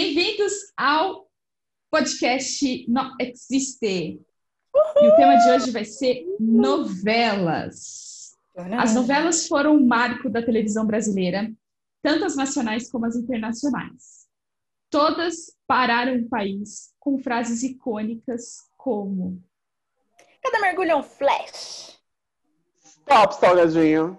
Bem-vindos 0.00 0.52
ao 0.76 1.28
podcast 1.90 2.88
Não 2.88 3.16
Existe. 3.18 4.22
Uhul! 4.72 5.04
E 5.04 5.08
o 5.08 5.16
tema 5.16 5.34
de 5.38 5.50
hoje 5.50 5.72
vai 5.72 5.84
ser 5.84 6.24
novelas. 6.38 8.36
As 8.78 8.94
novelas 8.94 9.48
foram 9.48 9.74
um 9.74 9.84
marco 9.84 10.30
da 10.30 10.40
televisão 10.40 10.86
brasileira, 10.86 11.52
tanto 12.00 12.24
as 12.24 12.36
nacionais 12.36 12.88
como 12.88 13.06
as 13.06 13.16
internacionais. 13.16 14.28
Todas 14.88 15.56
pararam 15.66 16.14
o 16.14 16.28
país 16.28 16.94
com 17.00 17.18
frases 17.18 17.64
icônicas 17.64 18.70
como 18.76 19.42
Cada 20.40 20.60
mergulho 20.60 20.92
é 20.92 20.96
um 20.96 21.02
flash. 21.02 22.00
Stop, 22.84 23.34
salgadinho. 23.34 24.16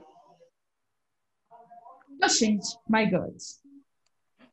Oh, 2.22 2.28
gente, 2.28 2.68
my 2.90 3.10
God. 3.10 3.38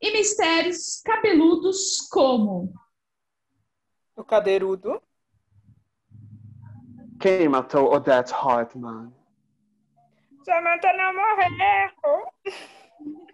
E 0.01 0.11
mistérios 0.11 1.01
cabeludos 1.03 2.07
como 2.09 2.73
o 4.15 4.23
cadeirudo. 4.23 4.99
Quem 7.19 7.47
matou 7.49 7.93
Odette 7.93 8.33
Hartman? 8.33 9.13
Samantha 10.43 10.91
não 10.93 11.13
morreu. 11.13 11.51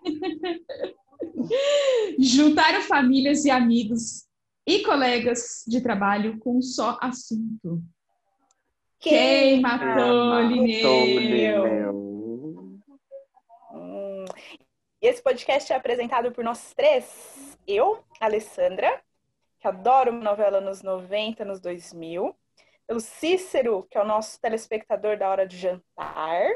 Juntaram 2.19 2.81
famílias 2.81 3.45
e 3.45 3.51
amigos 3.51 4.27
e 4.65 4.83
colegas 4.83 5.63
de 5.67 5.81
trabalho 5.81 6.39
com 6.39 6.57
um 6.57 6.61
só 6.61 6.97
assunto. 7.01 7.81
Quem, 8.99 9.53
Quem 9.53 9.61
matou, 9.61 10.39
Linneu? 10.41 11.93
Hum. 11.93 12.12
Esse 15.03 15.21
podcast 15.21 15.73
é 15.73 15.75
apresentado 15.75 16.31
por 16.31 16.45
nós 16.45 16.73
três. 16.73 17.59
Eu, 17.67 18.01
Alessandra, 18.21 19.03
que 19.59 19.67
adora 19.67 20.09
uma 20.09 20.23
novela 20.23 20.61
nos 20.61 20.81
90, 20.81 21.43
nos 21.43 21.59
2000. 21.59 22.33
Pelo 22.87 23.01
Cícero, 23.01 23.85
que 23.91 23.97
é 23.97 24.01
o 24.01 24.05
nosso 24.05 24.39
telespectador 24.39 25.17
da 25.17 25.27
hora 25.27 25.45
de 25.45 25.57
jantar. 25.57 26.49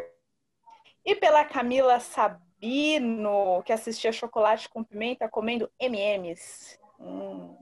E 1.03 1.13
pela 1.13 1.43
Camila 1.43 1.99
Sabino, 1.99 3.61
que 3.65 3.73
assistia 3.73 4.13
Chocolate 4.13 4.69
com 4.69 4.81
Pimenta 4.81 5.27
comendo 5.27 5.69
M&M's. 5.77 6.79
Hum. 7.01 7.53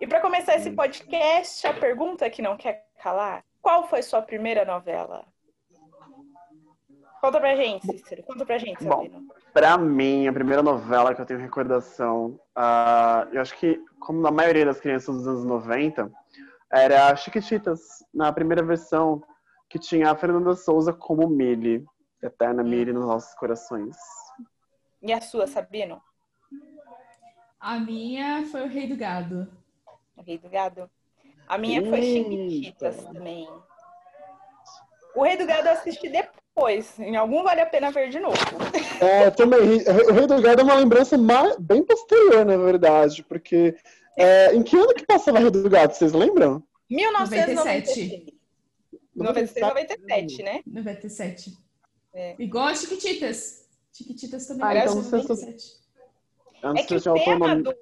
E 0.00 0.06
para 0.08 0.20
começar 0.20 0.56
esse 0.56 0.72
podcast, 0.72 1.64
a 1.64 1.74
pergunta 1.74 2.28
que 2.28 2.42
não 2.42 2.56
quer 2.56 2.88
calar. 2.98 3.44
Qual 3.60 3.86
foi 3.86 4.02
sua 4.02 4.20
primeira 4.20 4.64
novela? 4.64 5.31
Conta 7.22 7.38
pra 7.38 7.54
gente, 7.54 7.86
Cícero. 7.86 8.24
Conta 8.24 8.44
pra 8.44 8.58
gente, 8.58 8.82
Sabino. 8.82 9.20
Bom, 9.20 9.34
pra 9.52 9.78
mim, 9.78 10.26
a 10.26 10.32
primeira 10.32 10.60
novela 10.60 11.14
que 11.14 11.20
eu 11.20 11.24
tenho 11.24 11.38
recordação, 11.38 12.40
uh, 12.58 13.32
eu 13.32 13.40
acho 13.40 13.56
que, 13.58 13.80
como 14.00 14.20
na 14.20 14.32
maioria 14.32 14.64
das 14.64 14.80
crianças 14.80 15.14
dos 15.14 15.28
anos 15.28 15.44
90, 15.44 16.10
era 16.68 17.14
Chiquititas, 17.14 17.80
na 18.12 18.32
primeira 18.32 18.60
versão, 18.60 19.22
que 19.70 19.78
tinha 19.78 20.10
a 20.10 20.16
Fernanda 20.16 20.52
Souza 20.56 20.92
como 20.92 21.28
Millie, 21.28 21.84
eterna 22.20 22.64
Millie 22.64 22.92
nos 22.92 23.06
nossos 23.06 23.32
corações. 23.36 23.96
E 25.00 25.12
a 25.12 25.20
sua, 25.20 25.46
Sabino? 25.46 26.02
A 27.60 27.78
minha 27.78 28.44
foi 28.46 28.62
o 28.62 28.68
Rei 28.68 28.88
do 28.88 28.96
Gado. 28.96 29.48
O 30.16 30.22
Rei 30.22 30.38
do 30.38 30.50
Gado? 30.50 30.90
A 31.46 31.56
minha 31.56 31.78
Eita. 31.78 31.88
foi 31.88 32.02
Chiquititas 32.02 33.04
também. 33.04 33.48
O 35.14 35.22
Rei 35.22 35.36
do 35.36 35.46
Gado 35.46 35.68
eu 35.68 35.74
assisti 35.74 36.08
depois 36.08 36.41
depois. 36.54 36.98
Em 36.98 37.16
algum 37.16 37.42
vale 37.42 37.60
a 37.60 37.66
pena 37.66 37.90
ver 37.90 38.10
de 38.10 38.20
novo. 38.20 38.36
É, 39.00 39.30
também. 39.30 39.60
O 39.60 40.12
Rei 40.12 40.26
do 40.26 40.40
Gado 40.40 40.60
é 40.60 40.64
uma 40.64 40.74
lembrança 40.76 41.18
mais, 41.18 41.56
bem 41.58 41.82
posterior, 41.82 42.44
na 42.44 42.56
verdade, 42.56 43.24
porque. 43.24 43.74
É, 44.16 44.54
em 44.54 44.62
que 44.62 44.76
ano 44.76 44.94
que 44.94 45.06
passava 45.06 45.38
Rei 45.38 45.50
do 45.50 45.68
Gado, 45.68 45.94
vocês 45.94 46.12
lembram? 46.12 46.62
1997. 46.88 48.34
96, 49.14 49.66
97, 49.66 50.42
né? 50.42 50.60
97. 50.66 51.52
É. 52.14 52.34
Igual 52.38 52.66
a 52.68 52.74
Chiquititas. 52.74 53.66
Chiquititas 53.92 54.46
também. 54.46 54.64
Ah, 54.64 54.78
então, 54.78 54.94
97. 54.96 55.82
É 56.62 56.82
que 56.82 56.94
o 56.94 57.14
tema 57.24 57.56
do 57.56 57.74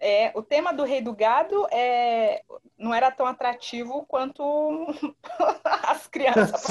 é, 0.00 0.32
o 0.34 0.42
tema 0.42 0.72
do 0.72 0.84
Rei 0.84 1.00
do 1.00 1.14
Gado 1.14 1.66
é, 1.70 2.42
não 2.78 2.94
era 2.94 3.10
tão 3.10 3.26
atrativo 3.26 4.04
quanto 4.06 4.42
as 5.64 6.06
crianças. 6.06 6.64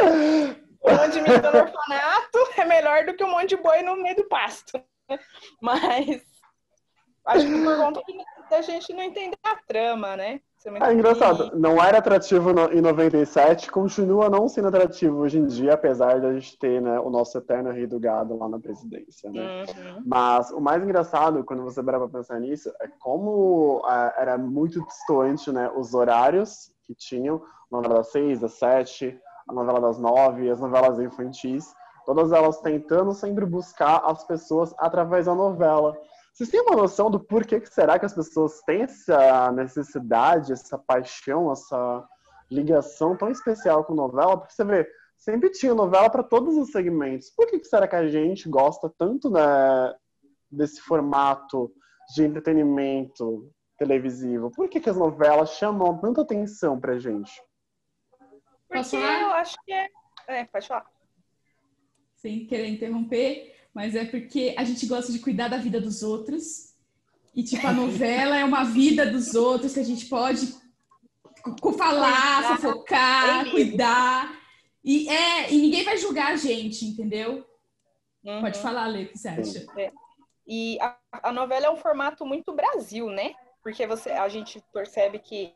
um 0.00 0.90
monte 0.96 1.12
de 1.12 1.20
menino 1.20 1.50
no 1.50 1.58
orfanato 1.58 2.38
é 2.56 2.64
melhor 2.64 3.04
do 3.04 3.14
que 3.14 3.24
um 3.24 3.30
monte 3.30 3.50
de 3.50 3.56
boi 3.56 3.82
no 3.82 3.96
meio 3.96 4.16
do 4.16 4.28
pasto. 4.28 4.80
Né? 5.08 5.18
Mas 5.60 6.22
acho 7.24 7.46
que 7.46 7.64
por 7.64 7.76
conta 7.76 8.02
da 8.48 8.62
gente 8.62 8.92
não 8.92 9.02
entender 9.02 9.38
a 9.42 9.56
trama, 9.56 10.16
né? 10.16 10.40
É 10.66 10.92
engraçado, 10.92 11.56
não 11.56 11.82
era 11.82 11.98
atrativo 11.98 12.52
no, 12.52 12.72
em 12.72 12.80
97, 12.80 13.70
continua 13.70 14.28
não 14.28 14.48
sendo 14.48 14.66
atrativo 14.66 15.18
hoje 15.18 15.38
em 15.38 15.46
dia, 15.46 15.74
apesar 15.74 16.18
de 16.18 16.26
a 16.26 16.32
gente 16.32 16.58
ter 16.58 16.82
né, 16.82 16.98
o 16.98 17.08
nosso 17.08 17.38
eterno 17.38 17.70
rei 17.70 17.86
do 17.86 18.00
gado 18.00 18.36
lá 18.36 18.48
na 18.48 18.58
presidência, 18.58 19.30
né? 19.30 19.62
Uhum. 19.62 20.02
Mas 20.04 20.50
o 20.50 20.60
mais 20.60 20.82
engraçado, 20.82 21.44
quando 21.44 21.62
você 21.62 21.80
para 21.82 21.98
pra 21.98 22.08
pensar 22.08 22.40
nisso, 22.40 22.72
é 22.80 22.88
como 22.98 23.78
uh, 23.78 24.12
era 24.18 24.36
muito 24.36 24.84
distante, 24.84 25.52
né, 25.52 25.70
os 25.76 25.94
horários 25.94 26.72
que 26.84 26.94
tinham, 26.94 27.36
a 27.70 27.76
novela 27.76 27.96
das 27.96 28.10
seis, 28.10 28.40
das 28.40 28.54
sete, 28.54 29.16
a 29.48 29.52
novela 29.52 29.80
das 29.80 29.98
nove, 29.98 30.50
as 30.50 30.60
novelas 30.60 30.98
infantis, 30.98 31.72
todas 32.04 32.32
elas 32.32 32.60
tentando 32.60 33.12
sempre 33.12 33.46
buscar 33.46 34.02
as 34.04 34.24
pessoas 34.24 34.74
através 34.78 35.26
da 35.26 35.34
novela. 35.34 35.96
Vocês 36.36 36.50
têm 36.50 36.60
uma 36.60 36.76
noção 36.76 37.10
do 37.10 37.18
porquê 37.18 37.58
que 37.58 37.72
será 37.72 37.98
que 37.98 38.04
as 38.04 38.12
pessoas 38.12 38.60
têm 38.60 38.82
essa 38.82 39.50
necessidade, 39.52 40.52
essa 40.52 40.76
paixão, 40.76 41.50
essa 41.50 42.06
ligação 42.50 43.16
tão 43.16 43.30
especial 43.30 43.82
com 43.86 43.94
novela? 43.94 44.36
Porque 44.36 44.52
você 44.52 44.62
vê, 44.62 44.86
sempre 45.16 45.48
tinha 45.48 45.74
novela 45.74 46.10
para 46.10 46.22
todos 46.22 46.54
os 46.58 46.70
segmentos. 46.72 47.30
Por 47.30 47.46
que, 47.46 47.58
que 47.58 47.64
será 47.64 47.88
que 47.88 47.96
a 47.96 48.06
gente 48.06 48.50
gosta 48.50 48.92
tanto 48.98 49.30
né, 49.30 49.94
desse 50.50 50.78
formato 50.82 51.72
de 52.14 52.24
entretenimento 52.24 53.50
televisivo? 53.78 54.50
Por 54.50 54.68
que, 54.68 54.78
que 54.78 54.90
as 54.90 54.96
novelas 54.98 55.52
chamam 55.52 55.96
tanta 55.96 56.20
atenção 56.20 56.78
pra 56.78 56.98
gente? 56.98 57.32
Porque 58.68 58.96
eu 58.96 59.30
acho 59.30 59.56
que 59.64 59.72
é. 59.72 59.88
É, 60.28 60.44
pode 60.44 60.68
falar. 60.68 60.84
Sem 62.14 62.46
querer 62.46 62.66
interromper, 62.66 63.55
mas 63.76 63.94
é 63.94 64.06
porque 64.06 64.54
a 64.56 64.64
gente 64.64 64.86
gosta 64.86 65.12
de 65.12 65.18
cuidar 65.18 65.48
da 65.48 65.58
vida 65.58 65.78
dos 65.78 66.02
outros. 66.02 66.74
E, 67.34 67.42
tipo, 67.42 67.66
a 67.66 67.74
novela 67.74 68.34
é 68.34 68.42
uma 68.42 68.64
vida 68.64 69.04
dos 69.04 69.34
outros 69.34 69.74
que 69.74 69.80
a 69.80 69.84
gente 69.84 70.06
pode 70.06 70.46
falar, 71.76 72.40
cuidar, 72.40 72.58
fofocar, 72.58 73.50
cuidar. 73.50 74.40
E, 74.82 75.06
é, 75.10 75.52
e 75.52 75.58
ninguém 75.58 75.84
vai 75.84 75.98
julgar 75.98 76.32
a 76.32 76.36
gente, 76.36 76.86
entendeu? 76.86 77.46
Uhum. 78.24 78.40
Pode 78.40 78.58
falar, 78.60 78.86
Lê, 78.86 79.02
o 79.02 79.08
que 79.08 79.18
você 79.18 79.28
acha? 79.28 79.66
É. 79.76 79.92
E 80.46 80.78
a, 80.80 80.96
a, 81.12 81.30
novela 81.30 81.66
é 81.66 81.70
um 81.70 81.76
formato 81.76 82.24
muito 82.24 82.54
Brasil, 82.54 83.10
né? 83.10 83.34
Porque 83.62 83.86
você, 83.86 84.10
a 84.10 84.28
gente 84.30 84.64
percebe 84.72 85.18
que, 85.18 85.52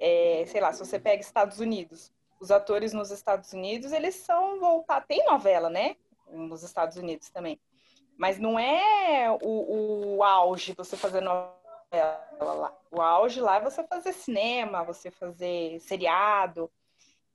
é, 0.00 0.42
sei 0.48 0.60
lá, 0.60 0.72
se 0.72 0.84
você 0.84 0.98
pega 0.98 1.22
Estados 1.22 1.60
Unidos, 1.60 2.10
os 2.40 2.50
atores 2.50 2.92
nos 2.92 3.12
Estados 3.12 3.52
Unidos, 3.52 3.92
eles 3.92 4.16
são 4.16 4.58
voltados. 4.58 5.06
Tem 5.06 5.24
novela, 5.24 5.70
né? 5.70 5.94
Nos 6.32 6.62
Estados 6.62 6.96
Unidos 6.96 7.30
também. 7.30 7.60
Mas 8.16 8.38
não 8.38 8.58
é 8.58 9.30
o, 9.42 10.16
o 10.16 10.22
auge 10.22 10.74
você 10.76 10.96
fazer 10.96 11.20
novela 11.20 11.54
lá. 12.40 12.72
O 12.90 13.00
auge 13.00 13.40
lá 13.40 13.56
é 13.56 13.60
você 13.60 13.82
fazer 13.84 14.12
cinema, 14.12 14.84
você 14.84 15.10
fazer 15.10 15.80
seriado. 15.80 16.70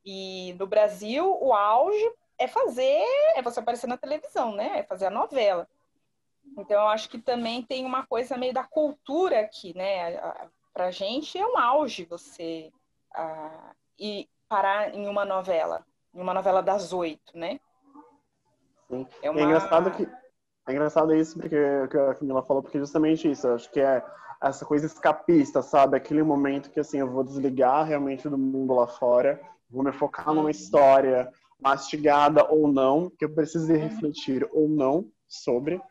E 0.05 0.53
no 0.59 0.67
Brasil, 0.67 1.37
o 1.41 1.53
auge 1.53 2.11
é 2.37 2.47
fazer, 2.47 3.03
é 3.35 3.41
você 3.41 3.59
aparecer 3.59 3.87
na 3.87 3.97
televisão, 3.97 4.53
né? 4.53 4.79
É 4.79 4.83
fazer 4.83 5.07
a 5.07 5.09
novela. 5.09 5.67
Então, 6.57 6.81
eu 6.81 6.87
acho 6.87 7.09
que 7.09 7.17
também 7.17 7.63
tem 7.63 7.85
uma 7.85 8.05
coisa 8.05 8.37
meio 8.37 8.53
da 8.53 8.63
cultura 8.63 9.39
aqui, 9.41 9.75
né? 9.75 10.21
Pra 10.73 10.91
gente 10.91 11.37
é 11.37 11.45
um 11.45 11.57
auge 11.57 12.05
você 12.05 12.71
uh, 13.17 13.75
ir 13.97 14.29
parar 14.47 14.93
em 14.93 15.07
uma 15.07 15.25
novela, 15.25 15.85
em 16.13 16.21
uma 16.21 16.33
novela 16.33 16.61
das 16.61 16.93
oito, 16.93 17.37
né? 17.37 17.59
Sim. 18.89 19.07
É, 19.21 19.29
uma... 19.29 19.39
é 19.39 19.43
engraçado 19.43 19.91
que 19.91 20.07
é 20.67 20.71
engraçado 20.71 21.15
isso 21.15 21.37
porque 21.39 21.57
que 21.89 21.97
a 21.97 22.15
Camila 22.15 22.41
falou 22.41 22.63
porque 22.63 22.79
justamente 22.79 23.29
isso, 23.29 23.47
acho 23.47 23.71
que 23.71 23.79
é 23.79 24.03
essa 24.41 24.65
coisa 24.65 24.85
escapista, 24.85 25.61
sabe? 25.61 25.95
Aquele 25.95 26.23
momento 26.23 26.69
que 26.69 26.79
assim 26.79 26.99
eu 26.99 27.09
vou 27.09 27.23
desligar 27.23 27.85
realmente 27.85 28.27
do 28.27 28.37
mundo 28.37 28.73
lá 28.73 28.87
fora, 28.87 29.39
vou 29.69 29.83
me 29.83 29.91
focar 29.91 30.33
numa 30.33 30.51
história 30.51 31.31
mastigada 31.59 32.45
ou 32.45 32.67
não, 32.67 33.09
que 33.09 33.25
eu 33.25 33.33
preciso 33.33 33.71
refletir 33.71 34.47
ou 34.51 34.67
não 34.67 35.07
sobre, 35.27 35.81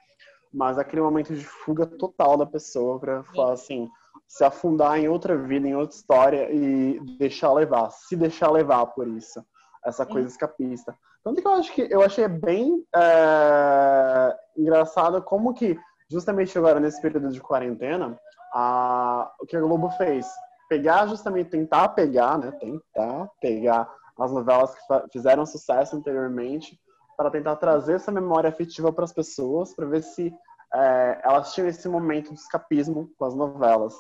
mas 0.53 0.79
aquele 0.79 1.03
momento 1.03 1.35
de 1.35 1.45
fuga 1.45 1.87
total 1.87 2.37
da 2.37 2.47
pessoa 2.47 2.99
para 3.01 3.25
falar 3.25 3.55
assim, 3.55 3.89
se 4.27 4.45
afundar 4.45 4.99
em 4.99 5.09
outra 5.09 5.37
vida, 5.37 5.67
em 5.67 5.75
outra 5.75 5.97
história 5.97 6.51
e 6.53 7.01
deixar 7.19 7.53
levar, 7.53 7.91
se 7.91 8.17
deixar 8.17 8.51
levar 8.51 8.87
por 8.87 9.09
isso, 9.09 9.45
essa 9.85 10.07
coisa 10.07 10.29
escapista. 10.29 10.97
Tanto 11.25 11.41
que 11.41 11.49
eu 11.49 11.53
acho 11.55 11.73
que 11.73 11.89
eu 11.91 12.03
achei 12.03 12.29
bem 12.29 12.85
é, 12.95 14.37
engraçado 14.57 15.23
como 15.23 15.55
que, 15.55 15.79
justamente 16.11 16.57
agora 16.59 16.79
nesse 16.79 17.01
período 17.01 17.31
de 17.31 17.41
quarentena, 17.41 18.19
a, 18.53 19.33
o 19.41 19.47
que 19.47 19.57
a 19.57 19.61
Globo 19.61 19.89
fez? 19.93 20.27
Pegar, 20.69 21.07
justamente, 21.09 21.51
tentar 21.51 21.89
pegar, 21.89 22.39
né? 22.39 22.53
Tentar 22.53 23.31
pegar 23.41 23.91
as 24.19 24.31
novelas 24.31 24.75
que 24.75 24.81
fizeram 25.13 25.47
sucesso 25.47 25.97
anteriormente 25.97 26.79
para 27.17 27.31
tentar 27.31 27.57
trazer 27.57 27.95
essa 27.95 28.13
memória 28.13 28.49
afetiva 28.49 28.93
para 28.93 29.05
as 29.05 29.13
pessoas, 29.13 29.75
para 29.75 29.87
ver 29.87 30.03
se 30.03 30.33
é, 30.75 31.21
elas 31.25 31.55
tinham 31.55 31.69
esse 31.69 31.89
momento 31.89 32.35
de 32.35 32.41
escapismo 32.41 33.11
com 33.19 33.25
as 33.25 33.35
novelas. 33.35 33.95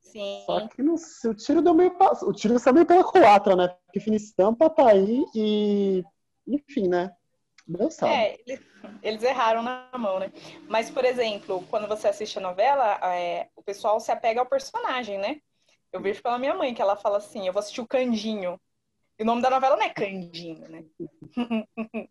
Sim. 0.00 0.42
Só 0.46 0.66
que 0.68 0.82
no, 0.82 0.94
o 0.94 1.34
tiro 1.34 1.62
deu 1.62 1.74
meio 1.74 1.92
o 2.22 2.32
tiro 2.32 2.58
saiu 2.58 2.74
meio 2.74 2.86
pela 2.86 3.04
culatra, 3.04 3.56
né? 3.56 3.68
Porque 3.86 4.00
Fina 4.00 4.16
Estampa 4.16 4.70
tá 4.70 4.88
aí 4.88 5.24
e 5.34 6.04
enfim, 6.46 6.88
né? 6.88 7.14
Deus 7.66 7.94
sabe. 7.94 8.12
É, 8.12 8.38
eles 9.02 9.22
erraram 9.22 9.62
na 9.62 9.88
mão, 9.98 10.18
né? 10.18 10.30
Mas, 10.68 10.90
por 10.90 11.04
exemplo, 11.04 11.64
quando 11.70 11.88
você 11.88 12.08
assiste 12.08 12.38
a 12.38 12.42
novela, 12.42 12.98
é, 13.14 13.48
o 13.56 13.62
pessoal 13.62 13.98
se 14.00 14.12
apega 14.12 14.40
ao 14.40 14.46
personagem, 14.46 15.18
né? 15.18 15.40
Eu 15.92 16.00
vejo 16.00 16.22
pela 16.22 16.38
minha 16.38 16.54
mãe 16.54 16.74
que 16.74 16.82
ela 16.82 16.96
fala 16.96 17.18
assim: 17.18 17.46
eu 17.46 17.52
vou 17.52 17.60
assistir 17.60 17.80
o 17.80 17.86
Candinho. 17.86 18.60
E 19.18 19.22
o 19.22 19.26
nome 19.26 19.40
da 19.40 19.48
novela 19.48 19.76
não 19.76 19.84
é 19.84 19.90
Candinho, 19.90 20.68
né? 20.68 20.84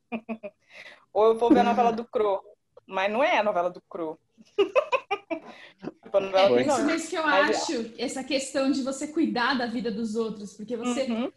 Ou 1.13 1.27
eu 1.27 1.38
vou 1.38 1.50
ver 1.50 1.59
a 1.59 1.63
novela 1.63 1.91
do 1.91 2.06
Cro. 2.06 2.41
Mas 2.88 3.12
não 3.12 3.24
é 3.24 3.38
a 3.38 3.44
novela 3.44 3.69
do 3.69 3.81
Cro. 3.81 4.18
tipo, 6.03 6.19
novela 6.19 6.59
é 6.59 6.65
isso 6.65 6.83
mesmo 6.83 7.09
que 7.09 7.15
eu 7.15 7.24
Mas, 7.24 7.50
é. 7.50 7.56
acho, 7.56 7.94
essa 7.97 8.24
questão 8.24 8.71
de 8.71 8.81
você 8.81 9.07
cuidar 9.07 9.57
da 9.57 9.65
vida 9.65 9.91
dos 9.91 10.15
outros, 10.15 10.53
porque 10.53 10.77
você. 10.77 11.03
Uhum. 11.03 11.31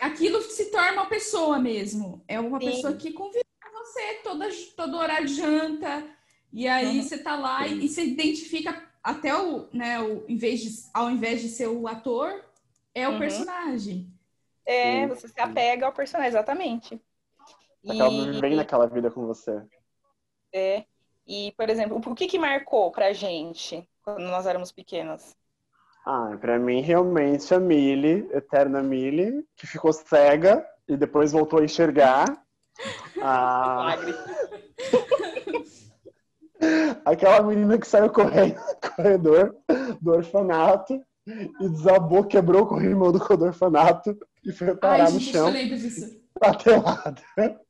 Aquilo 0.00 0.40
se 0.42 0.70
torna 0.70 0.92
uma 0.92 1.06
pessoa 1.06 1.58
mesmo. 1.58 2.22
É 2.26 2.38
uma 2.40 2.60
Sim. 2.60 2.66
pessoa 2.66 2.92
que 2.94 3.12
convive 3.12 3.44
com 3.62 3.72
você 3.72 4.14
toda, 4.22 4.48
todo 4.76 4.96
horário 4.96 5.26
de 5.26 5.34
janta. 5.34 6.04
E 6.52 6.68
aí 6.68 6.98
uhum. 6.98 7.02
você 7.02 7.18
tá 7.18 7.36
lá 7.36 7.66
e, 7.66 7.84
e, 7.84 7.88
você 7.88 8.04
identifica 8.04 8.86
até 9.02 9.34
o, 9.34 9.68
né, 9.72 10.00
o, 10.00 10.24
em 10.28 10.36
vez 10.36 10.60
de, 10.60 10.90
ao 10.92 11.10
invés 11.10 11.40
de 11.40 11.48
ser 11.48 11.66
o 11.66 11.88
ator, 11.88 12.44
é 12.94 13.08
o 13.08 13.12
uhum. 13.12 13.18
personagem. 13.18 14.12
É, 14.64 15.06
você 15.06 15.28
se 15.28 15.40
apega 15.40 15.86
ao 15.86 15.92
personagem, 15.92 16.28
exatamente. 16.28 17.00
Acaba 17.88 18.12
e... 18.12 18.30
vivendo 18.30 18.56
naquela 18.56 18.86
vida 18.86 19.10
com 19.10 19.26
você. 19.26 19.62
É. 20.52 20.84
E, 21.26 21.52
por 21.52 21.70
exemplo, 21.70 22.00
o 22.04 22.14
que 22.14 22.26
que 22.26 22.38
marcou 22.38 22.90
pra 22.90 23.12
gente 23.12 23.88
quando 24.02 24.20
nós 24.20 24.46
éramos 24.46 24.70
pequenas? 24.70 25.36
Ah, 26.04 26.36
pra 26.40 26.58
mim, 26.58 26.80
realmente, 26.80 27.54
a 27.54 27.60
Millie, 27.60 28.28
eterna 28.32 28.82
Millie, 28.82 29.44
que 29.56 29.66
ficou 29.66 29.92
cega 29.92 30.66
e 30.88 30.96
depois 30.96 31.32
voltou 31.32 31.60
a 31.60 31.64
enxergar. 31.64 32.26
Ah... 33.20 33.96
Aquela 37.04 37.42
menina 37.42 37.76
que 37.78 37.86
saiu 37.86 38.10
correndo 38.10 38.54
no 38.54 38.76
corredor 38.94 39.56
do 40.00 40.12
orfanato 40.12 41.00
e 41.26 41.68
desabou, 41.68 42.24
quebrou 42.24 42.62
o 42.62 42.66
corrimão 42.66 43.12
do 43.12 43.44
orfanato 43.44 44.16
e 44.44 44.52
foi 44.52 44.76
parar 44.76 45.06
Ai, 45.06 45.12
no 45.12 45.20
chão. 45.20 45.48
Eu 45.48 45.52
lembro 45.52 45.76
disso. 45.76 46.20
Patelada. 46.38 47.22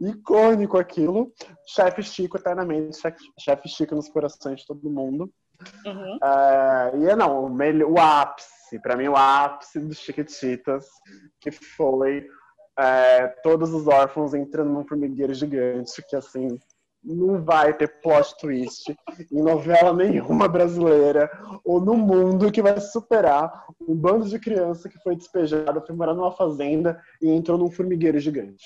Icônico 0.00 0.78
aquilo. 0.78 1.32
Chefe 1.66 2.02
Chico 2.02 2.36
eternamente, 2.36 2.98
chefe 3.38 3.68
Chico 3.68 3.94
nos 3.94 4.08
corações 4.08 4.60
de 4.60 4.66
todo 4.66 4.90
mundo. 4.90 5.32
Uhum. 5.86 6.16
Uh, 6.16 7.02
e 7.02 7.08
é 7.08 7.16
não, 7.16 7.44
o, 7.44 7.50
melhor, 7.50 7.90
o 7.90 7.98
ápice, 7.98 8.78
para 8.80 8.96
mim, 8.96 9.08
o 9.08 9.16
ápice 9.16 9.78
dos 9.80 9.98
Chiquititas, 9.98 10.86
que 11.40 11.50
foi 11.50 12.26
é, 12.78 13.28
todos 13.42 13.72
os 13.72 13.86
órfãos 13.86 14.34
entrando 14.34 14.70
num 14.70 14.86
formigueiro 14.86 15.32
gigante, 15.32 16.02
que 16.08 16.16
assim, 16.16 16.58
não 17.04 17.42
vai 17.42 17.72
ter 17.74 18.00
plot 18.00 18.36
twist 18.38 18.96
em 19.30 19.42
novela 19.42 19.92
nenhuma 19.92 20.48
brasileira 20.48 21.30
ou 21.64 21.80
no 21.80 21.96
mundo 21.96 22.50
que 22.50 22.62
vai 22.62 22.80
superar 22.80 23.66
um 23.80 23.94
bando 23.94 24.28
de 24.28 24.38
criança 24.38 24.88
que 24.88 24.98
foi 24.98 25.14
despejado, 25.14 25.84
foi 25.86 25.94
morar 25.94 26.14
numa 26.14 26.32
fazenda 26.32 27.00
e 27.20 27.30
entrou 27.30 27.58
num 27.58 27.70
formigueiro 27.70 28.18
gigante. 28.18 28.64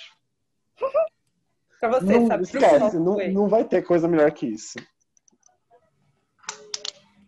pra 1.80 1.90
você, 1.90 2.18
não, 2.18 2.26
sabe? 2.26 2.42
Esquece, 2.44 2.98
não, 2.98 3.16
não 3.32 3.48
vai 3.48 3.64
ter 3.64 3.82
coisa 3.82 4.06
melhor 4.06 4.30
que 4.30 4.46
isso. 4.46 4.78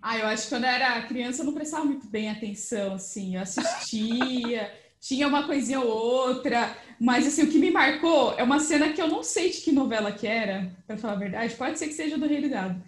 Ah, 0.03 0.19
eu 0.19 0.27
acho 0.27 0.45
que 0.45 0.49
quando 0.49 0.65
eu 0.65 0.71
era 0.71 1.03
criança 1.03 1.43
eu 1.43 1.47
não 1.47 1.53
prestava 1.53 1.85
muito 1.85 2.07
bem 2.07 2.31
atenção, 2.31 2.95
assim, 2.95 3.37
eu 3.37 3.43
assistia, 3.43 4.73
tinha 4.99 5.29
uma 5.29 5.47
coisinha 5.47 5.79
ou 5.81 5.89
outra, 5.89 6.75
mas 6.99 7.27
assim, 7.27 7.43
o 7.43 7.51
que 7.51 7.59
me 7.59 7.71
marcou 7.71 8.33
é 8.39 8.43
uma 8.43 8.61
cena 8.61 8.93
que 8.93 9.01
eu 9.01 9.09
não 9.09 9.23
sei 9.23 9.51
de 9.51 9.59
que 9.61 9.73
novela 9.73 10.11
que 10.11 10.27
era, 10.27 10.75
para 10.87 10.97
falar 10.97 11.15
a 11.15 11.17
verdade, 11.17 11.55
pode 11.55 11.79
ser 11.79 11.87
que 11.89 11.93
seja 11.93 12.17
do 12.17 12.27
Rei 12.27 12.41
do 12.41 12.49
Gado. 12.49 12.83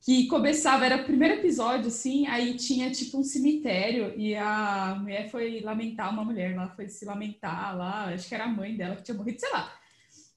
Que 0.00 0.26
começava, 0.26 0.84
era 0.86 0.96
o 0.96 1.04
primeiro 1.04 1.34
episódio, 1.34 1.88
assim, 1.88 2.26
aí 2.26 2.54
tinha 2.54 2.90
tipo 2.90 3.18
um 3.18 3.24
cemitério 3.24 4.14
e 4.16 4.34
a 4.34 4.96
mulher 5.00 5.30
foi 5.30 5.60
lamentar, 5.60 6.12
uma 6.12 6.24
mulher 6.24 6.54
lá 6.56 6.68
foi 6.70 6.88
se 6.88 7.04
lamentar 7.04 7.76
lá, 7.76 8.06
acho 8.06 8.28
que 8.28 8.34
era 8.34 8.44
a 8.44 8.48
mãe 8.48 8.74
dela 8.76 8.96
que 8.96 9.02
tinha 9.02 9.16
morrido, 9.16 9.40
sei 9.40 9.50
lá. 9.50 9.72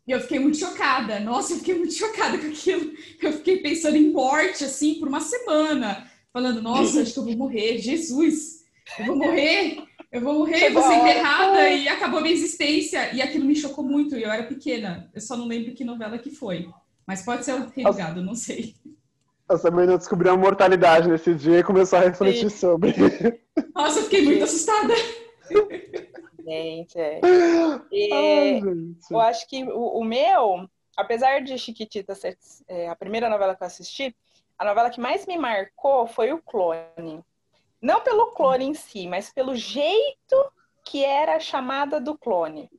E 0.06 0.12
eu 0.12 0.22
fiquei 0.22 0.40
muito 0.40 0.58
chocada. 0.58 1.20
Nossa, 1.20 1.52
eu 1.54 1.58
fiquei 1.58 1.76
muito 1.76 1.94
chocada 1.94 2.38
com 2.38 2.48
aquilo. 2.48 2.94
Eu 3.22 3.34
fiquei 3.34 3.58
pensando 3.58 3.98
em 3.98 4.10
morte, 4.10 4.64
assim, 4.64 4.96
por 4.96 5.10
uma 5.10 5.20
semana 5.20 6.10
falando, 6.34 6.62
nossa, 6.62 7.02
acho 7.02 7.14
que 7.14 7.20
eu 7.20 7.26
vou 7.26 7.38
morrer, 7.38 7.78
Jesus, 7.80 8.66
eu 9.00 9.06
vou 9.06 9.16
morrer, 9.16 9.84
eu 10.12 10.22
vou 10.22 10.34
morrer, 10.40 10.72
vou 10.72 10.84
ser 10.84 10.96
enterrada, 10.96 11.70
e 11.70 11.88
acabou 11.88 12.20
a 12.20 12.22
minha 12.22 12.34
existência. 12.34 13.14
E 13.14 13.22
aquilo 13.22 13.46
me 13.46 13.56
chocou 13.56 13.84
muito, 13.84 14.16
e 14.16 14.24
eu 14.24 14.32
era 14.32 14.44
pequena. 14.44 15.10
Eu 15.14 15.22
só 15.22 15.36
não 15.36 15.48
lembro 15.48 15.74
que 15.74 15.84
novela 15.84 16.18
que 16.18 16.30
foi. 16.30 16.70
Mas 17.06 17.24
pode 17.24 17.46
ser 17.46 17.54
o 17.54 17.68
Rei 17.70 17.86
não 18.24 18.36
sei. 18.36 18.76
Essa 19.50 19.72
menina 19.72 19.98
descobriu 19.98 20.34
a 20.34 20.38
mortalidade 20.38 21.08
nesse 21.08 21.34
dia 21.34 21.60
e 21.60 21.64
começou 21.64 22.00
a 22.00 22.02
refletir 22.02 22.50
Sim. 22.50 22.58
sobre. 22.58 22.94
Nossa, 23.74 24.00
eu 24.00 24.04
fiquei 24.04 24.24
muito 24.24 24.44
assustada. 24.44 24.94
Gente, 26.44 26.98
é. 27.00 27.22
E, 27.92 28.14
Ai, 28.14 28.62
gente. 28.62 29.12
Eu 29.12 29.20
acho 29.22 29.48
que 29.48 29.64
o, 29.64 30.00
o, 30.00 30.04
meu, 30.04 30.68
apesar 30.98 31.42
de 31.42 31.58
Chiquitita 31.58 32.14
ser 32.14 32.38
é, 32.68 32.90
a 32.90 32.96
primeira 32.96 33.30
novela 33.30 33.56
que 33.56 33.64
eu 33.64 33.68
assisti, 33.68 34.14
a 34.58 34.66
novela 34.66 34.90
que 34.90 35.00
mais 35.00 35.26
me 35.26 35.38
marcou 35.38 36.08
foi 36.08 36.34
o 36.34 36.42
Clone. 36.42 37.24
Não 37.82 38.02
pelo 38.02 38.32
clone 38.32 38.66
em 38.66 38.74
si, 38.74 39.08
mas 39.08 39.32
pelo 39.32 39.56
jeito 39.56 40.52
que 40.84 41.04
era 41.04 41.36
a 41.36 41.40
chamada 41.40 42.00
do 42.00 42.18
clone. 42.18 42.70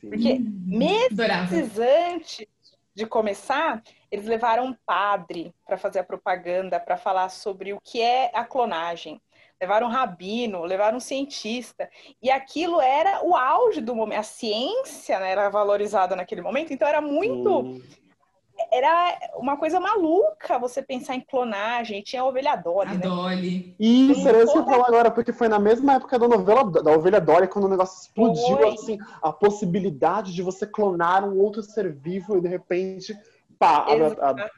Sim. 0.00 0.08
Porque 0.10 0.38
meses 0.38 1.78
antes 1.78 2.46
de 2.94 3.06
começar, 3.06 3.82
eles 4.10 4.26
levaram 4.26 4.66
um 4.66 4.76
padre 4.84 5.54
para 5.66 5.78
fazer 5.78 6.00
a 6.00 6.04
propaganda, 6.04 6.80
para 6.80 6.96
falar 6.96 7.28
sobre 7.28 7.72
o 7.72 7.80
que 7.80 8.00
é 8.00 8.30
a 8.34 8.44
clonagem. 8.44 9.20
Levaram 9.60 9.86
um 9.86 9.90
rabino, 9.90 10.64
levaram 10.64 10.96
um 10.96 11.00
cientista. 11.00 11.88
E 12.20 12.30
aquilo 12.30 12.80
era 12.80 13.24
o 13.24 13.36
auge 13.36 13.80
do 13.80 13.94
momento. 13.94 14.20
A 14.20 14.24
ciência 14.24 15.20
né, 15.20 15.30
era 15.30 15.50
valorizada 15.50 16.16
naquele 16.16 16.40
momento, 16.40 16.72
então 16.72 16.88
era 16.88 17.00
muito 17.00 17.80
era 18.70 19.18
uma 19.36 19.56
coisa 19.56 19.80
maluca 19.80 20.58
você 20.58 20.82
pensar 20.82 21.14
em 21.14 21.20
clonagem. 21.20 22.02
Tinha 22.02 22.22
a 22.22 22.24
ovelha 22.24 22.56
Dolly, 22.56 22.90
a 22.90 22.94
né? 22.94 23.00
Dolly. 23.00 23.74
Isso, 23.78 24.28
era 24.28 24.42
isso 24.42 24.52
que 24.52 24.58
eu 24.58 24.64
falar 24.64 24.86
agora, 24.86 25.10
porque 25.10 25.32
foi 25.32 25.48
na 25.48 25.58
mesma 25.58 25.94
época 25.94 26.18
da 26.18 26.28
novela 26.28 26.70
da 26.70 26.92
ovelha 26.92 27.20
Dolly, 27.20 27.48
quando 27.48 27.64
o 27.64 27.68
negócio 27.68 28.02
explodiu, 28.02 28.58
foi. 28.58 28.74
assim, 28.74 28.98
a 29.22 29.32
possibilidade 29.32 30.34
de 30.34 30.42
você 30.42 30.66
clonar 30.66 31.24
um 31.24 31.38
outro 31.38 31.62
ser 31.62 31.92
vivo 31.92 32.36
e 32.36 32.40
de 32.40 32.48
repente, 32.48 33.16
pá, 33.58 33.86
a, 33.86 34.30
a 34.30 34.50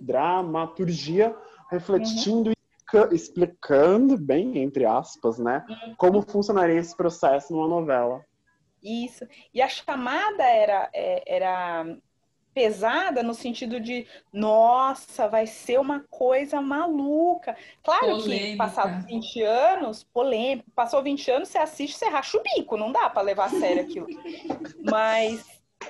dramaturgia 0.00 1.34
refletindo 1.70 2.50
uhum. 2.50 3.08
e 3.10 3.14
explicando, 3.14 4.18
bem, 4.18 4.58
entre 4.58 4.84
aspas, 4.84 5.38
né, 5.38 5.64
uhum. 5.68 5.94
como 5.96 6.22
funcionaria 6.22 6.78
esse 6.78 6.96
processo 6.96 7.52
numa 7.52 7.68
novela. 7.68 8.22
Isso. 8.82 9.26
E 9.54 9.62
a 9.62 9.68
chamada 9.68 10.42
era, 10.42 10.90
é, 10.92 11.22
era 11.36 11.86
pesada 12.54 13.22
no 13.22 13.34
sentido 13.34 13.80
de, 13.80 14.06
nossa, 14.32 15.28
vai 15.28 15.46
ser 15.46 15.80
uma 15.80 16.00
coisa 16.10 16.60
maluca. 16.60 17.56
Claro 17.82 18.06
polêmica. 18.06 18.46
que 18.46 18.56
passados 18.56 19.04
20 19.06 19.42
anos, 19.42 20.04
polêmico, 20.04 20.70
passou 20.72 21.02
20 21.02 21.30
anos, 21.30 21.48
você 21.48 21.58
assiste, 21.58 21.96
você 21.96 22.06
racha 22.06 22.38
o 22.38 22.42
bico, 22.42 22.76
não 22.76 22.92
dá 22.92 23.08
para 23.08 23.22
levar 23.22 23.46
a 23.46 23.50
sério 23.50 23.82
aquilo. 23.82 24.06
Mas 24.82 25.44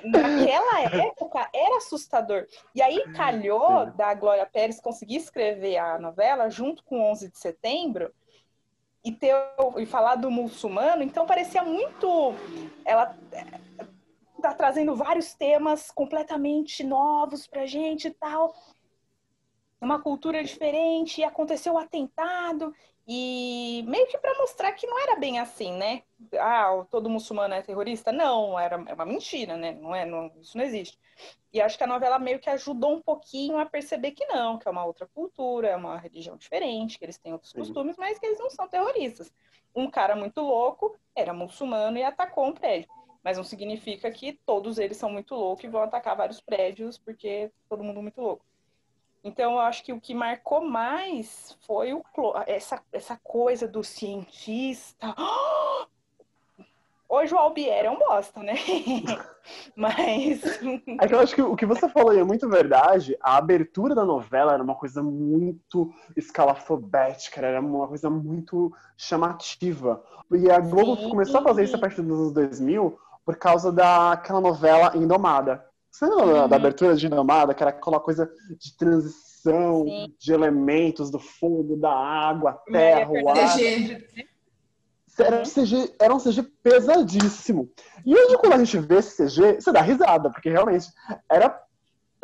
naquela 0.05 0.83
época 0.83 1.49
era 1.55 1.77
assustador. 1.77 2.47
E 2.75 2.81
aí 2.81 3.03
calhou 3.15 3.87
da 3.87 4.15
Glória 4.15 4.47
Pérez 4.47 4.81
conseguir 4.81 5.17
escrever 5.17 5.79
a 5.79 5.99
novela 5.99 6.49
junto 6.49 6.83
com 6.85 7.11
11 7.11 7.31
de 7.31 7.39
setembro 7.39 8.13
e 9.05 9.11
ter 9.11 9.35
e 9.79 9.85
falar 9.85 10.15
do 10.15 10.31
muçulmano, 10.31 11.03
então 11.03 11.27
parecia 11.27 11.65
muito 11.65 12.35
ela 12.85 13.17
tá 14.43 14.55
trazendo 14.55 14.95
vários 14.95 15.35
temas 15.35 15.91
completamente 15.91 16.85
novos 16.85 17.47
pra 17.47 17.65
gente 17.65 18.09
e 18.09 18.11
tal. 18.11 18.55
Uma 19.81 20.01
cultura 20.01 20.45
diferente, 20.45 21.21
e 21.21 21.25
aconteceu 21.25 21.73
o 21.73 21.77
um 21.77 21.79
atentado, 21.79 22.73
E 23.07 23.85
meio 23.89 24.07
que 24.07 24.17
para 24.17 24.39
mostrar 24.39 24.73
que 24.73 24.87
não 24.87 24.99
era 25.01 25.17
bem 25.17 25.41
assim, 25.41 25.73
né? 25.73 26.03
Ah, 26.39 26.87
todo 26.89 27.11
muçulmano 27.11 27.53
é 27.55 27.63
terrorista? 27.63 28.13
Não, 28.13 28.59
era 28.59 28.77
é 28.87 28.95
uma 28.95 29.05
mentira, 29.05 29.57
né? 29.57 29.73
Não 29.73 29.95
é, 29.95 30.07
não, 30.07 30.31
isso 30.41 30.57
não 30.57 30.65
existe. 30.65 30.97
E 31.53 31.61
acho 31.61 31.77
que 31.77 31.85
a 31.85 31.87
novela 31.87 32.19
meio 32.19 32.39
que 32.39 32.49
ajudou 32.49 32.95
um 32.95 33.03
pouquinho 33.03 33.59
a 33.59 33.67
perceber 33.67 34.13
que 34.13 34.25
não, 34.27 34.57
que 34.57 34.69
é 34.69 34.71
uma 34.71 34.85
outra 34.85 35.07
cultura, 35.09 35.69
é 35.69 35.77
uma 35.77 35.99
religião 35.99 36.37
diferente, 36.37 36.99
que 36.99 37.05
eles 37.05 37.19
têm 37.19 37.33
outros 37.33 37.51
Sim. 37.51 37.59
costumes, 37.59 37.97
mas 37.97 38.19
que 38.19 38.27
eles 38.27 38.39
não 38.39 38.51
são 38.51 38.69
terroristas. 38.69 39.33
Um 39.75 39.91
cara 39.91 40.15
muito 40.15 40.41
louco 40.41 40.97
era 41.15 41.33
muçulmano 41.33 41.99
e 41.99 42.05
atacou 42.05 42.47
um 42.47 42.53
prédio. 42.53 42.89
Mas 43.23 43.37
não 43.37 43.45
significa 43.45 44.11
que 44.11 44.33
todos 44.45 44.79
eles 44.79 44.97
são 44.97 45.11
muito 45.11 45.35
loucos 45.35 45.65
e 45.65 45.69
vão 45.69 45.83
atacar 45.83 46.17
vários 46.17 46.41
prédios, 46.41 46.99
porque 46.99 47.51
todo 47.69 47.85
mundo 47.85 48.01
é 48.01 48.03
muito 48.03 48.21
louco. 48.21 48.45
Então, 49.25 49.53
eu 49.53 49.59
acho 49.61 49.85
que 49.85 49.93
o 49.93 50.01
que 50.01 50.15
marcou 50.15 50.65
mais 50.65 51.57
foi 51.65 51.93
o, 51.95 52.03
essa, 52.47 52.83
essa 52.93 53.17
coisa 53.23 53.69
do 53.69 53.85
cientista. 53.85 55.15
Hoje 57.09 57.35
o 57.35 57.39
Albier 57.39 57.85
é 57.85 57.91
um 57.91 57.99
bosta, 57.99 58.43
né? 58.43 58.55
Mas. 59.77 60.41
É 60.99 61.07
que 61.07 61.15
eu 61.15 61.21
acho 61.21 61.35
que 61.35 61.43
o 61.43 61.55
que 61.55 61.67
você 61.67 61.89
falou 61.89 62.13
é 62.13 62.25
muito 62.25 62.49
verdade. 62.49 63.17
A 63.21 63.37
abertura 63.37 63.95
da 63.95 64.05
novela 64.05 64.55
era 64.55 64.63
uma 64.63 64.75
coisa 64.75 65.03
muito 65.03 65.93
escalafobética, 66.17 67.41
era 67.41 67.61
uma 67.61 67.87
coisa 67.87 68.09
muito 68.09 68.73
chamativa. 68.97 70.03
E 70.33 70.51
a 70.51 70.59
Globo 70.59 70.97
Sim. 70.97 71.11
começou 71.11 71.41
a 71.41 71.43
fazer 71.45 71.65
isso 71.65 71.77
a 71.77 71.79
partir 71.79 72.01
dos 72.01 72.19
anos 72.19 72.33
2000 72.33 72.99
por 73.25 73.37
causa 73.37 73.71
daquela 73.71 74.41
novela 74.41 74.97
Indomada. 74.97 75.65
Você 75.91 76.07
lembra 76.07 76.43
uhum. 76.43 76.49
da 76.49 76.57
abertura 76.57 76.97
de 76.97 77.07
Indomada, 77.07 77.55
que 77.55 77.63
era 77.63 77.71
aquela 77.71 78.01
coisa 78.01 78.31
de 78.59 78.77
transição 78.77 79.85
Sim. 79.85 80.15
de 80.19 80.33
elementos 80.33 81.11
do 81.11 81.19
fogo, 81.19 81.77
da 81.77 81.93
água, 81.93 82.61
terra, 82.67 83.11
o 83.11 83.29
ar. 83.29 83.55
CG. 83.55 84.07
Era 85.19 85.41
um, 85.41 85.43
CG, 85.43 85.95
era 86.01 86.15
um 86.15 86.19
CG 86.19 86.43
pesadíssimo. 86.63 87.71
E 88.05 88.15
hoje, 88.15 88.39
quando 88.39 88.55
a 88.55 88.59
gente 88.59 88.79
vê 88.79 88.97
esse 88.97 89.23
CG, 89.23 89.61
você 89.61 89.71
dá 89.71 89.83
risada, 89.83 90.31
porque 90.31 90.49
realmente 90.49 90.89
era, 91.31 91.61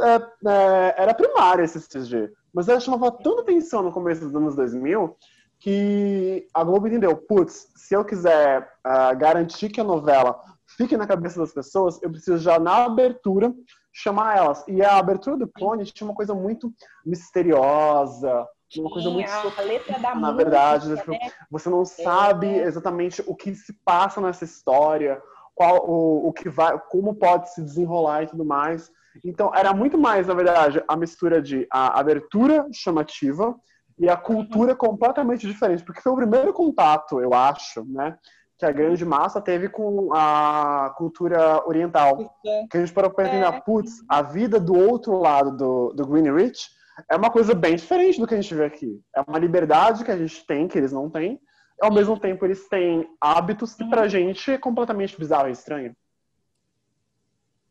é, 0.00 0.14
é, 0.14 0.94
era 0.96 1.12
primário 1.12 1.62
esse 1.62 1.78
CG. 1.80 2.32
Mas 2.52 2.66
ela 2.66 2.80
chamava 2.80 3.12
tanta 3.12 3.42
atenção 3.42 3.82
no 3.82 3.92
começo 3.92 4.22
dos 4.22 4.34
anos 4.34 4.56
2000 4.56 5.14
que 5.60 6.46
a 6.54 6.62
Globo 6.62 6.86
entendeu, 6.86 7.16
putz, 7.16 7.68
se 7.74 7.94
eu 7.94 8.04
quiser 8.04 8.62
uh, 8.86 9.16
garantir 9.18 9.68
que 9.68 9.80
a 9.80 9.84
novela 9.84 10.40
fique 10.78 10.97
na 10.97 11.06
cabeça 11.06 11.40
das 11.40 11.52
pessoas, 11.52 12.00
eu 12.02 12.11
preciso 12.11 12.38
já 12.38 12.58
na 12.58 12.85
abertura 12.85 13.52
chamar 13.92 14.38
elas. 14.38 14.64
E 14.68 14.80
a 14.80 14.97
abertura 14.97 15.37
do 15.37 15.49
Clone 15.49 15.85
tinha 15.85 16.08
uma 16.08 16.14
coisa 16.14 16.32
muito 16.32 16.73
misteriosa, 17.04 18.47
uma 18.76 18.90
coisa 18.90 19.11
muito 19.11 19.30
a 19.30 19.62
letra 19.62 19.99
da 19.99 20.14
na 20.14 20.30
verdade 20.32 20.90
né? 20.90 21.02
você 21.50 21.70
não 21.70 21.87
sabe 21.87 22.47
é. 22.47 22.64
exatamente 22.64 23.23
o 23.26 23.35
que 23.35 23.54
se 23.54 23.73
passa 23.82 24.20
nessa 24.20 24.44
história 24.44 25.23
qual 25.54 25.88
o, 25.88 26.28
o 26.28 26.32
que 26.35 26.50
vai 26.50 26.78
como 26.90 27.14
pode 27.14 27.50
se 27.54 27.62
desenrolar 27.62 28.25
e 28.25 28.26
tudo 28.26 28.44
mais 28.44 28.90
então 29.25 29.50
era 29.54 29.73
muito 29.73 29.97
mais 29.97 30.26
na 30.26 30.35
verdade 30.35 30.85
a 30.87 30.97
mistura 30.97 31.40
de 31.40 31.66
a 31.73 31.99
abertura 31.99 32.66
chamativa 32.70 33.58
e 33.99 34.06
a 34.06 34.18
cultura 34.18 34.73
uhum. 34.73 34.78
completamente 34.78 35.47
diferente 35.47 35.82
porque 35.82 36.02
foi 36.02 36.12
o 36.12 36.16
primeiro 36.16 36.52
contato 36.52 37.23
eu 37.23 37.32
acho 37.32 37.87
né 37.87 38.18
que 38.58 38.66
a 38.66 38.72
grande 38.72 39.04
massa 39.04 39.40
teve 39.40 39.68
com 39.68 40.12
a 40.12 40.92
cultura 40.98 41.64
oriental. 41.66 42.36
Que 42.68 42.76
a 42.76 42.80
gente 42.80 42.92
parou 42.92 43.10
para 43.10 43.28
entender, 43.28 43.46
é. 43.46 43.60
putz, 43.60 44.04
a 44.08 44.20
vida 44.20 44.58
do 44.58 44.76
outro 44.76 45.16
lado 45.16 45.56
do, 45.56 45.92
do 45.92 46.06
Greenwich 46.06 46.68
é 47.08 47.14
uma 47.14 47.30
coisa 47.30 47.54
bem 47.54 47.76
diferente 47.76 48.18
do 48.18 48.26
que 48.26 48.34
a 48.34 48.40
gente 48.40 48.52
vê 48.52 48.64
aqui. 48.64 49.00
É 49.14 49.20
uma 49.20 49.38
liberdade 49.38 50.04
que 50.04 50.10
a 50.10 50.16
gente 50.16 50.44
tem, 50.44 50.66
que 50.66 50.76
eles 50.76 50.90
não 50.90 51.08
têm. 51.08 51.40
E, 51.80 51.86
ao 51.86 51.92
mesmo 51.92 52.18
tempo, 52.18 52.44
eles 52.44 52.68
têm 52.68 53.08
hábitos 53.20 53.74
que 53.74 53.88
pra 53.88 54.08
gente 54.08 54.50
é 54.50 54.58
completamente 54.58 55.16
bizarro 55.16 55.48
e 55.48 55.52
estranho. 55.52 55.96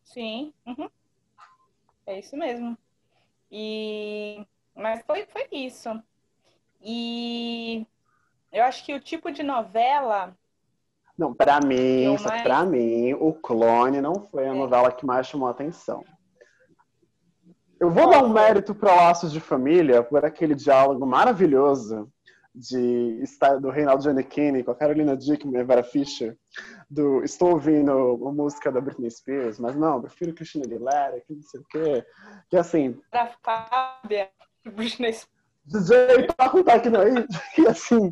Sim. 0.05 0.53
Uhum. 0.65 0.89
É 2.05 2.17
isso 2.17 2.37
mesmo. 2.37 2.77
E... 3.51 4.47
Mas 4.73 5.03
foi, 5.05 5.25
foi 5.25 5.47
isso. 5.51 5.89
E 6.81 7.85
eu 8.53 8.63
acho 8.63 8.85
que 8.85 8.93
o 8.93 9.01
tipo 9.01 9.29
de 9.29 9.43
novela 9.43 10.33
não, 11.17 11.33
para 11.33 11.59
mim, 11.59 12.09
mais... 12.09 12.41
para 12.43 12.63
mim, 12.63 13.13
o 13.13 13.33
Clone 13.33 13.99
não 14.01 14.21
foi 14.21 14.47
a 14.47 14.53
é. 14.53 14.57
novela 14.57 14.91
que 14.91 15.05
mais 15.05 15.27
chamou 15.27 15.47
a 15.47 15.51
atenção. 15.51 16.03
Eu 17.79 17.89
vou 17.89 18.09
dar 18.09 18.23
um 18.23 18.29
mérito 18.29 18.73
para 18.75 18.95
Laços 18.95 19.31
de 19.31 19.39
Família 19.39 20.03
por 20.03 20.23
aquele 20.23 20.55
diálogo 20.55 21.05
maravilhoso 21.05 22.11
de 22.53 23.23
do 23.61 23.69
Reinaldo 23.69 24.01
Giannichini 24.01 24.63
com 24.63 24.71
a 24.71 24.75
Carolina 24.75 25.15
Dickman 25.15 25.61
e 25.61 25.63
Vera 25.63 25.83
Fischer 25.83 26.35
do 26.89 27.23
estou 27.23 27.51
ouvindo 27.51 27.91
a 27.91 28.31
música 28.31 28.71
da 28.71 28.81
Britney 28.81 29.11
Spears, 29.11 29.59
mas 29.59 29.75
não, 29.75 30.01
prefiro 30.01 30.33
Christina 30.33 30.65
Aguilera, 30.65 31.21
que 31.21 31.35
não 31.35 31.43
sei 31.43 31.59
o 31.59 31.65
quê. 31.65 32.05
Que 32.49 32.57
assim... 32.57 32.99
Pra 33.11 33.31
Fábia, 33.43 34.29
Britney 34.65 35.13
Spears. 35.13 35.27
DJ, 35.65 36.27
pra 36.35 36.49
contar 36.49 36.75
aqui 36.75 36.89
não, 36.89 37.01
que 37.53 37.67
assim... 37.67 38.11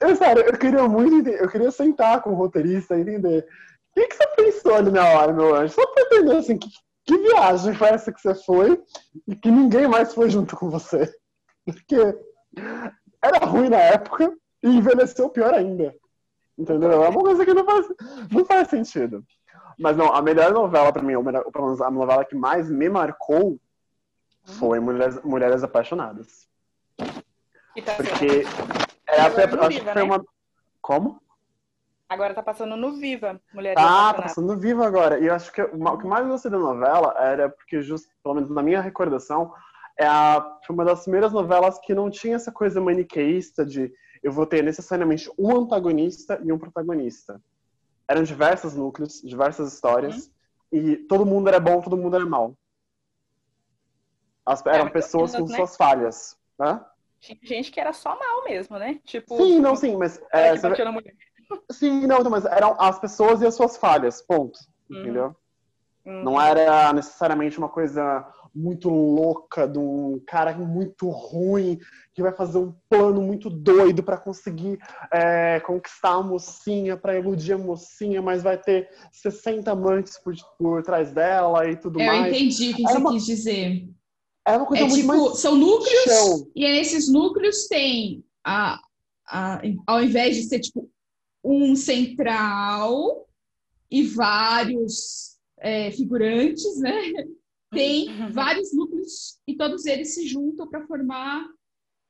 Eu, 0.00 0.16
sério, 0.16 0.42
eu 0.42 0.58
queria 0.58 0.88
muito 0.88 1.14
entender, 1.14 1.42
eu 1.42 1.48
queria 1.48 1.70
sentar 1.70 2.22
com 2.22 2.30
o 2.30 2.34
roteirista 2.34 2.96
e 2.96 3.02
entender 3.02 3.46
o 3.90 4.00
que, 4.00 4.06
que 4.06 4.16
você 4.16 4.26
pensou 4.36 4.74
ali 4.74 4.90
na 4.90 5.04
hora, 5.04 5.32
meu 5.32 5.54
anjo? 5.54 5.74
Só 5.74 5.86
pra 5.86 6.02
entender, 6.04 6.36
assim, 6.36 6.56
que, 6.56 6.68
que 7.04 7.18
viagem 7.18 7.74
foi 7.74 7.88
essa 7.88 8.12
que 8.12 8.20
você 8.20 8.34
foi 8.34 8.80
e 9.26 9.34
que 9.34 9.50
ninguém 9.50 9.88
mais 9.88 10.14
foi 10.14 10.30
junto 10.30 10.56
com 10.56 10.70
você. 10.70 11.12
Porque 11.66 11.96
era 13.22 13.44
ruim 13.44 13.68
na 13.68 13.78
época 13.78 14.32
e 14.62 14.68
envelheceu 14.68 15.28
pior 15.28 15.52
ainda. 15.52 15.94
Entendeu? 16.56 16.92
É 17.02 17.08
uma 17.08 17.20
coisa 17.20 17.44
que 17.44 17.54
não 17.54 17.64
faz, 17.64 17.86
não 18.30 18.44
faz 18.44 18.68
sentido. 18.68 19.24
Mas 19.78 19.96
não, 19.96 20.12
a 20.14 20.22
melhor 20.22 20.52
novela 20.52 20.92
pra 20.92 21.02
mim, 21.02 21.14
ou 21.14 21.24
pelo 21.24 21.64
menos 21.64 21.80
a 21.80 21.90
novela 21.90 22.24
que 22.24 22.36
mais 22.36 22.70
me 22.70 22.88
marcou 22.88 23.58
foi 24.44 24.78
Mulheres, 24.78 25.20
Mulheres 25.22 25.62
Apaixonadas. 25.62 26.48
Tá 26.96 27.94
Porque 27.96 28.44
é, 29.10 29.20
até, 29.20 29.44
acho 29.44 29.68
Viva, 29.68 29.68
que 29.68 29.92
foi 29.92 29.94
né? 29.94 30.02
uma. 30.02 30.24
Como? 30.80 31.20
Agora 32.08 32.34
tá 32.34 32.42
passando 32.42 32.76
no 32.76 32.96
Viva, 32.96 33.40
Mulheres 33.54 33.80
Ah, 33.80 34.12
tá 34.12 34.22
passando 34.22 34.52
no 34.52 34.58
Viva 34.58 34.84
agora. 34.84 35.20
E 35.20 35.26
eu 35.26 35.34
acho 35.34 35.52
que 35.52 35.62
o 35.62 35.98
que 35.98 36.06
mais 36.06 36.26
gostei 36.26 36.50
da 36.50 36.58
novela 36.58 37.14
era 37.16 37.48
porque, 37.48 37.80
just, 37.82 38.08
pelo 38.22 38.34
menos 38.34 38.50
na 38.50 38.62
minha 38.62 38.80
recordação, 38.80 39.54
é 39.96 40.06
a, 40.06 40.58
foi 40.66 40.74
uma 40.74 40.84
das 40.84 41.02
primeiras 41.02 41.32
novelas 41.32 41.78
que 41.78 41.94
não 41.94 42.10
tinha 42.10 42.34
essa 42.34 42.50
coisa 42.50 42.80
maniqueísta 42.80 43.64
de 43.64 43.92
eu 44.22 44.32
vou 44.32 44.44
ter 44.44 44.62
necessariamente 44.62 45.30
um 45.38 45.56
antagonista 45.56 46.40
e 46.42 46.52
um 46.52 46.58
protagonista. 46.58 47.40
Eram 48.08 48.22
diversos 48.22 48.74
núcleos, 48.74 49.22
diversas 49.22 49.72
histórias, 49.72 50.30
uhum. 50.72 50.78
e 50.80 50.96
todo 50.96 51.24
mundo 51.24 51.48
era 51.48 51.60
bom, 51.60 51.80
todo 51.80 51.96
mundo 51.96 52.16
era 52.16 52.26
mal. 52.26 52.56
As, 54.44 54.66
eram 54.66 54.86
é, 54.86 54.90
pessoas 54.90 55.34
com 55.34 55.46
né? 55.46 55.56
suas 55.56 55.76
falhas. 55.76 56.36
Hã? 56.58 56.84
Tinha 57.20 57.38
gente 57.42 57.70
que 57.70 57.78
era 57.78 57.92
só 57.92 58.18
mal 58.18 58.44
mesmo, 58.44 58.78
né? 58.78 58.98
Tipo. 59.04 59.36
Sim, 59.36 59.60
não, 59.60 59.76
sim, 59.76 59.96
mas. 59.96 60.20
É, 60.32 60.56
você... 60.56 60.68
Sim, 61.70 62.06
não, 62.06 62.22
mas 62.30 62.44
eram 62.44 62.76
as 62.80 62.98
pessoas 62.98 63.42
e 63.42 63.46
as 63.46 63.54
suas 63.54 63.76
falhas, 63.76 64.22
ponto. 64.22 64.58
Uhum. 64.88 65.00
Entendeu? 65.00 65.36
Uhum. 66.04 66.24
Não 66.24 66.40
era 66.40 66.92
necessariamente 66.92 67.58
uma 67.58 67.68
coisa 67.68 68.26
muito 68.54 68.88
louca 68.88 69.68
de 69.68 69.78
um 69.78 70.20
cara 70.26 70.52
muito 70.56 71.08
ruim 71.08 71.78
que 72.12 72.22
vai 72.22 72.32
fazer 72.32 72.58
um 72.58 72.74
plano 72.88 73.22
muito 73.22 73.48
doido 73.48 74.02
para 74.02 74.16
conseguir 74.16 74.78
é, 75.12 75.60
conquistar 75.60 76.14
a 76.14 76.22
mocinha, 76.22 76.96
para 76.96 77.18
iludir 77.18 77.52
a 77.52 77.58
mocinha, 77.58 78.20
mas 78.20 78.42
vai 78.42 78.58
ter 78.58 78.88
60 79.12 79.70
amantes 79.70 80.18
por, 80.18 80.34
por 80.58 80.82
trás 80.82 81.12
dela 81.12 81.68
e 81.68 81.76
tudo 81.76 82.00
eu 82.00 82.06
mais. 82.06 82.26
Eu 82.26 82.28
entendi 82.28 82.70
o 82.70 82.76
que 82.76 82.82
você 82.82 82.98
uma... 82.98 83.10
quis 83.12 83.24
dizer. 83.26 83.88
É 84.54 84.56
uma 84.56 84.66
coisa 84.66 84.84
é, 84.84 84.86
muito 84.86 85.00
tipo, 85.00 85.08
mais 85.08 85.38
São 85.38 85.56
núcleos, 85.56 86.04
chão. 86.04 86.50
e 86.54 86.64
esses 86.64 87.08
núcleos 87.08 87.66
tem, 87.66 88.24
a, 88.44 88.80
a, 89.26 89.62
ao 89.86 90.02
invés 90.02 90.36
de 90.36 90.44
ser 90.44 90.60
tipo 90.60 90.88
um 91.42 91.74
central 91.74 93.26
e 93.90 94.02
vários 94.02 95.38
é, 95.58 95.90
figurantes, 95.90 96.78
né? 96.78 97.00
Tem 97.72 98.08
uhum. 98.08 98.32
vários 98.32 98.74
núcleos 98.74 99.38
e 99.46 99.56
todos 99.56 99.86
eles 99.86 100.14
se 100.14 100.26
juntam 100.26 100.68
para 100.68 100.86
formar 100.86 101.46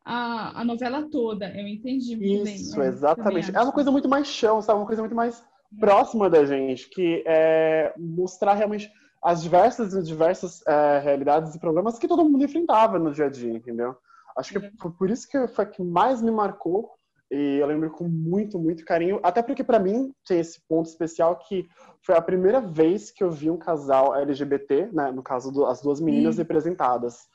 a, 0.04 0.60
a 0.60 0.64
novela 0.64 1.08
toda. 1.10 1.48
Eu 1.54 1.68
entendi 1.68 2.16
muito 2.16 2.32
Isso, 2.32 2.44
bem. 2.44 2.54
Isso, 2.54 2.82
exatamente. 2.82 3.54
É 3.54 3.60
uma 3.60 3.72
coisa 3.72 3.90
muito 3.90 4.08
mais 4.08 4.26
chão, 4.26 4.62
sabe? 4.62 4.78
Uma 4.78 4.86
coisa 4.86 5.02
muito 5.02 5.14
mais 5.14 5.42
próxima 5.78 6.28
da 6.28 6.44
gente, 6.44 6.88
que 6.88 7.22
é 7.26 7.94
mostrar 7.96 8.54
realmente 8.54 8.90
as 9.22 9.42
diversas 9.42 9.92
e 9.94 10.02
diversas 10.02 10.66
é, 10.66 10.98
realidades 10.98 11.54
e 11.54 11.60
problemas 11.60 11.98
que 11.98 12.08
todo 12.08 12.24
mundo 12.24 12.44
enfrentava 12.44 12.98
no 12.98 13.12
dia 13.12 13.26
a 13.26 13.30
dia, 13.30 13.52
entendeu? 13.52 13.94
Acho 14.36 14.52
que 14.52 14.58
uhum. 14.58 14.72
foi 14.80 14.90
por 14.92 15.10
isso 15.10 15.28
que 15.28 15.48
foi 15.48 15.66
que 15.66 15.82
mais 15.82 16.22
me 16.22 16.30
marcou 16.30 16.92
E 17.30 17.58
eu 17.58 17.66
lembro 17.66 17.90
com 17.90 18.08
muito, 18.08 18.58
muito 18.58 18.84
carinho. 18.84 19.20
Até 19.22 19.42
porque, 19.42 19.62
para 19.62 19.78
mim, 19.78 20.12
tem 20.26 20.40
esse 20.40 20.60
ponto 20.68 20.86
especial 20.86 21.36
que 21.36 21.68
foi 22.02 22.16
a 22.16 22.22
primeira 22.22 22.60
vez 22.60 23.10
que 23.10 23.22
eu 23.22 23.30
vi 23.30 23.50
um 23.50 23.58
casal 23.58 24.16
LGBT, 24.16 24.88
né? 24.92 25.12
No 25.12 25.22
caso, 25.22 25.52
do, 25.52 25.66
as 25.66 25.80
duas 25.80 26.00
meninas 26.00 26.36
hum. 26.36 26.38
representadas. 26.38 27.28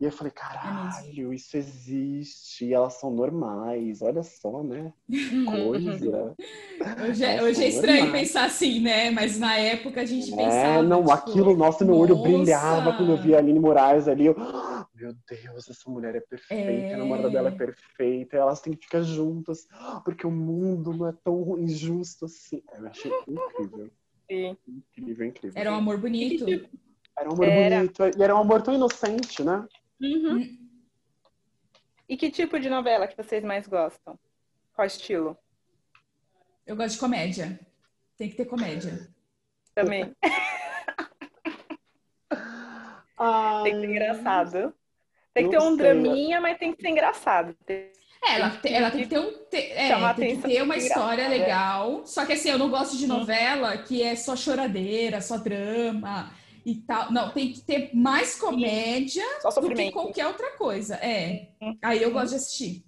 E 0.00 0.04
eu 0.04 0.10
falei, 0.10 0.32
caralho, 0.32 1.32
isso 1.32 1.56
existe, 1.56 2.72
elas 2.72 2.94
são 2.94 3.10
normais, 3.10 4.02
olha 4.02 4.22
só, 4.22 4.62
né? 4.62 4.92
Coisa. 5.44 6.34
hoje 7.08 7.24
é, 7.24 7.42
hoje 7.42 7.64
é 7.64 7.68
estranho 7.68 8.04
normais. 8.04 8.28
pensar 8.28 8.44
assim, 8.44 8.80
né? 8.80 9.10
Mas 9.10 9.38
na 9.38 9.56
época 9.56 10.00
a 10.00 10.04
gente 10.04 10.32
é, 10.32 10.36
pensava. 10.36 10.78
É, 10.78 10.82
não, 10.82 11.00
tipo, 11.00 11.12
aquilo, 11.12 11.56
nossa, 11.56 11.84
meu 11.84 11.96
olho 11.96 12.16
brilhava 12.16 12.92
quando 12.96 13.12
eu 13.12 13.16
vi 13.16 13.34
a 13.34 13.38
Aline 13.38 13.60
Moraes 13.60 14.08
ali. 14.08 14.26
Eu, 14.26 14.34
meu 14.94 15.14
Deus, 15.28 15.68
essa 15.70 15.88
mulher 15.88 16.16
é 16.16 16.20
perfeita, 16.20 16.70
é... 16.70 16.94
a 16.94 16.98
namorada 16.98 17.30
dela 17.30 17.48
é 17.48 17.52
perfeita, 17.52 18.36
elas 18.36 18.60
têm 18.60 18.72
que 18.72 18.84
ficar 18.84 19.02
juntas, 19.02 19.68
porque 20.04 20.26
o 20.26 20.30
mundo 20.30 20.92
não 20.92 21.08
é 21.08 21.14
tão 21.22 21.56
injusto 21.58 22.24
assim. 22.24 22.62
Eu 22.76 22.86
achei 22.88 23.12
incrível. 23.28 23.90
Sim. 24.30 24.56
Incrível, 24.68 25.26
incrível. 25.26 25.58
Era 25.58 25.72
um 25.72 25.76
amor 25.76 25.96
bonito. 25.98 26.44
Era 27.18 27.28
um 27.28 27.32
amor 27.32 27.48
era. 27.48 27.76
bonito. 27.76 28.02
E 28.16 28.22
era 28.22 28.34
um 28.34 28.40
amor 28.40 28.62
tão 28.62 28.74
inocente, 28.74 29.42
né? 29.42 29.66
Uhum. 30.00 30.56
E 32.08 32.16
que 32.16 32.30
tipo 32.30 32.58
de 32.58 32.70
novela 32.70 33.06
que 33.08 33.16
vocês 33.16 33.44
mais 33.44 33.66
gostam? 33.66 34.18
Qual 34.74 34.86
estilo? 34.86 35.36
Eu 36.66 36.76
gosto 36.76 36.94
de 36.94 37.00
comédia. 37.00 37.58
Tem 38.16 38.28
que 38.30 38.36
ter 38.36 38.44
comédia. 38.44 39.08
Também. 39.74 40.14
Ai, 43.18 43.62
tem 43.64 43.74
que 43.74 43.80
ser 43.80 43.90
engraçado. 43.90 44.74
Tem 45.34 45.44
que 45.44 45.50
ter 45.50 45.62
um 45.62 45.68
sei. 45.68 45.76
draminha, 45.76 46.40
mas 46.40 46.58
tem 46.58 46.72
que 46.72 46.80
ser 46.80 46.88
engraçado. 46.88 47.56
É, 47.68 48.34
ela, 48.34 48.50
tem, 48.50 48.74
ela 48.74 48.90
tem 48.90 49.02
que 49.02 49.08
ter 49.08 49.18
um. 49.18 49.30
é, 49.52 50.14
tem 50.14 50.40
que 50.40 50.48
ter 50.48 50.62
uma 50.62 50.76
história 50.76 51.22
é. 51.22 51.28
legal. 51.28 52.06
Só 52.06 52.24
que 52.24 52.32
assim, 52.32 52.50
eu 52.50 52.58
não 52.58 52.70
gosto 52.70 52.96
de 52.96 53.04
uhum. 53.04 53.18
novela 53.18 53.76
que 53.78 54.02
é 54.02 54.16
só 54.16 54.34
choradeira, 54.34 55.20
só 55.20 55.36
drama 55.36 56.32
e 56.68 56.82
tal. 56.82 57.10
Não, 57.10 57.30
tem 57.30 57.50
que 57.50 57.62
ter 57.62 57.90
mais 57.94 58.38
comédia 58.38 59.24
do 59.42 59.74
que 59.74 59.90
qualquer 59.90 60.26
outra 60.26 60.56
coisa. 60.56 60.96
É. 60.96 61.48
Uhum. 61.62 61.78
Aí 61.82 62.02
eu 62.02 62.12
gosto 62.12 62.30
de 62.30 62.34
assistir. 62.36 62.84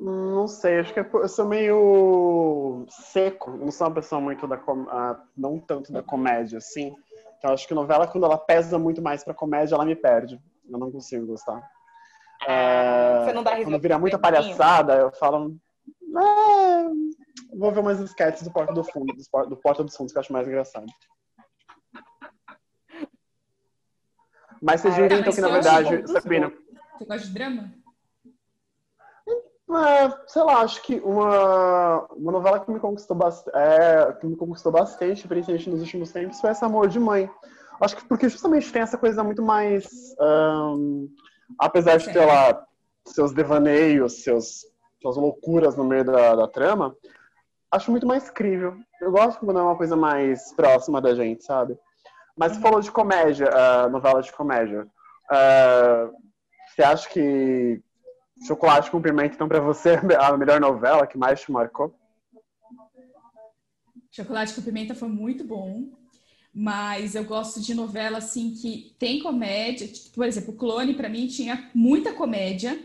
Não 0.00 0.48
sei, 0.48 0.80
acho 0.80 0.92
que 0.92 1.00
é 1.00 1.08
eu 1.12 1.28
sou 1.28 1.46
meio 1.46 2.86
seco. 2.88 3.52
Não 3.52 3.70
sou 3.70 3.86
uma 3.86 3.94
pessoa 3.94 4.20
muito 4.20 4.48
da 4.48 4.56
com... 4.56 4.86
ah, 4.88 5.22
não 5.36 5.60
tanto 5.60 5.92
da 5.92 6.02
comédia, 6.02 6.58
assim. 6.58 6.92
Então 7.38 7.52
acho 7.52 7.68
que 7.68 7.74
novela, 7.74 8.06
quando 8.08 8.24
ela 8.24 8.38
pesa 8.38 8.78
muito 8.78 9.00
mais 9.00 9.22
pra 9.22 9.34
comédia, 9.34 9.74
ela 9.76 9.84
me 9.84 9.94
perde. 9.94 10.40
Eu 10.68 10.78
não 10.78 10.90
consigo 10.90 11.26
gostar. 11.26 11.62
Ah, 12.48 12.52
é... 12.52 13.24
Você 13.26 13.32
não 13.32 13.44
dá 13.44 13.50
risada. 13.50 13.70
Quando 13.70 13.82
vira 13.82 13.98
muita 13.98 14.18
palhaçada, 14.18 14.94
eu 14.94 15.12
falo. 15.12 15.54
É... 16.16 17.56
Vou 17.56 17.70
ver 17.70 17.80
umas 17.80 18.00
sketches 18.00 18.42
do 18.42 18.52
Porta 18.52 18.72
do 18.72 18.82
Fundo, 18.82 19.14
do 19.48 19.56
Porta 19.56 19.84
dos 19.84 19.96
Fundos, 19.96 20.12
que 20.12 20.18
eu 20.18 20.20
acho 20.20 20.32
mais 20.32 20.48
engraçado. 20.48 20.86
Mas 24.64 24.80
vocês 24.80 24.96
viram, 24.96 25.16
ah, 25.16 25.20
então, 25.20 25.32
que 25.32 25.40
na 25.42 25.48
verdade, 25.48 26.10
Sabrina. 26.10 26.50
Você 26.96 27.04
gosta 27.04 27.26
de 27.26 27.34
drama? 27.34 27.70
É, 29.70 30.14
sei 30.26 30.42
lá, 30.42 30.60
acho 30.62 30.80
que 30.82 31.00
uma, 31.00 32.06
uma 32.12 32.32
novela 32.32 32.60
que 32.60 32.70
me 32.70 32.80
conquistou 32.80 33.14
bastante, 33.14 33.54
é, 33.54 34.12
que 34.12 34.26
me 34.26 34.36
conquistou 34.36 34.72
bastante, 34.72 35.28
principalmente 35.28 35.68
nos 35.68 35.80
últimos 35.80 36.12
tempos, 36.12 36.40
foi 36.40 36.50
esse 36.50 36.64
Amor 36.64 36.88
de 36.88 36.98
Mãe. 36.98 37.30
Acho 37.78 37.96
que 37.96 38.04
porque 38.06 38.26
justamente 38.26 38.72
tem 38.72 38.80
essa 38.80 38.96
coisa 38.96 39.22
muito 39.22 39.42
mais. 39.42 39.86
Um, 40.18 41.10
apesar 41.58 41.98
de 41.98 42.10
ter 42.10 42.24
lá 42.24 42.64
seus 43.06 43.34
devaneios, 43.34 44.22
seus, 44.22 44.64
suas 45.02 45.16
loucuras 45.16 45.76
no 45.76 45.84
meio 45.84 46.04
da, 46.04 46.34
da 46.36 46.48
trama, 46.48 46.96
acho 47.70 47.90
muito 47.90 48.06
mais 48.06 48.30
crível. 48.30 48.74
Eu 48.98 49.10
gosto 49.10 49.40
quando 49.40 49.58
é 49.58 49.62
uma 49.62 49.76
coisa 49.76 49.94
mais 49.94 50.54
próxima 50.54 51.02
da 51.02 51.14
gente, 51.14 51.44
sabe? 51.44 51.78
Mas 52.36 52.52
você 52.52 52.60
falou 52.60 52.80
de 52.80 52.90
comédia, 52.90 53.48
uh, 53.48 53.90
novela 53.90 54.20
de 54.20 54.32
comédia. 54.32 54.86
Uh, 55.30 56.12
você 56.74 56.82
acha 56.82 57.08
que 57.08 57.82
Chocolate 58.46 58.90
com 58.90 59.00
Pimenta, 59.00 59.34
então, 59.34 59.48
para 59.48 59.60
você, 59.60 59.90
é 59.90 59.98
a 60.18 60.36
melhor 60.36 60.60
novela 60.60 61.06
que 61.06 61.16
mais 61.16 61.40
te 61.40 61.52
marcou? 61.52 61.94
Chocolate 64.10 64.54
com 64.54 64.62
Pimenta 64.62 64.94
foi 64.94 65.08
muito 65.08 65.44
bom, 65.44 65.88
mas 66.52 67.14
eu 67.14 67.24
gosto 67.24 67.60
de 67.60 67.74
novela, 67.74 68.18
assim, 68.18 68.52
que 68.54 68.94
tem 68.98 69.20
comédia. 69.20 69.88
Por 70.14 70.26
exemplo, 70.26 70.54
Clone, 70.54 70.94
para 70.94 71.08
mim, 71.08 71.26
tinha 71.26 71.70
muita 71.74 72.12
comédia. 72.12 72.78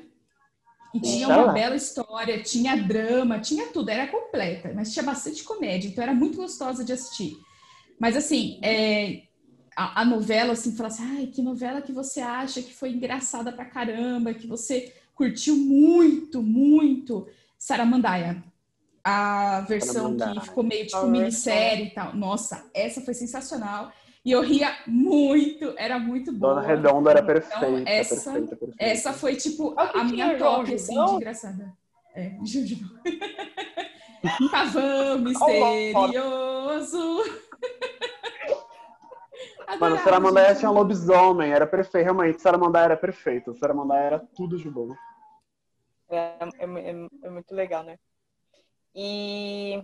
E 0.91 0.99
tinha 0.99 1.27
uma 1.27 1.51
bela 1.53 1.75
história, 1.75 2.41
tinha 2.41 2.75
drama, 2.75 3.39
tinha 3.39 3.67
tudo, 3.67 3.89
era 3.89 4.07
completa, 4.07 4.71
mas 4.73 4.91
tinha 4.91 5.05
bastante 5.05 5.43
comédia, 5.43 5.87
então 5.87 6.03
era 6.03 6.15
muito 6.15 6.37
gostosa 6.37 6.83
de 6.83 6.91
assistir. 6.91 7.37
Mas 7.99 8.17
assim, 8.17 8.59
é, 8.63 9.21
a, 9.79 10.01
a, 10.01 10.05
novela, 10.05 10.51
assim, 10.51 10.75
falar 10.75 10.89
assim, 10.89 11.17
ai, 11.17 11.27
que 11.27 11.41
novela 11.41 11.81
que 11.81 11.93
você 11.93 12.19
acha 12.19 12.61
que 12.61 12.73
foi 12.73 12.89
engraçada 12.89 13.49
pra 13.49 13.63
caramba, 13.63 14.33
que 14.33 14.45
você 14.45 14.93
curtiu 15.15 15.55
muito, 15.55 16.41
muito 16.41 17.25
Saramandaia. 17.57 18.43
A 19.01 19.61
versão 19.61 20.17
que 20.17 20.41
ficou 20.41 20.63
meio 20.63 20.85
tipo 20.85 21.07
minissérie 21.07 21.87
e 21.87 21.89
tal. 21.91 22.13
Nossa, 22.13 22.69
essa 22.73 22.99
foi 22.99 23.13
sensacional. 23.13 23.89
E 24.25 24.31
eu 24.31 24.41
ria 24.41 24.75
muito, 24.85 25.73
era 25.77 25.97
muito 25.97 26.33
boa. 26.33 26.55
Dona 26.55 26.67
Redonda 26.67 27.11
era 27.11 27.19
então, 27.21 27.33
perfeita. 27.33 27.69
Então, 27.69 27.83
essa, 27.85 28.31
perfeita, 28.31 28.55
perfeita. 28.57 28.83
essa 28.83 29.13
foi, 29.13 29.35
tipo, 29.37 29.73
a, 29.79 30.01
a 30.01 30.03
minha 30.03 30.37
top, 30.37 30.73
assim, 30.73 31.05
de 31.05 31.11
engraçada. 31.11 31.73
É, 32.13 32.33
Juju. 32.43 32.77
Pavão 34.51 35.19
misterioso. 35.19 37.23
Mano, 39.77 39.97
Saramandaia 39.99 40.55
tinha 40.55 40.71
lobisomem, 40.71 41.51
era 41.51 41.67
perfeito. 41.67 42.03
Realmente, 42.03 42.41
Saramandaia 42.41 42.85
era 42.85 42.97
perfeito. 42.97 43.53
Saramandaia 43.55 44.05
era 44.05 44.19
tudo 44.35 44.57
de 44.57 44.69
bom. 44.69 44.95
É, 46.09 46.17
é, 46.17 46.65
é, 46.65 47.07
é 47.23 47.29
muito 47.29 47.53
legal, 47.53 47.83
né? 47.83 47.99
E 48.95 49.83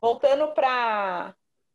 voltando 0.00 0.48
para 0.48 1.34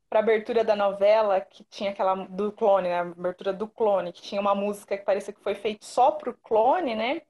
para 0.10 0.20
abertura 0.20 0.62
da 0.62 0.76
novela, 0.76 1.40
que 1.40 1.64
tinha 1.64 1.92
aquela 1.92 2.14
do 2.26 2.52
clone, 2.52 2.90
né? 2.90 3.00
A 3.00 3.02
abertura 3.02 3.54
do 3.54 3.66
clone, 3.66 4.12
que 4.12 4.22
tinha 4.22 4.42
uma 4.42 4.54
música 4.54 4.98
que 4.98 5.06
parecia 5.06 5.34
que 5.34 5.40
foi 5.40 5.56
feita 5.56 5.86
só 5.86 6.12
pro 6.12 6.34
clone, 6.34 6.94
né? 6.96 7.22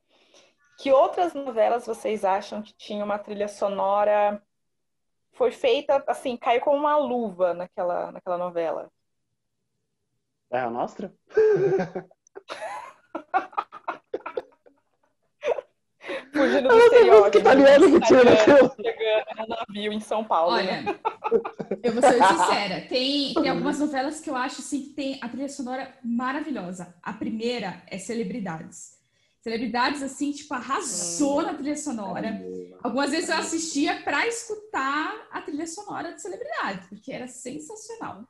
Que 0.79 0.91
outras 0.91 1.35
novelas 1.35 1.85
vocês 1.85 2.25
acham 2.25 2.59
que 2.63 2.73
tinha 2.73 3.05
uma 3.05 3.19
trilha 3.19 3.47
sonora 3.47 4.41
foi 5.33 5.51
feita 5.51 6.03
assim, 6.07 6.35
caiu 6.35 6.61
como 6.61 6.77
uma 6.77 6.97
luva 6.97 7.53
naquela 7.53 8.11
naquela 8.11 8.37
novela? 8.37 8.91
É 10.51 10.59
a 10.59 10.69
Nostra? 10.69 11.13
Fugindo 16.33 16.69
do 16.69 16.77
estereótipo. 16.77 17.37
italiano 17.37 17.91
que 17.91 18.07
tinha 18.07 18.19
chegando 18.19 19.25
no 19.37 19.47
navio 19.47 19.93
em 19.93 19.99
São 19.99 20.23
Paulo. 20.23 20.53
Olha, 20.53 20.81
né? 20.81 20.99
eu 21.83 21.93
vou 21.93 22.01
ser 22.01 22.23
sincera. 22.23 22.81
Tem, 22.87 23.33
tem 23.33 23.49
algumas 23.49 23.79
novelas 23.79 24.19
que 24.19 24.29
eu 24.29 24.35
acho 24.35 24.61
assim, 24.61 24.81
que 24.83 24.89
tem 24.89 25.19
a 25.21 25.29
trilha 25.29 25.49
sonora 25.49 25.93
maravilhosa. 26.03 26.95
A 27.01 27.13
primeira 27.13 27.81
é 27.87 27.97
Celebridades. 27.97 28.99
Celebridades, 29.41 30.03
assim, 30.03 30.31
tipo, 30.31 30.53
arrasou 30.53 31.39
hum, 31.39 31.43
na 31.43 31.53
trilha 31.53 31.77
sonora. 31.77 32.41
Algumas 32.83 33.11
vezes 33.11 33.29
eu 33.29 33.37
assistia 33.37 34.01
para 34.01 34.27
escutar 34.27 35.27
a 35.31 35.41
trilha 35.41 35.65
sonora 35.65 36.13
de 36.13 36.21
Celebridades, 36.21 36.87
porque 36.87 37.11
era 37.11 37.27
sensacional. 37.27 38.23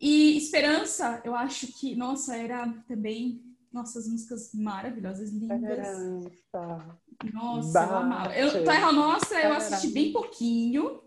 E 0.00 0.36
Esperança, 0.36 1.22
eu 1.24 1.34
acho 1.34 1.68
que, 1.78 1.94
nossa, 1.96 2.36
era 2.36 2.68
também, 2.86 3.40
nossas 3.72 4.08
músicas 4.08 4.50
maravilhosas, 4.54 5.30
lindas. 5.30 5.62
Esperança. 5.62 6.98
Nossa, 7.32 7.72
Bate. 7.72 7.90
eu 7.90 7.96
amava. 7.96 8.36
Eu, 8.36 8.64
Terra 8.64 8.92
Nossa, 8.92 9.34
eu 9.40 9.54
assisti 9.54 9.88
bem 9.88 10.12
pouquinho. 10.12 11.02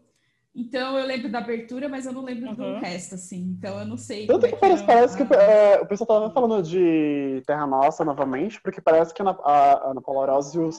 Então 0.55 0.97
eu 0.97 1.05
lembro 1.05 1.31
da 1.31 1.37
abertura, 1.37 1.87
mas 1.87 2.05
eu 2.05 2.11
não 2.11 2.23
lembro 2.23 2.49
uhum. 2.49 2.55
do 2.55 2.79
resto, 2.79 3.15
assim. 3.15 3.55
Então 3.57 3.79
eu 3.79 3.85
não 3.85 3.97
sei. 3.97 4.25
Tanto 4.25 4.41
que, 4.41 4.47
é 4.47 4.51
que 4.51 4.59
parece, 4.59 4.83
parece 4.83 5.17
que 5.17 5.33
é, 5.33 5.79
o 5.79 5.85
pessoal 5.85 6.07
tava 6.07 6.33
falando 6.33 6.63
de 6.63 7.41
Terra 7.45 7.67
Nossa 7.67 8.03
novamente, 8.03 8.59
porque 8.61 8.81
parece 8.81 9.13
que 9.13 9.21
a, 9.21 9.29
a 9.29 9.91
Ana 9.91 10.01
Paula 10.01 10.27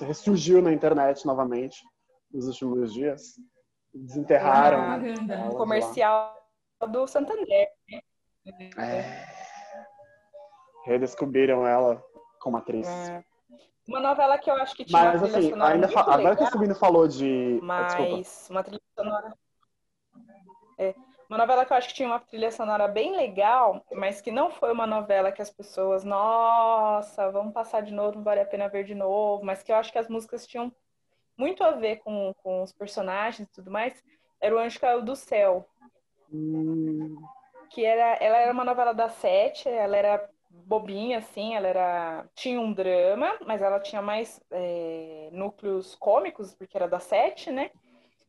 ressurgiu 0.07 0.61
na 0.61 0.73
internet 0.73 1.25
novamente 1.25 1.83
nos 2.33 2.47
últimos 2.47 2.93
dias. 2.93 3.35
Desenterraram. 3.95 4.81
Ah, 4.81 5.51
comercial 5.57 6.35
do 6.91 7.07
Santander. 7.07 7.69
É. 8.79 9.27
Redescobriram 10.85 11.67
ela 11.67 12.03
como 12.41 12.57
atriz. 12.57 12.89
É. 12.89 13.25
Uma 13.87 14.01
novela 14.01 14.39
que 14.39 14.51
eu 14.51 14.55
acho 14.55 14.75
que 14.75 14.85
tinha 14.85 15.03
Mas, 15.03 15.23
assim, 15.23 15.53
ainda 15.61 15.89
fa... 15.89 16.01
agora 16.03 16.37
que 16.37 16.45
o 16.45 16.75
falou 16.77 17.09
de. 17.09 17.59
Ah, 17.63 17.65
Mas 17.65 18.49
uma 18.49 18.63
trilha 18.63 18.81
sonora. 18.97 19.35
É. 20.79 20.95
Uma 21.29 21.39
novela 21.39 21.65
que 21.65 21.73
eu 21.73 21.77
acho 21.77 21.89
que 21.89 21.95
tinha 21.95 22.09
uma 22.09 22.19
trilha 22.19 22.51
sonora 22.51 22.89
bem 22.89 23.17
legal, 23.17 23.85
mas 23.93 24.21
que 24.21 24.33
não 24.33 24.51
foi 24.51 24.73
uma 24.73 24.87
novela 24.87 25.31
que 25.31 25.41
as 25.41 25.51
pessoas, 25.51 26.03
nossa, 26.03 27.31
vamos 27.31 27.53
passar 27.53 27.83
de 27.83 27.93
novo, 27.93 28.17
não 28.17 28.25
vale 28.25 28.41
a 28.41 28.47
pena 28.47 28.69
ver 28.69 28.85
de 28.85 28.97
novo, 28.97 29.45
mas 29.45 29.63
que 29.63 29.71
eu 29.71 29.77
acho 29.77 29.93
que 29.93 29.99
as 29.99 30.09
músicas 30.09 30.45
tinham 30.45 30.73
muito 31.37 31.63
a 31.63 31.71
ver 31.71 31.97
com, 31.99 32.35
com 32.43 32.63
os 32.63 32.73
personagens 32.73 33.49
e 33.49 33.53
tudo 33.53 33.71
mais, 33.71 34.03
era 34.41 34.55
O 34.55 34.59
Anjo 34.59 34.81
Caiu 34.81 35.03
do 35.03 35.15
Céu. 35.15 35.69
Hum. 36.33 37.17
Que 37.71 37.85
era, 37.85 38.17
ela 38.23 38.37
era 38.39 38.53
uma 38.53 38.65
novela 38.65 38.93
da 38.93 39.09
Sete, 39.09 39.69
ela 39.69 39.97
era 39.97 40.29
bobinha, 40.51 41.19
assim, 41.19 41.55
ela 41.55 41.69
era 41.69 42.27
tinha 42.35 42.61
um 42.61 42.73
drama, 42.73 43.39
mas 43.47 43.63
ela 43.63 43.81
tinha 43.81 44.03
mais 44.03 44.41
é, 44.51 45.29
núcleos 45.33 45.95
cômicos, 45.95 46.55
porque 46.55 46.77
era 46.77 46.89
da 46.89 46.99
Sete, 46.99 47.51
né? 47.51 47.71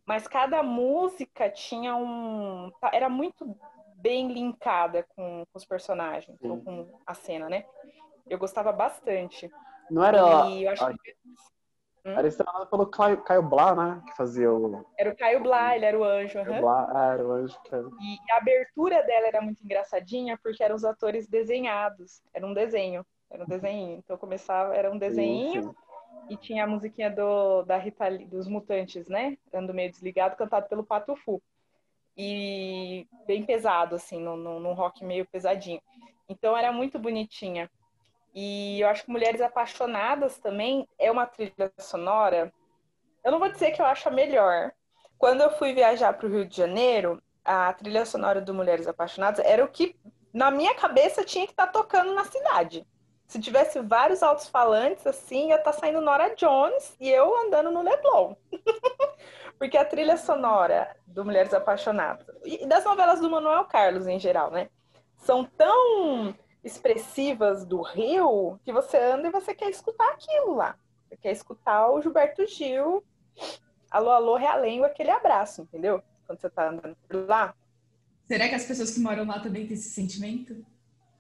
Mas 0.06 0.28
cada 0.28 0.62
música 0.62 1.50
tinha 1.50 1.96
um... 1.96 2.72
Era 2.92 3.10
muito 3.10 3.58
bem 3.96 4.32
linkada 4.32 5.06
com, 5.16 5.44
com 5.52 5.58
os 5.58 5.66
personagens, 5.66 6.38
ou 6.42 6.62
com 6.62 7.00
a 7.06 7.14
cena, 7.14 7.50
né? 7.50 7.66
Eu 8.28 8.38
gostava 8.38 8.72
bastante. 8.72 9.50
Não 9.90 10.04
era. 10.04 10.48
E 10.50 10.64
eu 10.64 10.72
acho 10.72 10.88
que... 10.98 11.16
Hum? 12.04 12.18
Era 12.18 12.28
estrelada 12.28 12.66
pelo 12.66 12.88
Caio, 12.88 13.22
Caio 13.22 13.44
Blá, 13.44 13.76
né? 13.76 14.02
Que 14.08 14.16
fazia 14.16 14.52
o. 14.52 14.86
Era 14.98 15.12
o 15.12 15.16
Caio 15.16 15.42
Blá, 15.42 15.76
ele 15.76 15.86
era 15.86 15.98
o 15.98 16.04
anjo. 16.04 16.34
Caio 16.34 16.54
uhum. 16.54 16.62
Blá, 16.62 16.92
ah, 16.94 17.14
era 17.14 17.28
o 17.28 17.32
anjo. 17.32 17.60
Era... 17.72 17.84
E 17.84 18.32
a 18.32 18.38
abertura 18.38 19.04
dela 19.04 19.28
era 19.28 19.42
muito 19.42 19.64
engraçadinha, 19.64 20.38
porque 20.42 20.64
eram 20.64 20.76
os 20.76 20.84
atores 20.84 21.28
desenhados. 21.28 22.22
Era 22.34 22.46
um 22.46 22.54
desenho. 22.54 23.06
Era 23.30 23.44
um 23.44 23.48
desenho. 23.48 23.98
Então 24.00 24.18
começava, 24.18 24.76
era 24.76 24.92
um 24.92 24.98
desenho. 24.98 25.64
Sim, 25.64 25.70
sim. 25.70 25.76
E 26.30 26.38
tinha 26.38 26.64
a 26.64 26.68
musiquinha 26.68 27.10
do, 27.12 27.64
da 27.64 27.78
Rita, 27.78 28.10
dos 28.28 28.48
Mutantes, 28.48 29.08
né? 29.08 29.38
Ando 29.54 29.74
meio 29.74 29.92
desligado, 29.92 30.36
cantado 30.36 30.68
pelo 30.68 30.84
Pato 30.84 31.16
Fu. 31.16 31.42
E 32.18 33.08
bem 33.28 33.44
pesado, 33.44 33.96
assim, 33.96 34.20
num, 34.20 34.38
num 34.38 34.74
rock 34.74 35.04
meio 35.06 35.26
pesadinho. 35.26 35.82
Então 36.28 36.58
era 36.58 36.72
muito 36.72 36.98
bonitinha. 36.98 37.70
E 38.34 38.80
eu 38.82 38.88
acho 38.88 39.06
que 39.06 39.12
Mulheres 39.12 39.42
Apaixonadas 39.42 40.38
também 40.38 40.88
é 40.98 41.12
uma 41.12 41.26
trilha 41.26 41.72
sonora. 41.78 42.52
Eu 43.24 43.32
não 43.32 43.40
vou 43.40 43.52
dizer 43.52 43.72
que 43.72 43.82
eu 43.82 43.86
acho 43.86 44.08
a 44.08 44.12
melhor. 44.12 44.72
Quando 45.18 45.42
eu 45.42 45.52
fui 45.52 45.74
viajar 45.74 46.14
para 46.14 46.26
o 46.26 46.30
Rio 46.30 46.46
de 46.46 46.56
Janeiro, 46.56 47.22
a 47.44 47.74
trilha 47.74 48.06
sonora 48.06 48.42
do 48.42 48.54
Mulheres 48.54 48.88
Apaixonadas 48.88 49.44
era 49.46 49.64
o 49.64 49.68
que, 49.68 49.96
na 50.34 50.50
minha 50.50 50.74
cabeça, 50.76 51.24
tinha 51.24 51.46
que 51.46 51.54
estar 51.54 51.68
tá 51.68 51.72
tocando 51.72 52.14
na 52.14 52.24
cidade. 52.26 52.88
Se 53.28 53.40
tivesse 53.40 53.80
vários 53.80 54.22
altos 54.24 54.48
falantes, 54.48 55.06
assim, 55.08 55.50
ia 55.50 55.56
estar 55.56 55.72
tá 55.72 55.78
saindo 55.78 56.02
Nora 56.02 56.36
Jones 56.36 56.96
e 57.00 57.10
eu 57.10 57.34
andando 57.46 57.72
no 57.72 57.82
Leblon. 57.82 58.36
Porque 59.58 59.78
a 59.78 59.86
trilha 59.86 60.18
sonora 60.18 60.94
do 61.06 61.24
Mulheres 61.24 61.54
Apaixonadas 61.54 62.26
e 62.44 62.66
das 62.66 62.84
novelas 62.84 63.20
do 63.20 63.30
Manuel 63.30 63.64
Carlos 63.66 64.08
em 64.08 64.20
geral, 64.20 64.52
né? 64.52 64.70
São 65.18 65.46
tão 65.46 66.36
expressivas 66.64 67.66
do 67.66 67.82
Rio 67.82 68.60
que 68.64 68.72
você 68.72 68.98
anda 68.98 69.28
e 69.28 69.32
você 69.32 69.54
quer 69.54 69.70
escutar 69.70 70.10
aquilo 70.12 70.56
lá. 70.56 70.76
Você 71.08 71.18
quer 71.18 71.32
escutar 71.32 71.90
o 71.90 72.02
Gilberto 72.02 72.46
Gil, 72.48 73.04
alô, 73.90 74.12
alô, 74.12 74.36
realengo, 74.36 74.86
aquele 74.86 75.10
abraço, 75.10 75.64
entendeu? 75.64 76.02
Quando 76.26 76.40
você 76.40 76.50
tá 76.50 76.70
andando 76.70 76.96
por 77.08 77.28
lá. 77.28 77.54
Será 78.28 78.48
que 78.48 78.56
as 78.56 78.66
pessoas 78.66 78.92
que 78.92 79.00
moram 79.00 79.26
lá 79.26 79.40
também 79.40 79.66
têm 79.66 79.74
esse 79.74 79.90
sentimento? 79.90 80.56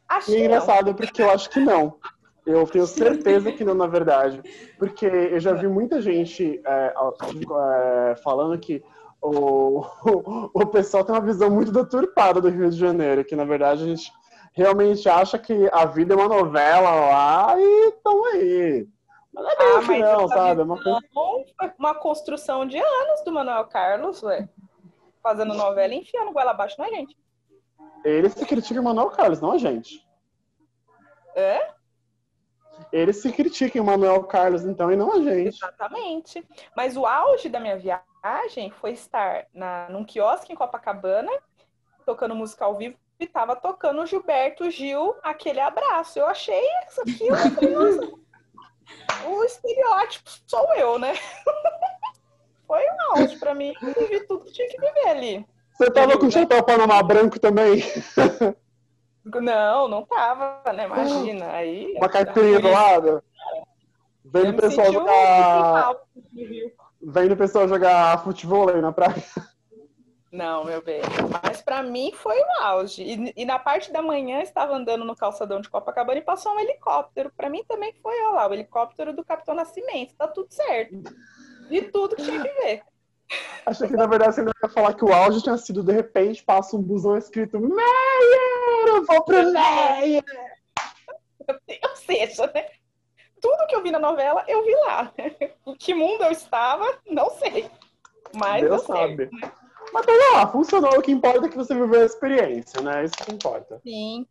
Acho 0.08 0.34
é 0.34 0.40
engraçado, 0.40 0.88
não. 0.88 0.94
porque 0.94 1.22
eu 1.22 1.30
acho 1.30 1.50
que 1.50 1.60
não. 1.60 1.98
Eu 2.46 2.66
tenho 2.66 2.88
certeza 2.88 3.52
que 3.52 3.64
não, 3.64 3.74
na 3.74 3.88
verdade. 3.88 4.42
Porque 4.78 5.06
eu 5.06 5.40
já 5.40 5.54
vi 5.54 5.68
muita 5.68 6.02
gente 6.02 6.62
é, 6.66 6.94
é, 6.94 8.16
falando 8.16 8.58
que 8.60 8.84
o, 9.22 9.80
o, 9.80 10.50
o 10.62 10.66
pessoal 10.68 11.04
tem 11.04 11.14
uma 11.14 11.22
visão 11.22 11.50
muito 11.50 11.72
deturpada 11.72 12.42
do 12.42 12.50
Rio 12.50 12.70
de 12.70 12.78
Janeiro, 12.78 13.24
que 13.24 13.36
na 13.36 13.46
verdade 13.46 13.84
a 13.84 13.88
gente 13.88 14.12
realmente 14.52 15.08
acha 15.08 15.38
que 15.40 15.70
a 15.72 15.86
vida 15.86 16.14
é 16.14 16.18
uma 16.18 16.28
novela 16.28 16.92
lá 16.92 17.56
e 17.58 17.90
estão 17.90 18.26
aí. 18.26 18.88
Mas 19.34 19.44
não 19.44 19.52
é 19.52 20.02
ah, 20.02 20.18
não, 20.18 20.28
sabe? 20.28 20.62
É 20.62 20.64
uma, 20.64 20.78
uma 21.80 21.96
construção 21.96 22.66
de 22.66 22.78
anos 22.78 23.24
do 23.24 23.32
Manuel 23.32 23.66
Carlos, 23.66 24.22
ué. 24.24 24.50
Fazendo 25.24 25.54
novela 25.54 25.94
e 25.94 26.00
enfiando 26.00 26.34
goela 26.34 26.52
abaixo 26.52 26.76
na 26.80 26.90
gente. 26.90 27.16
Eles 28.04 28.34
se 28.34 28.46
criticam 28.46 28.82
o 28.82 28.86
Manuel 28.86 29.10
Carlos, 29.12 29.40
não 29.40 29.52
a 29.52 29.58
gente. 29.58 30.06
É? 31.36 31.72
Eles 32.92 33.18
se 33.18 33.32
criticam 33.32 33.84
o 33.84 33.86
Manuel 33.86 34.24
Carlos, 34.24 34.66
então, 34.66 34.92
e 34.92 34.96
não 34.96 35.14
a 35.14 35.22
gente. 35.22 35.56
Exatamente. 35.56 36.46
Mas 36.76 36.98
o 36.98 37.06
auge 37.06 37.48
da 37.48 37.60
minha 37.60 37.78
viagem 37.78 38.72
foi 38.72 38.92
estar 38.92 39.46
na, 39.54 39.88
num 39.90 40.04
quiosque 40.04 40.52
em 40.52 40.56
Copacabana, 40.56 41.32
tocando 42.06 42.36
música 42.36 42.66
ao 42.66 42.76
vivo 42.76 42.98
e 43.22 43.28
tava 43.28 43.56
tocando 43.56 44.02
o 44.02 44.06
Gilberto 44.06 44.70
Gil, 44.72 45.16
aquele 45.22 45.60
abraço. 45.60 46.18
Eu 46.18 46.26
achei 46.26 46.64
isso 46.88 47.02
aqui, 47.02 47.28
eu 47.28 47.36
falei, 47.36 47.76
nossa, 47.76 48.12
o 49.28 49.44
estereótipo 49.44 50.30
sou 50.48 50.74
eu, 50.74 50.98
né? 50.98 51.14
Foi 52.66 52.82
um 52.82 53.20
auge 53.20 53.38
pra 53.38 53.54
mim, 53.54 53.74
vivi 53.80 54.26
tudo 54.26 54.46
que 54.46 54.54
tinha 54.54 54.68
que 54.68 54.80
viver 54.80 55.08
ali. 55.08 55.46
Você 55.74 55.92
tava 55.92 56.18
com 56.18 56.26
o 56.26 56.32
chapéu 56.32 56.64
Panamá 56.64 57.04
branco 57.04 57.40
também? 57.40 57.84
Não, 59.24 59.88
não 59.88 60.04
tava, 60.04 60.64
né? 60.74 60.86
Imagina. 60.86 61.52
Aí, 61.52 61.94
Uma 61.98 62.10
caipirinha 62.10 62.60
do 62.60 62.72
lado? 62.72 63.24
Vendo 64.26 64.50
o 64.50 64.60
pessoal 64.60 64.92
jogar. 64.92 65.96
Vendo 67.00 67.34
o 67.34 67.38
pessoal 67.38 67.68
jogar 67.68 68.24
futebol 68.24 68.70
aí 68.70 68.82
na 68.82 68.92
praia. 68.92 69.24
Não, 70.32 70.63
meu 70.63 70.82
bem. 70.82 71.02
Mas 71.44 71.62
para 71.62 71.84
mim 71.84 72.13
foi 72.13 72.39
o 72.39 72.63
auge. 72.63 73.04
E, 73.04 73.34
e, 73.36 73.46
na 73.46 73.60
parte 73.60 73.91
da 73.91 74.02
manhã 74.02 74.41
estava 74.41 74.74
andando 74.74 75.04
no 75.04 75.15
calçadão 75.15 75.60
de 75.60 75.70
Copacabana 75.70 76.20
e 76.20 76.24
passou 76.24 76.54
um 76.54 76.60
helicóptero. 76.60 77.32
Para 77.36 77.50
mim 77.50 77.63
também 77.67 77.94
foi 78.02 78.17
olha 78.24 78.36
lá, 78.36 78.48
o 78.48 78.54
helicóptero 78.54 79.13
do 79.13 79.26
Capitão 79.26 79.54
Nascimento. 79.54 80.15
Tá 80.15 80.30
tudo 80.30 80.48
certo. 80.50 80.96
E 81.70 81.82
tudo 81.82 82.15
que 82.15 82.24
tinha 82.24 82.41
que 82.41 82.54
ver. 82.62 82.84
Achei 83.65 83.88
que 83.88 83.96
na 83.96 84.08
verdade 84.08 84.36
você 84.36 84.41
ia 84.41 84.70
falar 84.70 84.94
que 84.94 85.06
o 85.06 85.13
auge 85.13 85.41
tinha 85.41 85.58
sido 85.58 85.84
de 85.84 85.91
repente 85.91 86.44
passa 86.44 86.76
um 86.76 86.82
busão 86.82 87.17
escrito 87.17 87.60
Meyer, 87.60 88.88
eu 88.88 89.06
vou 89.06 89.24
pro 89.24 89.52
Meyer. 89.52 90.24
Ou 91.89 91.96
seja, 91.96 92.50
né? 92.54 92.67
Tudo 93.41 93.67
que 93.67 93.76
eu 93.76 93.84
vi 93.84 93.91
na 93.91 94.00
novela, 94.00 94.46
eu 94.48 94.63
vi 94.63 94.76
lá. 94.86 95.12
Em 95.65 95.76
que 95.80 95.94
mundo 95.94 96.24
eu 96.24 96.32
estava, 96.32 96.86
não 97.10 97.30
sei. 97.32 97.70
Mas 98.34 98.62
Deus 98.62 98.84
sabe. 98.84 99.30
Certo, 99.30 99.36
né? 99.36 99.61
Mas 99.94 100.06
tá 100.06 100.12
lá, 100.34 100.48
funcionou. 100.48 100.98
O 100.98 101.02
que 101.02 101.12
importa 101.12 101.46
é 101.46 101.50
que 101.50 101.58
você 101.58 101.74
viveu 101.74 102.02
a 102.02 102.06
experiência, 102.06 102.82
né? 102.82 103.04
Isso 103.04 103.16
que 103.16 103.34
importa. 103.34 103.80
Sim. 103.84 104.26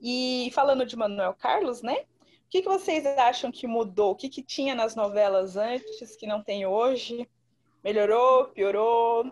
E 0.00 0.50
falando 0.54 0.86
de 0.86 0.96
Manuel 0.96 1.34
Carlos, 1.34 1.82
né? 1.82 1.94
O 1.94 2.50
que, 2.50 2.62
que 2.62 2.68
vocês 2.68 3.04
acham 3.18 3.50
que 3.50 3.66
mudou? 3.66 4.12
O 4.12 4.14
que, 4.14 4.28
que 4.28 4.42
tinha 4.42 4.74
nas 4.74 4.94
novelas 4.94 5.56
antes 5.56 6.14
que 6.16 6.26
não 6.26 6.42
tem 6.42 6.66
hoje? 6.66 7.28
Melhorou? 7.82 8.46
Piorou? 8.46 9.24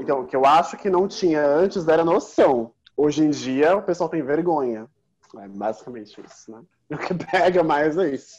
Então, 0.00 0.20
o 0.20 0.26
que 0.26 0.34
eu 0.34 0.46
acho 0.46 0.76
que 0.76 0.88
não 0.88 1.06
tinha 1.06 1.44
antes 1.44 1.86
era 1.86 2.04
noção. 2.04 2.72
Hoje 2.96 3.22
em 3.22 3.30
dia, 3.30 3.76
o 3.76 3.82
pessoal 3.82 4.08
tem 4.08 4.22
vergonha. 4.22 4.88
É 5.36 5.48
basicamente 5.48 6.20
isso, 6.24 6.50
né? 6.50 6.62
O 6.90 6.98
que 6.98 7.14
pega 7.14 7.62
mais 7.64 7.96
é 7.96 8.10
isso. 8.10 8.36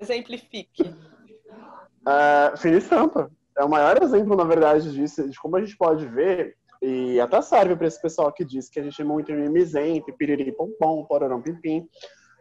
Exemplifique. 0.00 0.82
Uh, 0.82 2.56
Fina 2.56 2.78
Estampa 2.78 3.30
é 3.56 3.64
o 3.64 3.68
maior 3.68 4.02
exemplo, 4.02 4.36
na 4.36 4.44
verdade, 4.44 4.92
disso, 4.92 5.28
de 5.28 5.38
como 5.38 5.56
a 5.56 5.60
gente 5.60 5.76
pode 5.76 6.06
ver, 6.06 6.56
e 6.82 7.20
até 7.20 7.40
serve 7.40 7.76
para 7.76 7.86
esse 7.86 8.00
pessoal 8.00 8.32
que 8.32 8.44
diz 8.44 8.68
que 8.68 8.78
a 8.78 8.82
gente 8.82 9.00
é 9.00 9.04
muito 9.04 9.32
mimizento, 9.32 10.12
piriri 10.18 10.52
pompom, 10.52 11.04
pororão 11.04 11.40
pimpim, 11.40 11.88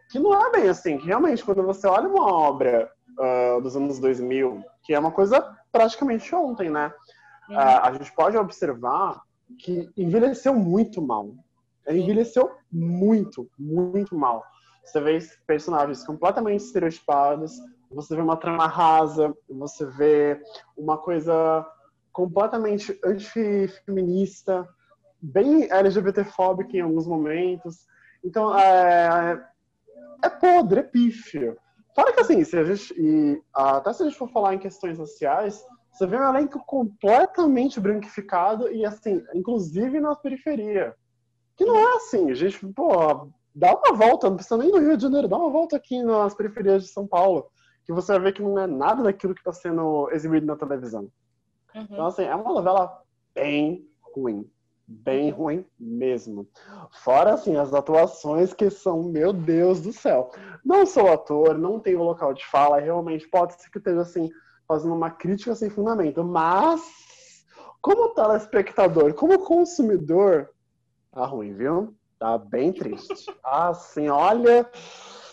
que 0.10 0.20
não 0.20 0.34
é 0.34 0.52
bem 0.52 0.70
assim, 0.70 0.98
que 0.98 1.06
realmente 1.06 1.44
quando 1.44 1.64
você 1.64 1.88
olha 1.88 2.08
uma 2.08 2.32
obra 2.32 2.92
uh, 3.18 3.62
dos 3.62 3.76
anos 3.76 4.00
2000, 4.00 4.62
que 4.84 4.94
é 4.94 5.00
uma 5.00 5.12
coisa 5.12 5.56
praticamente 5.72 6.34
ontem, 6.36 6.70
né? 6.70 6.94
Uh, 7.50 7.58
a 7.58 7.92
gente 7.94 8.14
pode 8.14 8.38
observar 8.38 9.22
que 9.60 9.90
envelheceu 9.96 10.54
muito 10.54 11.02
mal. 11.02 11.34
Envelheceu 11.88 12.52
muito, 12.72 13.50
muito 13.58 14.16
mal. 14.16 14.44
Você 14.84 15.00
vê 15.00 15.20
personagens 15.48 16.04
completamente 16.06 16.62
estereotipados, 16.62 17.54
você 17.94 18.16
vê 18.16 18.22
uma 18.22 18.38
trama 18.38 18.68
rasa, 18.68 19.36
você 19.50 19.86
vê 19.86 20.42
uma 20.78 20.98
coisa 20.98 21.66
completamente 22.12 22.98
antifeminista, 23.04 24.68
bem 25.22 25.72
LGBTfóbica 25.72 26.78
em 26.78 26.82
alguns 26.82 27.08
momentos. 27.08 27.86
Então, 28.24 28.58
é, 28.58 29.42
é 30.24 30.30
podre, 30.30 30.82
é 30.82 30.84
pífio. 30.84 31.58
Fora 31.96 32.14
que, 32.14 32.22
assim, 32.22 32.44
se 32.44 32.58
a 32.58 32.64
gente, 32.64 32.94
e, 32.98 33.42
até 33.54 33.94
se 33.94 34.04
a 34.04 34.06
gente 34.06 34.18
for 34.18 34.30
falar 34.30 34.56
em 34.56 34.60
questões 34.60 34.98
sociais, 34.98 35.64
você 35.92 36.08
vê 36.08 36.18
um 36.18 36.28
elenco 36.28 36.60
completamente 36.66 37.80
branquificado 37.80 38.72
e, 38.72 38.86
assim, 38.86 39.24
inclusive 39.34 40.00
na 40.00 40.16
periferia. 40.16 40.96
Que 41.56 41.66
não 41.66 41.78
é 41.78 41.96
assim. 41.98 42.32
A 42.32 42.34
gente, 42.34 42.66
pô, 42.74 43.30
dá 43.54 43.76
uma 43.76 43.96
volta, 43.96 44.28
não 44.28 44.36
precisa 44.36 44.58
nem 44.58 44.72
no 44.72 44.80
Rio 44.80 44.98
de 44.98 45.04
Janeiro, 45.04 45.28
dá 45.28 45.38
uma 45.38 45.52
volta 45.52 45.76
aqui 45.76 46.02
nas 46.02 46.34
periferias 46.34 46.84
de 46.84 46.90
São 46.90 47.08
Paulo 47.08 47.48
que 47.86 47.94
você 47.94 48.14
vai 48.14 48.22
ver 48.22 48.34
que 48.34 48.42
não 48.42 48.58
é 48.60 48.68
nada 48.68 49.04
daquilo 49.04 49.34
que 49.34 49.42
está 49.42 49.54
sendo 49.54 50.10
exibido 50.12 50.46
na 50.46 50.56
televisão. 50.56 51.10
Uhum. 51.76 51.88
Então, 51.90 52.06
assim, 52.06 52.24
é 52.24 52.36
uma 52.36 52.54
novela 52.54 53.02
bem 53.34 53.88
ruim. 54.16 54.50
Bem 54.86 55.30
ruim 55.30 55.66
mesmo. 55.80 56.48
Fora, 57.04 57.34
assim, 57.34 57.56
as 57.56 57.74
atuações 57.74 58.54
que 58.54 58.70
são, 58.70 59.04
meu 59.04 59.32
Deus 59.32 59.82
do 59.82 59.94
céu. 59.94 60.30
Não 60.64 60.86
sou 60.86 61.12
ator, 61.12 61.58
não 61.58 61.80
tenho 61.80 62.04
local 62.04 62.34
de 62.34 62.46
fala, 62.46 62.80
realmente 62.80 63.28
pode 63.28 63.54
ser 63.54 63.70
que 63.70 63.78
esteja, 63.78 64.02
assim, 64.02 64.30
fazendo 64.68 64.94
uma 64.94 65.10
crítica 65.10 65.56
sem 65.56 65.70
fundamento, 65.70 66.24
mas 66.24 66.82
como 67.82 68.14
telespectador, 68.14 69.14
como 69.14 69.40
consumidor, 69.40 70.50
tá 71.12 71.26
ruim, 71.26 71.54
viu? 71.54 71.94
Tá 72.18 72.38
bem 72.38 72.72
triste. 72.72 73.14
Assim, 73.44 74.08
olha, 74.08 74.70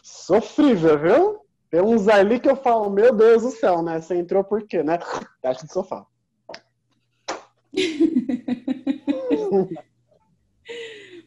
sofrível, 0.03 0.99
viu? 0.99 1.40
Tem 1.71 1.81
uns 1.81 2.09
ali 2.09 2.41
que 2.41 2.51
eu 2.51 2.57
falo, 2.57 2.91
meu 2.91 3.15
Deus 3.15 3.43
do 3.43 3.51
céu, 3.51 3.81
né? 3.81 4.01
Você 4.01 4.17
entrou 4.17 4.43
por 4.43 4.67
quê, 4.67 4.83
né? 4.83 4.99
Teste 5.41 5.67
de 5.67 5.73
sofá. 5.73 6.05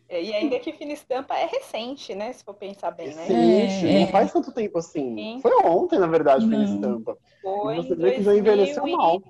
e 0.09 0.33
ainda 0.33 0.59
que 0.59 0.73
Fina 0.73 0.91
Estampa 0.91 1.35
é 1.35 1.45
recente, 1.45 2.13
né? 2.13 2.33
Se 2.33 2.43
for 2.43 2.53
pensar 2.53 2.91
bem, 2.91 3.15
né? 3.15 3.23
Recente, 3.23 3.87
é, 3.87 3.99
não 4.01 4.07
faz 4.07 4.33
tanto 4.33 4.51
tempo 4.51 4.77
assim. 4.77 5.15
Sim. 5.15 5.39
Foi 5.41 5.53
ontem, 5.63 5.97
na 5.97 6.07
verdade, 6.07 6.43
Fina 6.43 6.65
Estampa. 6.65 7.17
Foi. 7.41 7.77
Você 7.77 7.95
vê 7.95 8.11
que 8.11 8.23
já 8.23 8.35
envelheceu 8.35 8.85
e... 8.85 8.91
mal. 8.91 9.21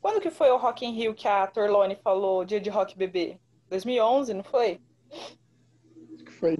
Quando 0.00 0.20
que 0.20 0.30
foi 0.30 0.50
o 0.50 0.56
Rock 0.56 0.84
in 0.84 0.90
Rio 0.90 1.14
que 1.14 1.28
a 1.28 1.46
Torlone 1.46 1.94
falou 1.94 2.44
dia 2.44 2.60
de 2.60 2.68
rock 2.68 2.98
bebê? 2.98 3.38
2011, 3.68 4.34
não 4.34 4.42
foi? 4.42 4.80
Acho 5.12 6.24
que 6.24 6.32
foi 6.32 6.56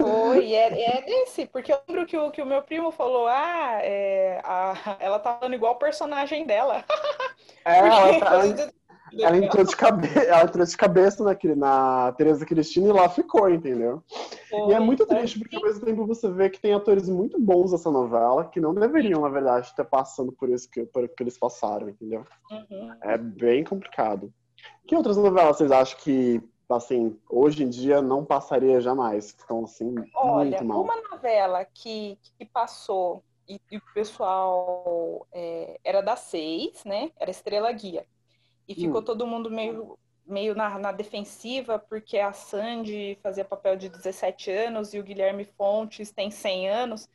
Foi, 0.00 0.54
é, 0.54 0.98
é 0.98 1.02
desse, 1.02 1.46
porque 1.46 1.72
eu 1.72 1.78
lembro 1.88 2.06
que 2.06 2.16
o, 2.16 2.30
que 2.30 2.40
o 2.40 2.46
meu 2.46 2.62
primo 2.62 2.90
falou, 2.90 3.26
ah, 3.28 3.78
é, 3.82 4.40
a, 4.44 4.96
ela 4.98 5.18
tá 5.18 5.34
falando 5.34 5.54
igual 5.54 5.74
o 5.74 5.78
personagem 5.78 6.46
dela. 6.46 6.84
É, 7.62 7.78
ela, 7.78 8.20
tá, 8.20 8.26
ela, 8.40 8.72
ela, 9.18 9.36
entrou 9.36 9.64
de 9.64 9.76
cabeça, 9.76 10.20
ela 10.20 10.44
entrou 10.44 10.64
de 10.64 10.76
cabeça 10.76 11.22
na, 11.22 11.36
na 11.54 12.12
Teresa 12.12 12.46
Cristina 12.46 12.88
e 12.88 12.92
lá 12.92 13.06
ficou, 13.06 13.50
entendeu? 13.50 14.02
Foi, 14.48 14.70
e 14.70 14.72
é 14.72 14.80
muito 14.80 15.04
triste, 15.04 15.38
porque 15.38 15.56
ao 15.56 15.62
mesmo 15.62 15.84
tempo 15.84 16.06
você 16.06 16.30
vê 16.30 16.48
que 16.48 16.58
tem 16.58 16.72
atores 16.72 17.06
muito 17.06 17.38
bons 17.38 17.72
nessa 17.72 17.90
novela, 17.90 18.46
que 18.46 18.58
não 18.58 18.74
deveriam, 18.74 19.20
na 19.20 19.28
verdade, 19.28 19.66
estar 19.66 19.84
passando 19.84 20.32
por 20.32 20.48
isso 20.48 20.70
que, 20.70 20.86
por 20.86 21.06
que 21.06 21.22
eles 21.22 21.38
passaram, 21.38 21.90
entendeu? 21.90 22.24
Uhum. 22.50 22.94
É 23.02 23.18
bem 23.18 23.62
complicado. 23.62 24.32
Que 24.86 24.96
outras 24.96 25.18
novelas 25.18 25.58
vocês 25.58 25.70
acham 25.70 25.98
que 25.98 26.42
assim, 26.76 27.18
hoje 27.28 27.64
em 27.64 27.68
dia 27.68 28.00
não 28.00 28.24
passaria 28.24 28.80
jamais. 28.80 29.26
Estão 29.26 29.64
assim, 29.64 29.94
Olha, 30.14 30.50
muito 30.50 30.64
mal. 30.64 30.82
uma 30.82 30.96
novela 31.10 31.64
que, 31.64 32.18
que 32.38 32.44
passou 32.44 33.22
e, 33.50 33.60
e 33.70 33.76
o 33.78 33.82
pessoal 33.92 35.26
é, 35.32 35.80
era 35.82 36.00
da 36.00 36.14
seis, 36.14 36.84
né? 36.84 37.10
Era 37.18 37.30
Estrela 37.30 37.72
Guia. 37.72 38.06
E 38.68 38.74
ficou 38.74 39.00
hum. 39.00 39.04
todo 39.04 39.26
mundo 39.26 39.50
meio, 39.50 39.98
meio 40.24 40.54
na, 40.54 40.78
na, 40.78 40.92
defensiva, 40.92 41.76
porque 41.76 42.18
a 42.18 42.32
Sandy 42.32 43.18
fazia 43.20 43.44
papel 43.44 43.76
de 43.76 43.88
17 43.88 44.50
anos 44.52 44.94
e 44.94 45.00
o 45.00 45.02
Guilherme 45.02 45.44
Fontes 45.44 46.12
tem 46.12 46.30
100 46.30 46.68
anos. 46.68 47.08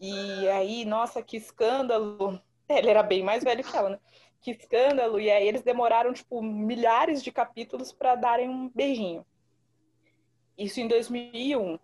E 0.00 0.48
aí, 0.48 0.84
nossa, 0.84 1.22
que 1.22 1.36
escândalo. 1.36 2.40
Ele 2.68 2.90
era 2.90 3.02
bem 3.02 3.22
mais 3.22 3.44
velho 3.44 3.62
que 3.62 3.76
ela, 3.76 3.90
né? 3.90 3.98
Que 4.40 4.52
escândalo. 4.52 5.20
E 5.20 5.30
aí 5.30 5.46
eles 5.46 5.62
demoraram, 5.62 6.12
tipo, 6.12 6.42
milhares 6.42 7.22
de 7.22 7.30
capítulos 7.30 7.92
para 7.92 8.14
darem 8.14 8.48
um 8.48 8.68
beijinho. 8.68 9.24
Isso 10.56 10.80
em 10.80 10.88
2001. 10.88 11.78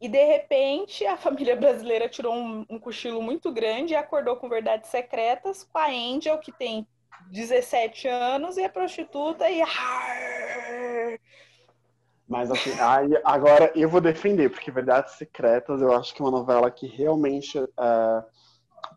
E 0.00 0.08
de 0.08 0.24
repente 0.24 1.04
a 1.04 1.16
família 1.16 1.56
brasileira 1.56 2.08
tirou 2.08 2.32
um, 2.32 2.64
um 2.70 2.78
cochilo 2.78 3.20
muito 3.20 3.52
grande 3.52 3.94
e 3.94 3.96
acordou 3.96 4.36
com 4.36 4.48
verdades 4.48 4.90
secretas 4.90 5.64
com 5.64 5.78
a 5.78 5.88
Angel, 5.88 6.38
que 6.38 6.52
tem 6.52 6.86
17 7.32 8.06
anos 8.06 8.56
e 8.56 8.62
é 8.62 8.68
prostituta 8.68 9.50
e. 9.50 9.60
Mas 12.28 12.50
assim, 12.50 12.70
agora 13.24 13.72
eu 13.74 13.88
vou 13.88 14.00
defender, 14.00 14.50
porque 14.50 14.70
Verdades 14.70 15.14
Secretas 15.14 15.80
eu 15.80 15.90
acho 15.92 16.14
que 16.14 16.22
é 16.22 16.24
uma 16.24 16.30
novela 16.30 16.70
que 16.70 16.86
realmente. 16.86 17.58
Uh 17.58 18.37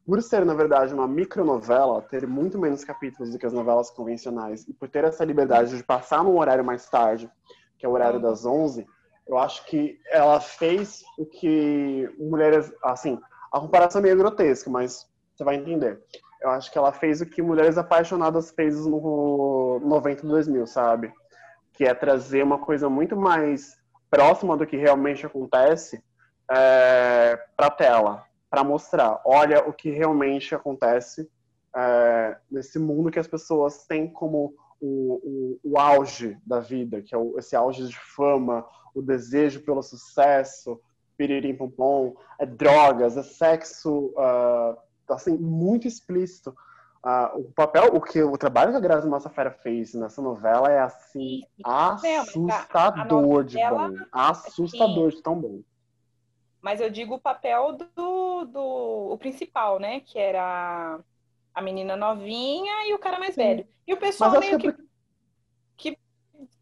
por 0.05 0.21
ser, 0.21 0.45
na 0.45 0.53
verdade, 0.53 0.93
uma 0.93 1.07
micronovela, 1.07 2.01
ter 2.01 2.27
muito 2.27 2.57
menos 2.57 2.83
capítulos 2.83 3.31
do 3.31 3.39
que 3.39 3.45
as 3.45 3.53
novelas 3.53 3.89
convencionais, 3.91 4.67
e 4.67 4.73
por 4.73 4.89
ter 4.89 5.03
essa 5.03 5.23
liberdade 5.23 5.77
de 5.77 5.83
passar 5.83 6.23
num 6.23 6.37
horário 6.37 6.65
mais 6.65 6.89
tarde, 6.89 7.29
que 7.77 7.85
é 7.85 7.89
o 7.89 7.93
horário 7.93 8.19
das 8.19 8.45
11, 8.45 8.85
eu 9.27 9.37
acho 9.37 9.65
que 9.65 9.99
ela 10.09 10.39
fez 10.39 11.03
o 11.17 11.25
que 11.25 12.09
mulheres, 12.19 12.71
assim, 12.83 13.19
a 13.51 13.59
comparação 13.59 13.99
é 13.99 14.03
meio 14.03 14.17
grotesca, 14.17 14.69
mas 14.69 15.07
você 15.35 15.43
vai 15.43 15.55
entender. 15.55 16.01
Eu 16.41 16.49
acho 16.49 16.71
que 16.71 16.77
ela 16.77 16.91
fez 16.91 17.21
o 17.21 17.25
que 17.25 17.41
Mulheres 17.41 17.77
Apaixonadas 17.77 18.51
fez 18.51 18.85
no 18.85 19.79
90 19.83 20.25
2000, 20.25 20.65
sabe? 20.65 21.13
Que 21.73 21.85
é 21.85 21.93
trazer 21.93 22.43
uma 22.43 22.57
coisa 22.57 22.89
muito 22.89 23.15
mais 23.15 23.77
próxima 24.09 24.57
do 24.57 24.65
que 24.65 24.75
realmente 24.75 25.25
acontece 25.25 26.03
é, 26.49 27.39
para 27.55 27.69
tela, 27.69 28.23
para 28.51 28.65
mostrar, 28.65 29.21
olha 29.23 29.65
o 29.65 29.71
que 29.71 29.89
realmente 29.89 30.53
acontece 30.53 31.31
é, 31.73 32.37
nesse 32.51 32.77
mundo 32.77 33.09
que 33.09 33.17
as 33.17 33.27
pessoas 33.27 33.85
têm 33.87 34.11
como 34.11 34.53
o, 34.81 35.57
o, 35.63 35.71
o 35.71 35.79
auge 35.79 36.37
da 36.45 36.59
vida, 36.59 37.01
que 37.01 37.15
é 37.15 37.17
o, 37.17 37.39
esse 37.39 37.55
auge 37.55 37.87
de 37.87 37.97
fama, 37.97 38.67
o 38.93 39.01
desejo 39.01 39.61
pelo 39.61 39.81
sucesso, 39.81 40.81
piririm 41.15 41.55
pom 41.55 41.69
pom, 41.69 42.15
é 42.37 42.45
drogas, 42.45 43.15
é 43.15 43.23
sexo, 43.23 44.13
uh, 44.17 44.77
assim, 45.07 45.37
muito 45.37 45.87
explícito. 45.87 46.53
Uh, 47.05 47.39
o 47.39 47.43
papel, 47.53 47.95
o 47.95 48.01
que 48.01 48.21
o 48.21 48.37
trabalho 48.37 48.71
que 48.71 48.77
a 48.77 48.81
Grazi 48.81 49.07
Massafera 49.07 49.49
fez 49.49 49.93
nessa 49.93 50.21
novela 50.21 50.69
é 50.69 50.81
assim 50.81 51.41
assustador 51.63 53.45
de 53.45 53.57
bom, 53.57 53.95
assustador 54.11 55.09
de 55.09 55.21
tão 55.23 55.39
bom 55.39 55.61
mas 56.61 56.79
eu 56.79 56.89
digo 56.89 57.15
o 57.15 57.19
papel 57.19 57.73
do, 57.73 58.45
do 58.45 59.09
o 59.11 59.17
principal, 59.17 59.79
né? 59.79 59.99
Que 60.01 60.19
era 60.19 60.99
a 61.53 61.61
menina 61.61 61.95
novinha 61.95 62.87
e 62.87 62.93
o 62.93 62.99
cara 62.99 63.19
mais 63.19 63.35
Sim. 63.35 63.41
velho. 63.41 63.67
E 63.87 63.93
o 63.93 63.97
pessoal 63.97 64.39
meio 64.39 64.57
que, 64.57 64.71
que, 65.75 65.91
que 65.91 65.99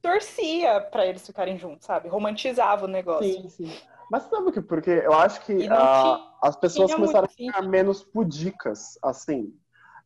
torcia 0.02 0.82
para 0.82 1.06
eles 1.06 1.26
ficarem 1.26 1.58
juntos, 1.58 1.86
sabe? 1.86 2.08
Romantizava 2.08 2.86
o 2.86 2.88
negócio. 2.88 3.42
Sim, 3.42 3.50
sim. 3.50 3.72
Mas 4.10 4.24
sabe 4.24 4.52
que 4.52 4.62
porque 4.62 4.90
eu 4.90 5.14
acho 5.14 5.46
que 5.46 5.54
uh, 5.68 6.20
as 6.42 6.56
pessoas 6.56 6.94
começaram 6.94 7.26
a 7.26 7.30
ficar 7.30 7.62
menos 7.62 8.04
pudicas, 8.04 8.98
assim. 9.04 9.54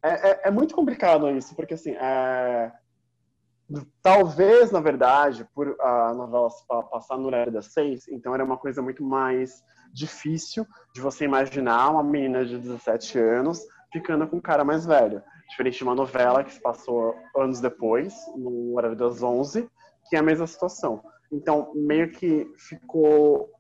É, 0.04 0.32
é, 0.32 0.42
é, 0.46 0.52
muito 0.52 0.76
complicado 0.76 1.30
isso, 1.30 1.56
porque 1.56 1.76
assim, 1.76 1.92
é... 1.92 2.70
talvez, 4.02 4.70
na 4.70 4.82
verdade, 4.82 5.48
por 5.56 5.78
a 5.80 6.14
novela 6.14 6.50
passar 6.92 7.18
no 7.18 7.28
horário 7.28 7.54
das 7.54 7.68
seis, 7.68 8.06
então 8.10 8.34
era 8.34 8.44
uma 8.44 8.58
coisa 8.58 8.82
muito 8.82 9.02
mais 9.02 9.64
difícil 9.94 10.66
de 10.94 11.00
você 11.00 11.26
imaginar 11.26 11.92
uma 11.92 12.04
menina 12.04 12.44
de 12.44 12.58
17 12.58 13.20
anos 13.20 13.62
ficando 13.92 14.28
com 14.28 14.38
um 14.38 14.42
cara 14.42 14.64
mais 14.64 14.86
velho. 14.86 15.22
Diferente 15.50 15.78
de 15.78 15.84
uma 15.84 15.94
novela 15.94 16.44
que 16.44 16.54
se 16.54 16.62
passou 16.62 17.16
anos 17.38 17.62
depois, 17.62 18.16
no 18.36 18.76
horário 18.76 18.98
das 18.98 19.22
11, 19.22 19.70
que 20.10 20.16
é 20.16 20.20
a 20.20 20.24
mesma 20.24 20.48
situação. 20.48 21.04
Então, 21.32 21.72
meio 21.76 22.12
que 22.12 22.52
ficou 22.58 23.52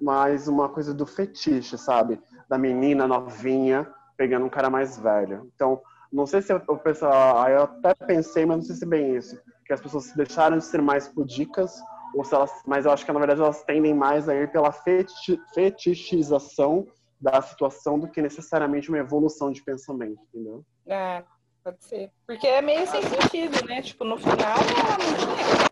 mais 0.00 0.48
uma 0.48 0.68
coisa 0.68 0.92
do 0.92 1.06
fetiche, 1.06 1.78
sabe? 1.78 2.20
Da 2.48 2.58
menina 2.58 3.06
novinha 3.06 3.88
pegando 4.16 4.46
um 4.46 4.50
cara 4.50 4.68
mais 4.68 4.98
velho. 4.98 5.50
Então, 5.54 5.80
não 6.12 6.26
sei 6.26 6.42
se 6.42 6.52
o 6.52 6.78
pessoal. 6.78 7.48
Eu 7.48 7.62
até 7.62 7.94
pensei, 7.94 8.46
mas 8.46 8.56
não 8.56 8.64
sei 8.64 8.76
se 8.76 8.84
é 8.84 8.88
bem 8.88 9.16
isso. 9.16 9.40
Que 9.66 9.72
as 9.72 9.80
pessoas 9.80 10.12
deixaram 10.12 10.58
de 10.58 10.64
ser 10.64 10.82
mais 10.82 11.08
pudicas 11.08 11.80
ou 12.14 12.24
se 12.24 12.34
elas, 12.34 12.62
mas 12.66 12.86
eu 12.86 12.92
acho 12.92 13.04
que 13.04 13.12
na 13.12 13.18
verdade 13.18 13.40
elas 13.40 13.64
tendem 13.64 13.92
mais 13.92 14.28
a 14.28 14.34
ir 14.34 14.50
pela 14.50 14.72
feti, 14.72 15.40
fetichização 15.52 16.86
da 17.20 17.40
situação 17.42 17.98
do 17.98 18.08
que 18.08 18.22
necessariamente 18.22 18.88
uma 18.88 18.98
evolução 18.98 19.50
de 19.50 19.62
pensamento, 19.62 20.20
entendeu? 20.28 20.64
É, 20.86 21.24
pode 21.62 21.82
ser. 21.84 22.10
Porque 22.26 22.46
é 22.46 22.60
meio 22.60 22.86
sem 22.86 23.02
sentido, 23.02 23.66
né? 23.66 23.82
Tipo, 23.82 24.04
no 24.04 24.18
final 24.18 24.36
ela 24.38 24.98
não 24.98 25.16
tinha. 25.16 25.64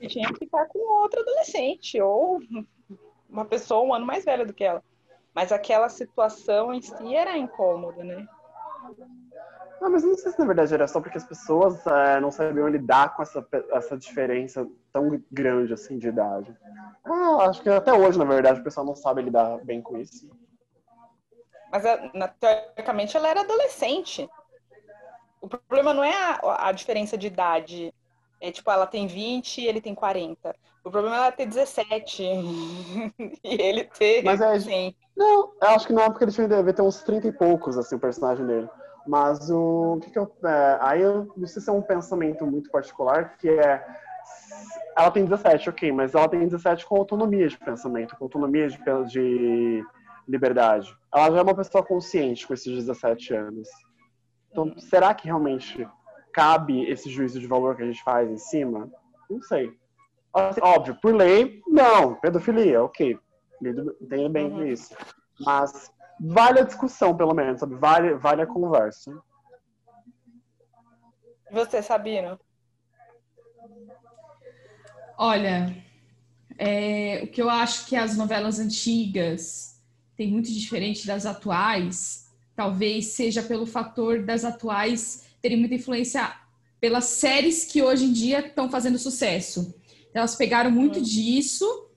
E 0.00 0.08
tinha 0.08 0.28
que 0.28 0.38
ficar 0.40 0.66
com 0.66 0.78
outro 1.02 1.20
adolescente, 1.20 2.00
ou 2.00 2.40
uma 3.28 3.44
pessoa 3.44 3.84
um 3.84 3.94
ano 3.94 4.04
mais 4.04 4.24
velha 4.24 4.44
do 4.44 4.52
que 4.52 4.64
ela. 4.64 4.82
Mas 5.34 5.52
aquela 5.52 5.88
situação 5.88 6.72
em 6.72 6.82
si 6.82 7.14
era 7.14 7.36
incômoda, 7.36 8.02
né? 8.02 8.26
Não, 9.86 9.92
mas 9.92 10.02
não 10.02 10.16
sei 10.16 10.32
se 10.32 10.38
na 10.40 10.44
verdade 10.44 10.74
era 10.74 10.88
só 10.88 11.00
porque 11.00 11.16
as 11.16 11.24
pessoas 11.24 11.86
é, 11.86 12.18
não 12.18 12.32
sabiam 12.32 12.66
lidar 12.66 13.14
com 13.14 13.22
essa, 13.22 13.46
essa 13.70 13.96
diferença 13.96 14.66
tão 14.92 15.22
grande 15.30 15.72
assim 15.72 15.96
de 15.96 16.08
idade. 16.08 16.52
Ah, 17.04 17.46
acho 17.48 17.62
que 17.62 17.68
até 17.68 17.92
hoje, 17.92 18.18
na 18.18 18.24
verdade, 18.24 18.60
o 18.60 18.64
pessoal 18.64 18.84
não 18.84 18.96
sabe 18.96 19.22
lidar 19.22 19.58
bem 19.58 19.80
com 19.80 19.96
isso. 19.96 20.28
Mas, 21.70 21.84
na, 22.12 22.26
teoricamente, 22.26 23.16
ela 23.16 23.28
era 23.28 23.42
adolescente. 23.42 24.28
O 25.40 25.46
problema 25.46 25.94
não 25.94 26.02
é 26.02 26.12
a, 26.12 26.68
a, 26.68 26.72
diferença 26.72 27.16
de 27.16 27.28
idade. 27.28 27.94
É 28.40 28.50
tipo, 28.50 28.68
ela 28.68 28.88
tem 28.88 29.06
20 29.06 29.60
e 29.60 29.68
ele 29.68 29.80
tem 29.80 29.94
40. 29.94 30.52
O 30.82 30.90
problema 30.90 31.14
é 31.14 31.18
ela 31.20 31.32
ter 31.32 31.46
17 31.46 32.24
e 33.44 33.62
ele 33.62 33.84
ter 33.84 34.24
Mas 34.24 34.40
é, 34.40 34.58
100. 34.58 34.96
Não, 35.16 35.52
eu 35.62 35.68
acho 35.68 35.86
que 35.86 35.92
na 35.92 36.02
época 36.02 36.24
ele 36.24 36.48
deve 36.48 36.72
ter 36.72 36.82
uns 36.82 37.04
30 37.04 37.28
e 37.28 37.32
poucos, 37.32 37.78
assim, 37.78 37.94
o 37.94 38.00
personagem 38.00 38.44
dele. 38.44 38.68
Mas 39.06 39.50
o 39.50 39.98
que, 40.02 40.10
que 40.10 40.18
eu. 40.18 40.30
É, 40.44 40.78
aí 40.80 41.02
eu 41.02 41.32
não 41.36 41.46
sei 41.46 41.62
se 41.62 41.70
é 41.70 41.72
um 41.72 41.82
pensamento 41.82 42.44
muito 42.46 42.70
particular, 42.70 43.36
que 43.36 43.48
é 43.48 43.84
ela 44.96 45.10
tem 45.10 45.24
17, 45.24 45.68
ok, 45.68 45.92
mas 45.92 46.14
ela 46.14 46.28
tem 46.28 46.40
17 46.40 46.86
com 46.86 46.96
autonomia 46.96 47.46
de 47.48 47.58
pensamento, 47.58 48.16
com 48.16 48.24
autonomia 48.24 48.68
de, 48.68 48.78
de 49.08 49.84
liberdade. 50.26 50.96
Ela 51.14 51.30
já 51.30 51.38
é 51.38 51.42
uma 51.42 51.54
pessoa 51.54 51.84
consciente 51.84 52.46
com 52.46 52.54
esses 52.54 52.74
17 52.74 53.34
anos. 53.34 53.68
Então, 54.50 54.74
será 54.78 55.12
que 55.14 55.26
realmente 55.26 55.86
cabe 56.32 56.88
esse 56.90 57.10
juízo 57.10 57.38
de 57.38 57.46
valor 57.46 57.76
que 57.76 57.82
a 57.82 57.86
gente 57.86 58.02
faz 58.02 58.30
em 58.30 58.38
cima? 58.38 58.90
Não 59.28 59.42
sei. 59.42 59.70
Assim, 60.32 60.60
óbvio, 60.62 60.96
por 61.00 61.14
lei, 61.14 61.60
não. 61.66 62.14
Pedofilia, 62.14 62.82
ok. 62.82 63.18
Entendo 63.62 64.28
bem 64.30 64.50
uhum. 64.50 64.66
isso. 64.66 64.94
Mas 65.40 65.92
vale 66.20 66.60
a 66.60 66.64
discussão, 66.64 67.16
pelo 67.16 67.34
menos, 67.34 67.60
sabe? 67.60 67.74
Vale, 67.76 68.14
vale 68.14 68.42
a 68.42 68.46
conversa. 68.46 69.12
Você, 71.50 71.82
Sabino? 71.82 72.38
Olha, 75.18 75.74
é, 76.58 77.22
o 77.24 77.28
que 77.28 77.40
eu 77.40 77.48
acho 77.48 77.86
que 77.86 77.96
as 77.96 78.16
novelas 78.16 78.58
antigas 78.58 79.80
têm 80.16 80.30
muito 80.30 80.52
diferente 80.52 81.06
das 81.06 81.24
atuais, 81.26 82.30
talvez 82.54 83.08
seja 83.08 83.42
pelo 83.42 83.66
fator 83.66 84.22
das 84.22 84.44
atuais 84.44 85.26
terem 85.40 85.58
muita 85.58 85.74
influência 85.74 86.34
pelas 86.80 87.04
séries 87.04 87.64
que 87.64 87.82
hoje 87.82 88.04
em 88.04 88.12
dia 88.12 88.46
estão 88.46 88.70
fazendo 88.70 88.98
sucesso. 88.98 89.74
Elas 90.12 90.34
pegaram 90.34 90.70
muito 90.70 90.96
uhum. 90.96 91.02
disso. 91.02 91.88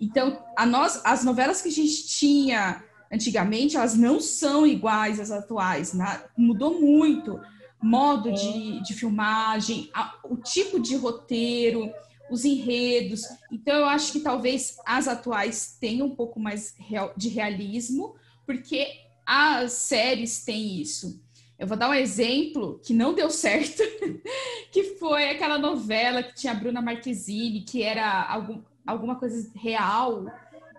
Então, 0.00 0.42
a 0.56 0.66
nós, 0.66 1.00
as 1.04 1.24
novelas 1.24 1.62
que 1.62 1.68
a 1.68 1.72
gente 1.72 2.06
tinha 2.06 2.84
antigamente, 3.12 3.76
elas 3.76 3.94
não 3.94 4.20
são 4.20 4.66
iguais 4.66 5.20
às 5.20 5.30
atuais. 5.30 5.92
Na, 5.92 6.24
mudou 6.36 6.80
muito. 6.80 7.40
Modo 7.82 8.32
de, 8.32 8.82
de 8.82 8.94
filmagem, 8.94 9.90
a, 9.94 10.18
o 10.24 10.36
tipo 10.36 10.80
de 10.80 10.96
roteiro, 10.96 11.92
os 12.30 12.44
enredos. 12.44 13.22
Então, 13.52 13.74
eu 13.74 13.84
acho 13.84 14.12
que 14.12 14.20
talvez 14.20 14.76
as 14.84 15.06
atuais 15.06 15.76
tenham 15.78 16.06
um 16.06 16.14
pouco 16.14 16.40
mais 16.40 16.74
real, 16.78 17.12
de 17.16 17.28
realismo, 17.28 18.14
porque 18.44 18.88
as 19.24 19.72
séries 19.72 20.44
têm 20.44 20.80
isso. 20.80 21.22
Eu 21.58 21.66
vou 21.66 21.76
dar 21.76 21.88
um 21.88 21.94
exemplo 21.94 22.78
que 22.84 22.92
não 22.92 23.14
deu 23.14 23.30
certo, 23.30 23.82
que 24.70 24.96
foi 24.98 25.30
aquela 25.30 25.58
novela 25.58 26.22
que 26.22 26.34
tinha 26.34 26.52
a 26.52 26.56
Bruna 26.56 26.82
Marquezine, 26.82 27.62
que 27.62 27.82
era 27.82 28.24
algum, 28.28 28.62
alguma 28.86 29.16
coisa 29.16 29.50
real. 29.54 30.26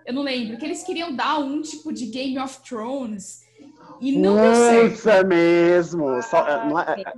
Eu 0.08 0.14
não 0.14 0.22
lembro, 0.22 0.56
que 0.56 0.64
eles 0.64 0.82
queriam 0.82 1.14
dar 1.14 1.38
um 1.38 1.60
tipo 1.60 1.92
de 1.92 2.06
Game 2.06 2.38
of 2.38 2.60
Thrones 2.66 3.42
e 4.00 4.18
não 4.18 4.36
Nossa, 4.36 4.70
deu 4.70 4.96
certo. 4.96 5.08
É 5.10 5.24
mesmo. 5.24 6.22
Só, 6.22 6.48
é, 6.48 6.66
não, 6.66 6.80
é, 6.80 7.02
é 7.02 7.12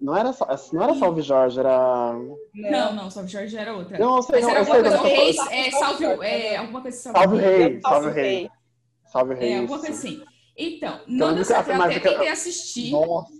não, 0.00 0.16
era, 0.16 0.34
não 0.72 0.82
era 0.82 0.94
Salve 0.96 1.22
Jorge, 1.22 1.60
era. 1.60 2.12
Não, 2.52 2.92
não, 2.92 3.08
Salve 3.08 3.30
Jorge 3.30 3.56
era 3.56 3.72
outra. 3.72 3.96
Não, 4.00 4.20
sei, 4.20 4.40
não, 4.40 4.50
era 4.50 4.58
alguma 4.58 4.80
coisa, 4.80 5.02
Reis, 5.02 5.36
é, 5.48 5.70
salve, 5.70 6.04
é, 6.04 6.56
alguma 6.56 6.82
coisa 6.82 6.96
Salve, 6.96 7.18
salve 7.18 7.36
Rei. 7.36 7.80
Salve 7.80 8.10
Rei. 8.10 8.50
Salve 9.06 9.34
Rei. 9.34 9.52
É, 9.52 9.58
alguma 9.58 9.78
coisa 9.78 9.94
assim. 9.94 10.24
Então, 10.56 11.00
não 11.06 11.36
deu 11.36 11.44
certo. 11.44 11.70
Eu 11.70 11.82
até 11.82 12.00
tentei 12.00 12.28
assistir. 12.28 12.90
Nossa. 12.90 13.30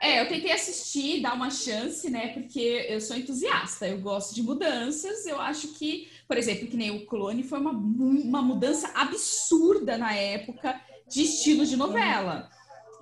É, 0.00 0.22
eu 0.22 0.28
tentei 0.28 0.50
assistir, 0.50 1.20
dar 1.20 1.34
uma 1.34 1.50
chance, 1.50 2.08
né? 2.08 2.28
Porque 2.28 2.86
eu 2.88 2.98
sou 3.02 3.14
entusiasta, 3.14 3.86
eu 3.86 4.00
gosto 4.00 4.34
de 4.34 4.42
mudanças. 4.42 5.26
Eu 5.26 5.38
acho 5.38 5.68
que, 5.74 6.08
por 6.30 6.38
exemplo, 6.38 6.68
que 6.68 6.76
nem 6.76 6.92
o 6.92 7.06
Clone 7.06 7.42
foi 7.42 7.58
uma, 7.58 7.72
uma 7.72 8.40
mudança 8.40 8.88
absurda 8.94 9.98
na 9.98 10.14
época 10.14 10.80
de 11.08 11.22
estilo 11.22 11.66
de 11.66 11.76
novela. 11.76 12.48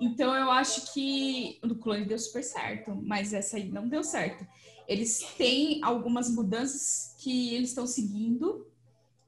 Então 0.01 0.35
eu 0.35 0.49
acho 0.49 0.91
que 0.91 1.59
o 1.61 1.75
Clone 1.75 2.05
deu 2.05 2.17
super 2.17 2.43
certo, 2.43 2.91
mas 3.03 3.31
essa 3.31 3.57
aí 3.57 3.69
não 3.69 3.87
deu 3.87 4.03
certo. 4.03 4.43
Eles 4.87 5.19
têm 5.37 5.79
algumas 5.83 6.27
mudanças 6.31 7.15
que 7.19 7.53
eles 7.53 7.69
estão 7.69 7.85
seguindo 7.85 8.65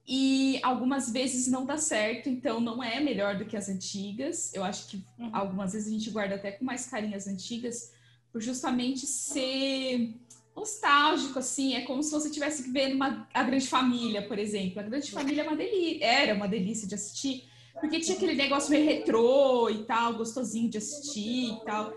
e 0.04 0.58
algumas 0.64 1.08
vezes 1.12 1.46
não 1.46 1.64
dá 1.64 1.78
certo, 1.78 2.28
então 2.28 2.58
não 2.58 2.82
é 2.82 2.98
melhor 2.98 3.38
do 3.38 3.44
que 3.44 3.56
as 3.56 3.68
antigas. 3.68 4.52
Eu 4.52 4.64
acho 4.64 4.88
que 4.88 4.96
uhum. 5.16 5.30
algumas 5.32 5.74
vezes 5.74 5.86
a 5.86 5.92
gente 5.92 6.10
guarda 6.10 6.34
até 6.34 6.50
com 6.50 6.64
mais 6.64 6.86
carinho 6.86 7.16
as 7.16 7.28
antigas, 7.28 7.92
por 8.32 8.42
justamente 8.42 9.06
ser 9.06 10.16
nostálgico, 10.54 11.38
assim. 11.38 11.74
É 11.74 11.82
como 11.82 12.02
se 12.02 12.10
você 12.10 12.28
estivesse 12.28 12.70
vendo 12.70 12.94
uma, 12.94 13.28
a 13.32 13.42
Grande 13.42 13.66
Família, 13.66 14.26
por 14.26 14.38
exemplo. 14.38 14.80
A 14.80 14.82
Grande 14.82 15.10
Família 15.10 15.42
é 15.42 15.46
uma 15.48 15.56
delícia, 15.56 16.04
era 16.04 16.34
uma 16.34 16.48
delícia 16.48 16.86
de 16.86 16.94
assistir, 16.94 17.44
porque 17.80 18.00
tinha 18.00 18.16
aquele 18.16 18.34
negócio 18.34 18.70
meio 18.70 18.84
retrô 18.84 19.68
e 19.70 19.84
tal, 19.84 20.14
gostosinho 20.14 20.68
de 20.68 20.78
assistir 20.78 21.52
e 21.52 21.64
tal. 21.64 21.92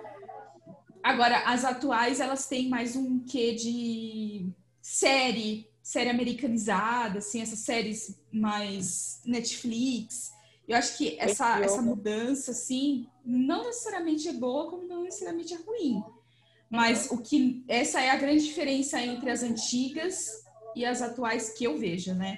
Agora, 1.04 1.40
as 1.46 1.64
atuais, 1.64 2.20
elas 2.20 2.48
têm 2.48 2.68
mais 2.68 2.96
um 2.96 3.20
quê 3.20 3.54
de 3.54 4.50
série, 4.82 5.70
série 5.84 6.10
americanizada, 6.10 7.20
assim, 7.20 7.42
essas 7.42 7.60
séries 7.60 8.20
mais 8.32 9.22
Netflix. 9.24 10.34
Eu 10.68 10.76
acho 10.76 10.98
que 10.98 11.16
essa, 11.20 11.60
essa 11.60 11.82
mudança, 11.82 12.52
assim, 12.52 13.08
não 13.24 13.66
necessariamente 13.66 14.28
é 14.28 14.34
boa, 14.34 14.70
como 14.70 14.88
não 14.88 15.04
necessariamente 15.04 15.54
é 15.54 15.58
ruim. 15.58 16.04
Mas 16.76 17.10
o 17.10 17.18
que 17.22 17.64
essa 17.68 18.02
é 18.02 18.10
a 18.10 18.18
grande 18.18 18.44
diferença 18.44 19.00
entre 19.00 19.30
as 19.30 19.42
antigas 19.42 20.44
e 20.76 20.86
as 20.86 21.02
atuais 21.02 21.52
que 21.52 21.64
eu 21.64 21.78
vejo, 21.78 22.14
né? 22.14 22.38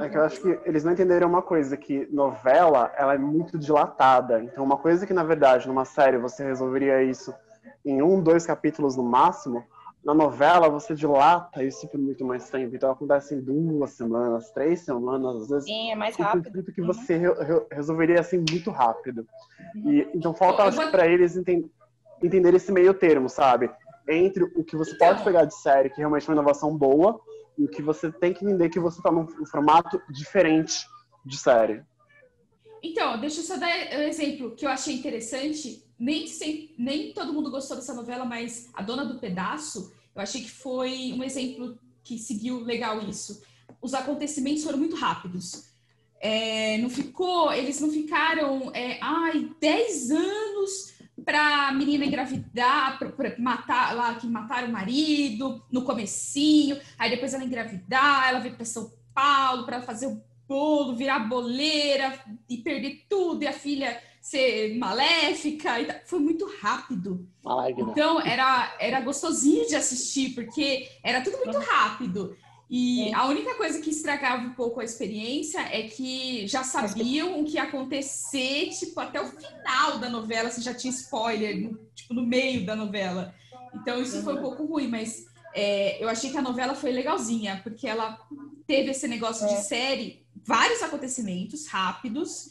É 0.00 0.08
que 0.08 0.18
eu 0.18 0.24
acho 0.24 0.40
que 0.40 0.58
eles 0.64 0.82
não 0.82 0.92
entenderam 0.92 1.28
uma 1.28 1.40
coisa, 1.40 1.76
que 1.76 2.08
novela, 2.10 2.92
ela 2.98 3.14
é 3.14 3.18
muito 3.18 3.56
dilatada. 3.56 4.42
Então, 4.42 4.64
uma 4.64 4.76
coisa 4.76 5.06
que, 5.06 5.12
na 5.12 5.22
verdade, 5.22 5.68
numa 5.68 5.84
série 5.84 6.18
você 6.18 6.44
resolveria 6.44 7.00
isso 7.04 7.32
em 7.84 8.02
um, 8.02 8.20
dois 8.20 8.44
capítulos 8.44 8.96
no 8.96 9.04
máximo, 9.04 9.64
na 10.04 10.12
novela 10.12 10.68
você 10.68 10.94
dilata 10.94 11.62
isso 11.62 11.88
por 11.88 11.98
muito 11.98 12.24
mais 12.24 12.50
tempo. 12.50 12.74
Então 12.74 12.90
acontece 12.90 13.34
em 13.34 13.40
duas 13.40 13.90
semanas, 13.92 14.50
três 14.50 14.80
semanas, 14.80 15.42
às 15.42 15.48
vezes. 15.48 15.64
Sim, 15.64 15.92
é 15.92 15.94
mais 15.94 16.16
rápido. 16.16 16.62
que 16.72 16.80
uhum. 16.80 16.86
você 16.86 17.16
re 17.16 17.28
resolveria 17.70 18.20
assim 18.20 18.44
muito 18.50 18.70
rápido. 18.70 19.26
Uhum. 19.74 19.92
E, 19.92 20.08
então 20.14 20.34
falta 20.34 20.70
vou... 20.70 20.90
para 20.90 21.06
eles 21.06 21.36
enten 21.36 21.70
entender 22.26 22.54
esse 22.54 22.72
meio 22.72 22.94
termo, 22.94 23.28
sabe? 23.28 23.70
Entre 24.08 24.44
o 24.44 24.64
que 24.64 24.76
você 24.76 24.96
pode 24.96 25.22
pegar 25.22 25.44
de 25.44 25.54
série, 25.54 25.90
que 25.90 25.98
realmente 25.98 26.24
é 26.24 26.28
uma 26.28 26.40
inovação 26.40 26.76
boa, 26.76 27.20
e 27.56 27.64
o 27.64 27.68
que 27.68 27.82
você 27.82 28.10
tem 28.10 28.32
que 28.32 28.44
entender 28.44 28.68
que 28.68 28.80
você 28.80 28.98
está 28.98 29.10
num 29.10 29.26
formato 29.46 30.00
diferente 30.10 30.86
de 31.24 31.36
série. 31.36 31.82
Então, 32.82 33.18
deixa 33.18 33.40
eu 33.40 33.44
só 33.44 33.56
dar 33.56 33.68
um 33.68 34.02
exemplo 34.02 34.54
que 34.54 34.66
eu 34.66 34.70
achei 34.70 34.94
interessante. 34.94 35.82
Nem, 35.98 36.26
sem, 36.26 36.74
nem 36.78 37.14
todo 37.14 37.32
mundo 37.32 37.50
gostou 37.50 37.76
dessa 37.76 37.94
novela, 37.94 38.24
mas 38.24 38.68
A 38.74 38.82
Dona 38.82 39.04
do 39.04 39.18
Pedaço, 39.18 39.92
eu 40.14 40.20
achei 40.20 40.42
que 40.42 40.50
foi 40.50 41.12
um 41.16 41.24
exemplo 41.24 41.78
que 42.02 42.18
seguiu 42.18 42.60
legal 42.60 43.00
isso. 43.00 43.42
Os 43.80 43.94
acontecimentos 43.94 44.64
foram 44.64 44.78
muito 44.78 44.96
rápidos. 44.96 45.72
É, 46.20 46.78
não 46.78 46.90
ficou, 46.90 47.52
eles 47.52 47.80
não 47.80 47.90
ficaram, 47.90 48.70
é, 48.74 48.98
ai, 49.00 49.50
10 49.60 50.10
anos 50.10 50.93
para 51.24 51.68
a 51.68 51.72
menina 51.72 52.04
engravidar, 52.04 52.98
para 52.98 53.34
matar 53.38 53.94
lá 53.94 54.14
que 54.14 54.26
mataram 54.26 54.68
o 54.68 54.72
marido 54.72 55.62
no 55.70 55.82
comecinho, 55.82 56.78
aí 56.98 57.10
depois 57.10 57.32
ela 57.32 57.44
engravidar, 57.44 58.28
ela 58.28 58.40
veio 58.40 58.54
para 58.54 58.64
São 58.64 58.92
Paulo 59.14 59.64
para 59.64 59.80
fazer 59.80 60.06
o 60.06 60.22
bolo, 60.46 60.94
virar 60.94 61.20
boleira 61.20 62.18
e 62.48 62.58
perder 62.58 63.06
tudo, 63.08 63.42
e 63.42 63.46
a 63.46 63.52
filha 63.52 64.00
ser 64.20 64.76
maléfica. 64.78 65.80
E 65.80 65.86
Foi 66.06 66.18
muito 66.18 66.46
rápido. 66.60 67.28
Maligna. 67.44 67.90
Então 67.90 68.20
era, 68.20 68.74
era 68.80 69.00
gostosinho 69.00 69.66
de 69.66 69.76
assistir, 69.76 70.34
porque 70.34 70.88
era 71.02 71.22
tudo 71.22 71.38
muito 71.44 71.58
rápido. 71.58 72.36
E 72.76 73.14
a 73.14 73.28
única 73.28 73.54
coisa 73.54 73.80
que 73.80 73.90
estragava 73.90 74.42
um 74.42 74.52
pouco 74.52 74.80
a 74.80 74.84
experiência 74.84 75.60
é 75.60 75.82
que 75.82 76.44
já 76.48 76.64
sabiam 76.64 77.40
o 77.40 77.44
que 77.44 77.54
ia 77.54 77.62
acontecer, 77.62 78.68
tipo, 78.70 78.98
até 78.98 79.20
o 79.20 79.26
final 79.26 79.98
da 80.00 80.10
novela, 80.10 80.50
você 80.50 80.60
já 80.60 80.74
tinha 80.74 80.92
spoiler, 80.92 81.56
no, 81.56 81.78
tipo, 81.94 82.12
no 82.12 82.26
meio 82.26 82.66
da 82.66 82.74
novela. 82.74 83.32
Então 83.76 84.02
isso 84.02 84.20
foi 84.24 84.34
um 84.34 84.42
pouco 84.42 84.64
ruim, 84.64 84.88
mas 84.88 85.24
é, 85.54 86.02
eu 86.02 86.08
achei 86.08 86.32
que 86.32 86.36
a 86.36 86.42
novela 86.42 86.74
foi 86.74 86.90
legalzinha, 86.90 87.60
porque 87.62 87.86
ela 87.86 88.18
teve 88.66 88.90
esse 88.90 89.06
negócio 89.06 89.46
de 89.46 89.54
é. 89.54 89.58
série 89.58 90.26
vários 90.44 90.82
acontecimentos 90.82 91.68
rápidos 91.68 92.50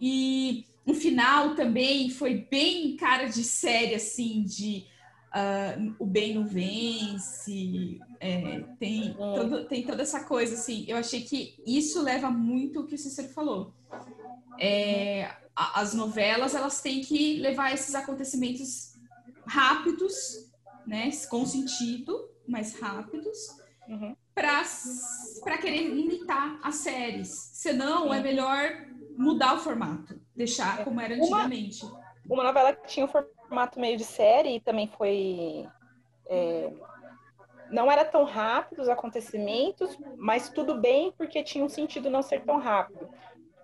e 0.00 0.66
no 0.86 0.94
final 0.94 1.56
também 1.56 2.10
foi 2.10 2.46
bem 2.48 2.94
cara 2.96 3.24
de 3.24 3.42
série, 3.42 3.96
assim, 3.96 4.44
de 4.44 4.86
uh, 5.34 5.94
o 5.98 6.06
bem 6.06 6.34
não 6.34 6.46
vence, 6.46 8.00
é, 8.20 8.60
tem, 8.78 9.10
é. 9.10 9.14
todo, 9.14 9.64
tem 9.66 9.84
toda 9.84 10.02
essa 10.02 10.24
coisa, 10.24 10.54
assim. 10.54 10.84
Eu 10.88 10.96
achei 10.96 11.22
que 11.22 11.60
isso 11.66 12.02
leva 12.02 12.30
muito 12.30 12.80
o 12.80 12.86
que 12.86 12.94
o 12.94 12.98
Cícero 12.98 13.28
falou. 13.28 13.72
É, 14.60 15.30
as 15.54 15.94
novelas, 15.94 16.54
elas 16.54 16.80
têm 16.80 17.00
que 17.00 17.38
levar 17.38 17.72
esses 17.72 17.94
acontecimentos 17.94 18.94
rápidos, 19.46 20.50
né, 20.86 21.10
com 21.28 21.44
sentido, 21.44 22.28
mais 22.46 22.78
rápidos, 22.78 23.38
uhum 23.88 24.14
para 24.34 25.58
querer 25.58 25.88
limitar 25.88 26.58
as 26.62 26.76
séries. 26.76 27.28
Senão, 27.52 28.12
é 28.12 28.20
melhor 28.20 28.84
mudar 29.16 29.54
o 29.54 29.58
formato, 29.58 30.20
deixar 30.34 30.84
como 30.84 31.00
era 31.00 31.14
antigamente. 31.14 31.84
Uma, 31.84 32.00
uma 32.28 32.44
novela 32.44 32.72
que 32.72 32.88
tinha 32.88 33.06
um 33.06 33.08
formato 33.08 33.33
meio 33.80 33.96
de 33.96 34.04
série 34.04 34.56
e 34.56 34.60
também 34.60 34.88
foi. 34.88 35.66
É, 36.26 36.72
não 37.70 37.90
era 37.90 38.04
tão 38.04 38.24
rápido 38.24 38.82
os 38.82 38.88
acontecimentos, 38.88 39.98
mas 40.16 40.48
tudo 40.48 40.80
bem 40.80 41.12
porque 41.12 41.42
tinha 41.42 41.64
um 41.64 41.68
sentido 41.68 42.10
não 42.10 42.22
ser 42.22 42.44
tão 42.44 42.58
rápido. 42.58 43.08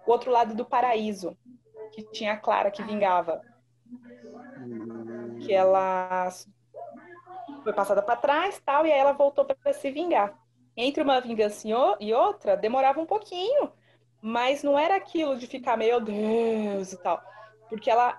O 0.06 0.10
outro 0.10 0.30
lado 0.30 0.54
do 0.54 0.64
paraíso, 0.64 1.36
que 1.92 2.02
tinha 2.02 2.32
a 2.32 2.36
Clara 2.36 2.70
que 2.70 2.82
vingava. 2.82 3.42
Que 5.40 5.52
ela 5.52 6.28
foi 7.62 7.72
passada 7.72 8.02
para 8.02 8.16
trás, 8.16 8.60
tal, 8.64 8.86
e 8.86 8.92
aí 8.92 8.98
ela 8.98 9.12
voltou 9.12 9.44
para 9.44 9.72
se 9.72 9.90
vingar. 9.90 10.34
Entre 10.76 11.02
uma 11.02 11.20
vingança 11.20 11.68
e 12.00 12.12
outra, 12.14 12.56
demorava 12.56 13.00
um 13.00 13.06
pouquinho, 13.06 13.72
mas 14.20 14.62
não 14.62 14.78
era 14.78 14.96
aquilo 14.96 15.36
de 15.36 15.46
ficar, 15.46 15.76
meu 15.76 16.00
Deus 16.00 16.92
e 16.92 16.96
tal. 17.02 17.22
Porque 17.70 17.88
ela 17.88 18.18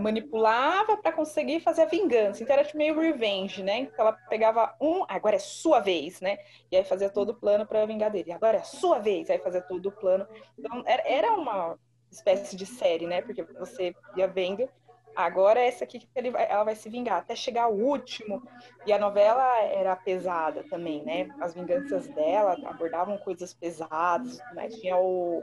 manipulava 0.00 0.96
para 0.96 1.12
conseguir 1.12 1.60
fazer 1.60 1.82
a 1.82 1.86
vingança. 1.86 2.42
Então 2.42 2.54
era 2.54 2.64
tipo 2.64 2.76
meio 2.76 2.98
revenge, 2.98 3.62
né? 3.62 3.78
Então 3.78 4.06
ela 4.06 4.12
pegava 4.28 4.74
um, 4.80 5.04
agora 5.08 5.36
é 5.36 5.38
sua 5.38 5.80
vez, 5.80 6.20
né? 6.20 6.38
E 6.70 6.76
aí 6.76 6.84
fazia 6.84 7.08
todo 7.08 7.30
o 7.30 7.34
plano 7.34 7.64
para 7.64 7.86
vingar 7.86 8.10
dele. 8.10 8.32
Agora 8.32 8.58
é 8.58 8.62
sua 8.62 8.98
vez, 8.98 9.30
aí 9.30 9.38
fazia 9.38 9.62
todo 9.62 9.86
o 9.86 9.92
plano. 9.92 10.26
Então 10.58 10.82
era 10.84 11.32
uma 11.32 11.78
espécie 12.10 12.56
de 12.56 12.66
série, 12.66 13.06
né? 13.06 13.22
Porque 13.22 13.42
você 13.42 13.94
ia 14.16 14.26
vendo 14.26 14.68
agora 15.14 15.60
essa 15.60 15.84
aqui 15.84 15.98
que 15.98 16.08
ele 16.14 16.30
vai, 16.30 16.48
ela 16.48 16.64
vai 16.64 16.76
se 16.76 16.88
vingar 16.88 17.18
até 17.18 17.34
chegar 17.34 17.68
o 17.68 17.74
último. 17.74 18.42
E 18.86 18.92
a 18.92 18.98
novela 18.98 19.60
era 19.62 19.94
pesada 19.96 20.64
também, 20.70 21.04
né? 21.04 21.28
As 21.40 21.54
vinganças 21.54 22.08
dela 22.08 22.56
abordavam 22.64 23.18
coisas 23.18 23.54
pesadas, 23.54 24.38
mas 24.54 24.74
tinha 24.76 24.96
o, 24.96 25.42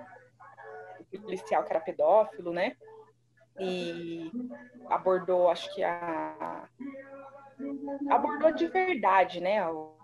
o 1.13 1.21
policial 1.21 1.63
que 1.63 1.71
era 1.71 1.79
pedófilo, 1.79 2.51
né? 2.51 2.75
E 3.59 4.31
abordou, 4.89 5.49
acho 5.49 5.73
que 5.73 5.83
a 5.83 6.67
abordou 8.09 8.51
de 8.51 8.67
verdade, 8.67 9.39
né, 9.39 9.65
o, 9.69 9.95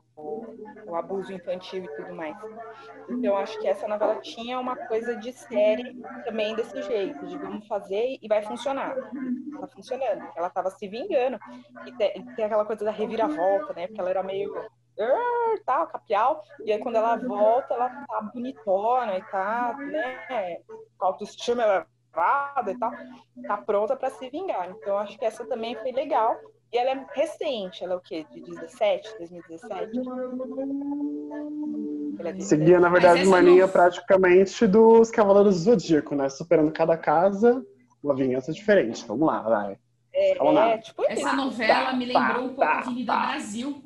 o, 0.85 0.95
abuso 0.95 1.33
infantil 1.33 1.83
e 1.83 1.95
tudo 1.95 2.13
mais. 2.13 2.35
Então, 3.09 3.35
acho 3.35 3.59
que 3.59 3.67
essa 3.67 3.87
novela 3.87 4.15
tinha 4.21 4.59
uma 4.59 4.75
coisa 4.75 5.15
de 5.15 5.33
série 5.33 5.99
também 6.23 6.55
desse 6.55 6.81
jeito, 6.81 7.25
de 7.25 7.37
vamos 7.37 7.67
fazer 7.67 8.17
e 8.21 8.27
vai 8.27 8.41
funcionar. 8.41 8.95
Tá 9.59 9.67
funcionando. 9.67 10.23
Ela 10.35 10.49
tava 10.49 10.69
se 10.71 10.87
vingando. 10.87 11.37
E 11.85 11.91
tem, 11.93 12.23
aquela 12.45 12.65
coisa 12.65 12.85
da 12.85 12.91
reviravolta, 12.91 13.73
né, 13.73 13.87
porque 13.87 13.99
ela 13.99 14.09
era 14.09 14.23
meio 14.23 14.53
tal, 15.65 15.87
capial, 15.87 16.43
e 16.63 16.71
aí 16.71 16.79
quando 16.79 16.95
ela 16.95 17.15
volta, 17.15 17.73
ela 17.73 17.89
tá 17.89 18.21
bonitona 18.33 19.17
e 19.17 19.23
tá, 19.23 19.75
né, 19.77 20.61
com 20.97 21.05
autoestima 21.05 21.87
e 22.67 22.77
tal, 22.77 22.91
tá 23.47 23.57
pronta 23.57 23.95
para 23.95 24.09
se 24.09 24.29
vingar. 24.29 24.69
Então, 24.69 24.97
acho 24.97 25.17
que 25.17 25.25
essa 25.25 25.45
também 25.45 25.75
foi 25.75 25.91
legal. 25.91 26.37
E 26.71 26.77
ela 26.77 26.91
é 26.91 27.05
recente, 27.13 27.83
ela 27.83 27.93
é 27.93 27.97
o 27.97 27.99
quê? 27.99 28.25
De 28.31 28.41
17, 28.41 29.17
2017? 29.17 29.99
É 32.23 32.39
Seguia, 32.39 32.79
na 32.79 32.87
verdade, 32.87 33.27
uma 33.27 33.41
linha 33.41 33.67
praticamente 33.67 34.65
dos 34.67 35.11
Cavaleiros 35.11 35.55
do 35.55 35.71
Zodíaco, 35.71 36.15
né? 36.15 36.29
Superando 36.29 36.71
cada 36.71 36.95
casa, 36.95 37.65
uma 38.01 38.15
vingança 38.15 38.53
diferente. 38.53 39.05
Vamos 39.05 39.27
lá, 39.27 39.41
vai. 39.41 39.77
É, 40.13 40.37
é 40.37 40.77
tipo 40.77 41.03
Essa 41.07 41.33
novela 41.33 41.85
tá, 41.85 41.93
me 41.93 42.05
lembrou 42.05 42.25
tá, 42.25 42.39
um 42.39 42.47
pouco 42.47 42.61
tá, 42.61 42.79
Avenida 42.79 43.13
tá. 43.13 43.27
Brasil. 43.27 43.83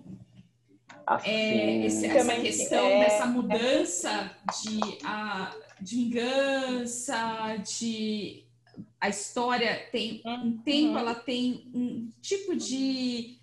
Assim, 1.07 1.29
é, 1.29 1.85
esse, 1.85 2.07
essa 2.07 2.35
questão 2.35 2.85
é... 2.85 2.99
dessa 3.03 3.25
mudança 3.27 4.31
de, 4.63 4.97
a, 5.05 5.51
de 5.81 5.95
vingança, 5.95 7.57
de 7.57 8.45
a 8.99 9.09
história 9.09 9.87
tem 9.91 10.21
um 10.25 10.57
tempo, 10.57 10.93
uhum. 10.93 10.97
ela 10.97 11.15
tem 11.15 11.69
um 11.73 12.09
tipo 12.21 12.55
de 12.55 13.37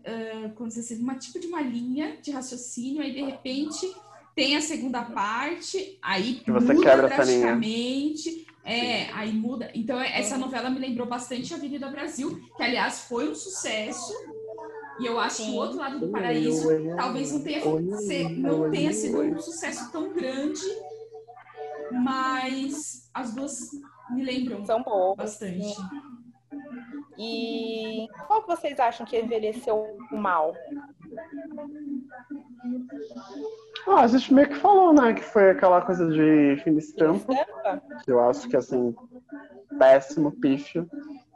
uh, 0.00 0.50
como 0.54 0.68
dizer 0.68 0.80
assim, 0.80 1.02
uma 1.02 1.14
tipo 1.14 1.38
de 1.38 1.46
uma 1.46 1.60
linha 1.60 2.18
de 2.20 2.30
raciocínio, 2.30 3.02
aí 3.02 3.12
de 3.12 3.22
repente 3.22 3.90
tem 4.34 4.56
a 4.56 4.60
segunda 4.60 5.02
parte, 5.02 5.98
aí 6.02 6.34
que 6.34 6.50
você 6.50 6.72
muda 6.72 6.86
quebra 6.86 7.08
drasticamente, 7.08 8.46
é, 8.64 9.10
aí 9.12 9.32
muda. 9.32 9.70
Então 9.74 10.00
essa 10.00 10.36
novela 10.36 10.70
me 10.70 10.78
lembrou 10.78 11.06
bastante 11.06 11.52
a 11.52 11.56
Avenida 11.56 11.88
Brasil, 11.88 12.40
que 12.56 12.62
aliás 12.62 13.00
foi 13.00 13.28
um 13.28 13.34
sucesso. 13.34 14.12
E 14.98 15.06
eu 15.06 15.18
acho 15.18 15.36
Sim. 15.36 15.44
que 15.44 15.50
o 15.52 15.54
outro 15.54 15.78
lado 15.78 15.98
do 15.98 16.08
paraíso 16.08 16.68
talvez 16.94 17.32
não 17.32 17.40
tenha, 17.40 18.28
não 18.28 18.70
tenha 18.70 18.92
sido 18.92 19.18
um 19.18 19.40
sucesso 19.40 19.90
tão 19.90 20.12
grande 20.12 20.60
mas 21.92 23.10
as 23.14 23.34
duas 23.34 23.70
me 24.10 24.24
lembram 24.24 24.64
São 24.64 24.82
boas, 24.82 25.16
bastante. 25.16 25.74
Sim. 25.74 26.10
E 27.18 28.08
qual 28.26 28.42
que 28.42 28.48
vocês 28.48 28.80
acham 28.80 29.04
que 29.04 29.18
envelheceu 29.18 29.98
mal? 30.10 30.54
Ah, 33.86 34.00
a 34.02 34.06
gente 34.06 34.32
meio 34.32 34.48
que 34.48 34.56
falou, 34.56 34.92
né? 34.94 35.12
Que 35.12 35.22
foi 35.22 35.50
aquela 35.50 35.82
coisa 35.82 36.08
de 36.08 36.60
fim 36.62 36.72
de 36.72 36.78
estampa. 36.78 37.32
Eu 38.06 38.20
acho 38.20 38.48
que, 38.48 38.56
assim, 38.56 38.94
péssimo, 39.78 40.32
pífio. 40.32 40.88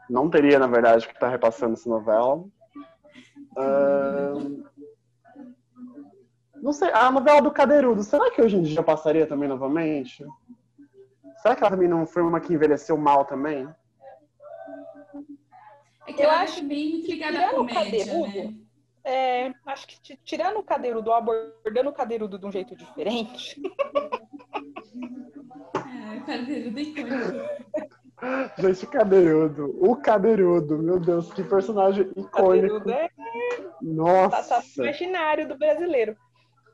Não 0.08 0.30
teria, 0.30 0.58
na 0.58 0.66
verdade, 0.66 1.06
que 1.06 1.12
estar 1.12 1.26
tá 1.26 1.32
repassando 1.32 1.74
essa 1.74 1.88
novela. 1.88 2.44
Uh... 3.56 4.64
Não 6.64 6.72
sei, 6.72 6.90
a 6.92 7.10
novela 7.10 7.42
do 7.42 7.50
Cadeirudo, 7.50 8.02
será 8.02 8.30
que 8.30 8.40
hoje 8.40 8.56
em 8.56 8.62
dia 8.62 8.82
passaria 8.82 9.26
também 9.26 9.46
novamente? 9.46 10.24
Será 11.42 11.54
que 11.54 11.62
ela 11.62 11.70
também 11.70 11.86
não 11.86 12.06
foi 12.06 12.22
uma 12.22 12.40
que 12.40 12.54
envelheceu 12.54 12.96
mal 12.96 13.26
também? 13.26 13.68
É 16.06 16.12
que 16.14 16.22
eu 16.22 16.30
acho 16.30 16.64
bem 16.64 17.02
ligada 17.02 17.38
à 17.38 17.50
comédia, 17.50 18.06
né? 18.06 18.54
É, 19.04 19.52
acho 19.66 19.86
que 19.86 20.16
tirando 20.24 20.56
o 20.56 20.62
cadeirudo, 20.62 21.12
abordando 21.12 21.90
o 21.90 21.92
cadeirudo 21.92 22.38
de 22.38 22.46
um 22.46 22.50
jeito 22.50 22.74
diferente. 22.74 23.60
É, 25.76 26.20
cadeirudo 26.20 26.78
é 26.78 26.82
icônico. 26.82 27.44
Gente, 28.56 28.86
cadeirudo. 28.86 29.76
O 29.82 29.96
cadeirudo, 29.96 30.78
meu 30.78 30.98
Deus, 30.98 31.30
que 31.30 31.44
personagem 31.44 32.04
icônico. 32.16 32.32
Cadeirudo 32.32 32.90
é... 32.90 33.10
Nossa. 33.82 34.54
Tá, 34.54 34.62
tá 34.62 34.64
imaginário 34.78 35.46
do 35.46 35.58
brasileiro. 35.58 36.16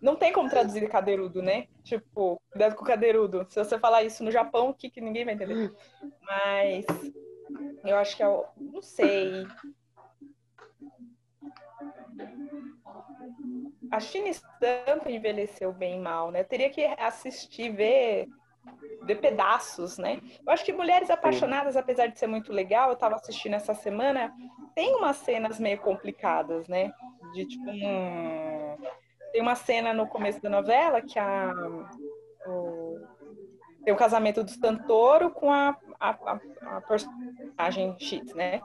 Não 0.01 0.17
tem 0.17 0.33
como 0.33 0.49
traduzir 0.49 0.89
cadeirudo, 0.89 1.43
né? 1.43 1.67
Tipo, 1.85 2.41
cuidado 2.51 2.75
com 2.75 2.83
o 2.83 2.87
cadeirudo. 2.87 3.47
Se 3.51 3.63
você 3.63 3.79
falar 3.79 4.03
isso 4.03 4.25
no 4.25 4.31
Japão, 4.31 4.71
o 4.71 4.75
que, 4.75 4.89
que 4.89 5.01
ninguém 5.01 5.25
vai 5.25 5.35
entender? 5.35 5.73
Mas 6.23 6.87
eu 7.85 7.97
acho 7.97 8.17
que 8.17 8.23
é 8.23 8.45
não 8.57 8.81
sei. 8.81 9.47
A 13.91 14.01
China 14.01 14.29
Stampa 14.29 15.11
envelheceu 15.11 15.73
bem 15.73 16.01
mal, 16.01 16.31
né? 16.31 16.41
Eu 16.41 16.45
teria 16.45 16.71
que 16.71 16.83
assistir, 16.83 17.71
ver, 17.71 18.29
ver 19.03 19.17
pedaços, 19.17 19.99
né? 19.99 20.21
Eu 20.47 20.53
acho 20.53 20.65
que 20.65 20.73
Mulheres 20.73 21.11
Apaixonadas, 21.11 21.77
apesar 21.77 22.07
de 22.07 22.19
ser 22.19 22.27
muito 22.27 22.53
legal, 22.53 22.89
eu 22.89 22.95
estava 22.95 23.17
assistindo 23.17 23.55
essa 23.55 23.75
semana, 23.75 24.33
tem 24.75 24.95
umas 24.95 25.17
cenas 25.17 25.59
meio 25.59 25.79
complicadas, 25.79 26.69
né? 26.69 26.93
De 27.35 27.47
tipo 27.47 27.69
um 27.69 28.77
tem 29.33 29.41
uma 29.41 29.55
cena 29.55 29.93
no 29.93 30.07
começo 30.07 30.41
da 30.41 30.51
novela 30.51 31.01
que 31.01 31.19
a, 31.19 31.53
o, 32.47 32.99
tem 33.85 33.93
o 33.93 33.97
casamento 33.97 34.43
do 34.43 34.51
Santoro 34.51 35.31
com 35.31 35.51
a, 35.51 35.77
a, 35.99 36.11
a, 36.11 36.41
a 36.77 36.81
personagem 36.83 37.97
X, 37.99 38.35
né? 38.35 38.61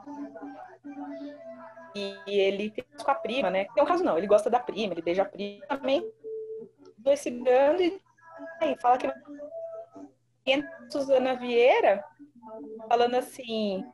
E, 1.94 2.18
ele 2.26 2.70
tem 2.70 2.84
com 3.02 3.10
a 3.10 3.14
prima, 3.14 3.50
né? 3.50 3.66
Tem 3.74 3.82
um 3.82 3.86
caso 3.86 4.04
não, 4.04 4.18
ele 4.18 4.26
gosta 4.26 4.50
da 4.50 4.60
prima, 4.60 4.92
ele 4.92 5.02
beija 5.02 5.22
a 5.22 5.26
prima 5.26 5.64
também. 5.66 6.06
Esse 7.06 7.30
grande 7.30 8.02
e 8.62 8.76
fala 8.80 8.98
que 8.98 9.10
entra 10.44 10.70
Suzana 10.90 11.36
Vieira 11.36 12.04
falando 12.88 13.14
assim, 13.14 13.84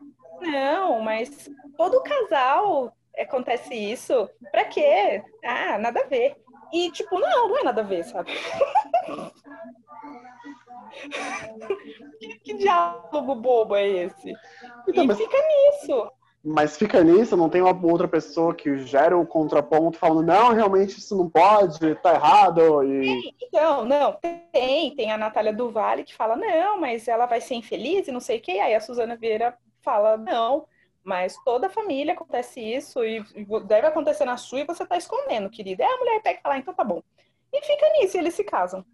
não, 0.41 1.01
mas 1.01 1.49
todo 1.77 2.03
casal 2.03 2.95
acontece 3.17 3.75
isso, 3.75 4.29
pra 4.51 4.65
quê? 4.65 5.23
Ah, 5.45 5.79
nada 5.79 6.01
a 6.01 6.07
ver. 6.07 6.37
E, 6.73 6.91
tipo, 6.91 7.19
não, 7.19 7.49
não 7.49 7.59
é 7.59 7.65
nada 7.65 7.83
a 7.83 7.85
ver, 7.85 8.05
sabe? 8.05 8.33
que, 12.19 12.29
que, 12.43 12.55
diálogo 12.55 13.35
bobo 13.35 13.77
é 13.77 13.87
esse? 13.87 14.33
Então, 14.89 15.05
e 15.05 15.07
mas... 15.07 15.19
fica 15.19 15.37
nisso. 15.37 16.13
Mas 16.45 16.77
fica 16.77 17.05
nisso, 17.05 17.37
não 17.37 17.49
tem 17.49 17.63
uma 17.63 17.79
outra 17.87 18.09
pessoa 18.09 18.53
que 18.53 18.79
gera 18.79 19.17
o 19.17 19.25
contraponto 19.25 19.97
falando, 19.97 20.27
não, 20.27 20.53
realmente 20.53 20.99
isso 20.99 21.17
não 21.17 21.31
pode, 21.31 21.95
tá 21.97 22.15
errado. 22.15 22.83
E... 22.83 23.33
Então, 23.41 23.85
não, 23.85 24.19
tem, 24.51 24.93
tem 24.97 25.13
a 25.13 25.19
Natália 25.19 25.53
Duval 25.53 25.99
que 25.99 26.17
fala, 26.17 26.35
não, 26.35 26.81
mas 26.81 27.07
ela 27.07 27.27
vai 27.27 27.41
ser 27.41 27.55
infeliz 27.55 28.09
e 28.09 28.13
não 28.13 28.19
sei 28.19 28.39
o 28.39 28.41
que. 28.41 28.59
Aí 28.59 28.75
a 28.75 28.81
Suzana 28.81 29.15
Vieira 29.15 29.57
fala, 29.83 30.17
não, 30.17 30.67
mas 31.05 31.37
toda 31.45 31.69
família 31.69 32.15
acontece 32.15 32.61
isso 32.61 33.05
e 33.05 33.25
deve 33.67 33.87
acontecer 33.87 34.25
na 34.25 34.37
sua 34.37 34.61
e 34.61 34.67
você 34.67 34.87
tá 34.87 34.97
escondendo, 34.97 35.51
querida. 35.51 35.83
É 35.83 35.87
a 35.87 35.99
mulher 35.99 36.23
pega 36.23 36.39
e 36.39 36.43
fala, 36.43 36.55
ah, 36.55 36.59
então 36.59 36.75
tá 36.75 36.85
bom. 36.85 37.03
E 37.53 37.61
fica 37.63 37.87
nisso, 37.99 38.17
e 38.17 38.21
eles 38.21 38.35
se 38.35 38.45
casam. 38.45 38.85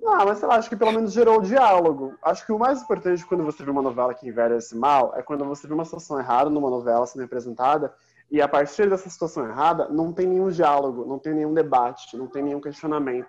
Não, 0.00 0.24
mas 0.24 0.38
sei 0.38 0.48
lá, 0.48 0.56
acho 0.56 0.68
que 0.68 0.76
pelo 0.76 0.92
menos 0.92 1.12
gerou 1.12 1.38
o 1.38 1.42
diálogo. 1.42 2.16
Acho 2.22 2.44
que 2.46 2.52
o 2.52 2.58
mais 2.58 2.80
importante 2.82 3.24
quando 3.26 3.44
você 3.44 3.62
vê 3.62 3.70
uma 3.70 3.82
novela 3.82 4.14
que 4.14 4.26
envelhece 4.26 4.74
mal 4.74 5.12
é 5.14 5.22
quando 5.22 5.44
você 5.44 5.66
vê 5.68 5.74
uma 5.74 5.84
situação 5.84 6.18
errada 6.18 6.48
numa 6.48 6.70
novela 6.70 7.06
sendo 7.06 7.20
representada 7.22 7.94
E 8.30 8.40
a 8.40 8.48
partir 8.48 8.88
dessa 8.88 9.10
situação 9.10 9.46
errada, 9.46 9.88
não 9.88 10.12
tem 10.12 10.26
nenhum 10.26 10.48
diálogo, 10.48 11.04
não 11.04 11.18
tem 11.18 11.34
nenhum 11.34 11.52
debate, 11.52 12.16
não 12.16 12.26
tem 12.26 12.42
nenhum 12.42 12.60
questionamento. 12.60 13.28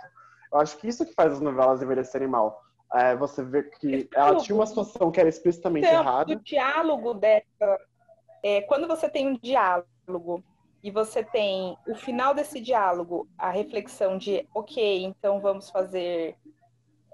Eu 0.51 0.59
acho 0.59 0.77
que 0.77 0.87
isso 0.87 1.05
que 1.05 1.13
faz 1.13 1.33
as 1.33 1.41
novelas 1.41 1.81
envelhecerem 1.81 2.27
mal. 2.27 2.61
É, 2.93 3.15
você 3.15 3.43
vê 3.43 3.63
que 3.63 4.09
ela 4.13 4.35
tinha 4.37 4.55
uma 4.55 4.65
situação 4.65 5.11
que 5.11 5.19
era 5.19 5.29
explicitamente 5.29 5.87
então, 5.87 6.01
errada. 6.01 6.33
O 6.33 6.39
diálogo 6.39 7.13
dessa. 7.13 7.50
É, 8.43 8.61
quando 8.61 8.87
você 8.87 9.09
tem 9.09 9.27
um 9.27 9.37
diálogo 9.37 10.43
e 10.83 10.89
você 10.89 11.23
tem 11.23 11.77
o 11.87 11.95
final 11.95 12.33
desse 12.33 12.59
diálogo, 12.59 13.27
a 13.37 13.51
reflexão 13.51 14.17
de, 14.17 14.47
ok, 14.53 15.03
então 15.03 15.39
vamos 15.39 15.69
fazer. 15.69 16.35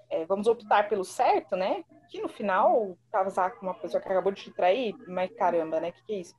É, 0.10 0.26
vamos 0.26 0.48
optar 0.48 0.88
pelo 0.88 1.04
certo, 1.04 1.56
né? 1.56 1.84
Que 2.10 2.22
no 2.22 2.30
final, 2.30 2.98
casar 3.12 3.52
com 3.52 3.66
uma 3.66 3.74
pessoa 3.74 4.02
que 4.02 4.08
acabou 4.08 4.32
de 4.32 4.44
te 4.44 4.52
trair, 4.52 4.96
mas 5.06 5.30
caramba, 5.32 5.82
né? 5.82 5.90
O 5.90 5.94
que, 5.94 6.04
que 6.06 6.14
é 6.14 6.20
isso? 6.20 6.36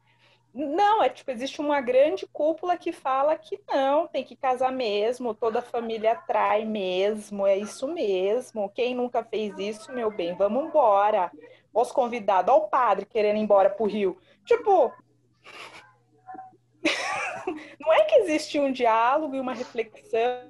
Não, 0.55 1.03
é 1.03 1.11
tipo, 1.11 1.31
existe 1.31 1.61
uma 1.61 1.81
grande 1.81 2.27
cúpula 2.27 2.77
que 2.77 2.91
fala 2.91 3.37
que 3.37 3.61
não, 3.69 4.09
tem 4.09 4.25
que 4.25 4.35
casar 4.35 4.73
mesmo, 4.73 5.35
toda 5.35 5.61
família 5.61 6.13
atrai 6.13 6.65
mesmo, 6.65 7.47
é 7.47 7.57
isso 7.57 7.87
mesmo. 7.87 8.71
Quem 8.71 8.95
nunca 8.95 9.23
fez 9.23 9.57
isso, 9.59 9.93
meu 9.93 10.11
bem, 10.11 10.35
vamos 10.35 10.65
embora. 10.65 11.31
Os 11.81 11.93
convidados, 11.93 12.53
ao 12.53 12.69
padre 12.69 13.07
querendo 13.07 13.37
ir 13.37 13.41
embora 13.41 13.71
pro 13.71 13.87
Rio. 13.87 14.19
Tipo, 14.45 14.93
não 17.81 17.93
é 17.93 18.03
que 18.03 18.17
existe 18.17 18.59
um 18.59 18.73
diálogo 18.73 19.37
e 19.37 19.41
uma 19.41 19.55
reflexão 19.55 20.49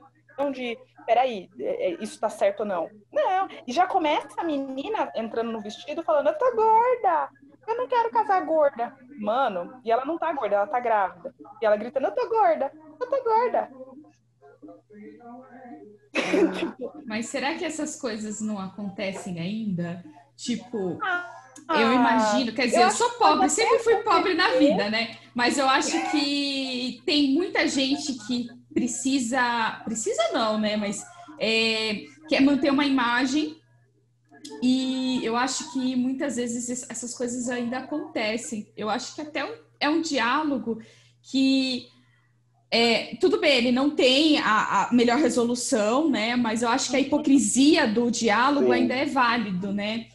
de, 0.50 0.78
peraí, 1.04 1.50
é, 1.60 1.90
é, 1.90 2.02
isso 2.02 2.18
tá 2.18 2.30
certo 2.30 2.60
ou 2.60 2.66
não? 2.66 2.88
Não, 3.12 3.46
e 3.66 3.72
já 3.72 3.86
começa 3.86 4.40
a 4.40 4.44
menina 4.44 5.12
entrando 5.14 5.52
no 5.52 5.60
vestido 5.60 6.02
falando, 6.02 6.28
eu 6.28 6.38
tô 6.38 6.56
gorda, 6.56 7.28
eu 7.66 7.76
não 7.76 7.86
quero 7.86 8.10
casar 8.10 8.40
gorda. 8.46 8.96
Mano, 9.18 9.78
e 9.84 9.92
ela 9.92 10.06
não 10.06 10.16
tá 10.16 10.32
gorda, 10.32 10.56
ela 10.56 10.66
tá 10.66 10.80
grávida. 10.80 11.34
E 11.60 11.66
ela 11.66 11.76
gritando, 11.76 12.06
eu 12.06 12.14
tô 12.14 12.26
gorda, 12.28 12.72
eu 12.98 13.10
tô 13.10 13.22
gorda. 13.22 13.70
Mas 17.06 17.26
será 17.26 17.54
que 17.54 17.66
essas 17.66 18.00
coisas 18.00 18.40
não 18.40 18.58
acontecem 18.58 19.38
ainda? 19.38 20.02
Tipo, 20.38 21.00
ah, 21.02 21.80
eu 21.80 21.92
imagino, 21.92 22.52
quer 22.52 22.66
dizer, 22.66 22.78
eu, 22.78 22.82
eu 22.84 22.90
sou 22.92 23.10
pobre, 23.10 23.50
sempre 23.50 23.80
fui 23.80 23.96
pobre 23.96 24.34
na 24.34 24.50
vida, 24.52 24.88
né? 24.88 25.16
Mas 25.34 25.58
eu 25.58 25.68
acho 25.68 26.10
que 26.12 27.02
tem 27.04 27.32
muita 27.32 27.66
gente 27.66 28.14
que 28.24 28.48
precisa, 28.72 29.82
precisa 29.84 30.30
não, 30.32 30.56
né? 30.56 30.76
Mas 30.76 31.04
é, 31.40 32.04
quer 32.28 32.40
manter 32.40 32.70
uma 32.70 32.86
imagem 32.86 33.56
e 34.62 35.20
eu 35.24 35.36
acho 35.36 35.72
que 35.72 35.96
muitas 35.96 36.36
vezes 36.36 36.88
essas 36.88 37.16
coisas 37.16 37.48
ainda 37.48 37.78
acontecem. 37.78 38.72
Eu 38.76 38.88
acho 38.88 39.16
que 39.16 39.20
até 39.20 39.44
é 39.80 39.88
um 39.88 40.00
diálogo 40.00 40.80
que 41.20 41.88
é, 42.70 43.16
tudo 43.16 43.40
bem, 43.40 43.56
ele 43.56 43.72
não 43.72 43.90
tem 43.90 44.38
a, 44.38 44.84
a, 44.84 44.92
melhor 44.92 45.18
resolução, 45.18 46.08
né? 46.08 46.36
Mas 46.36 46.62
eu 46.62 46.68
acho 46.68 46.90
que 46.90 46.96
a 46.96 47.00
hipocrisia 47.00 47.88
do 47.88 48.08
diálogo 48.08 48.66
Sim. 48.66 48.72
ainda 48.72 48.94
é 48.94 49.04
válido, 49.04 49.72
né? 49.72 50.06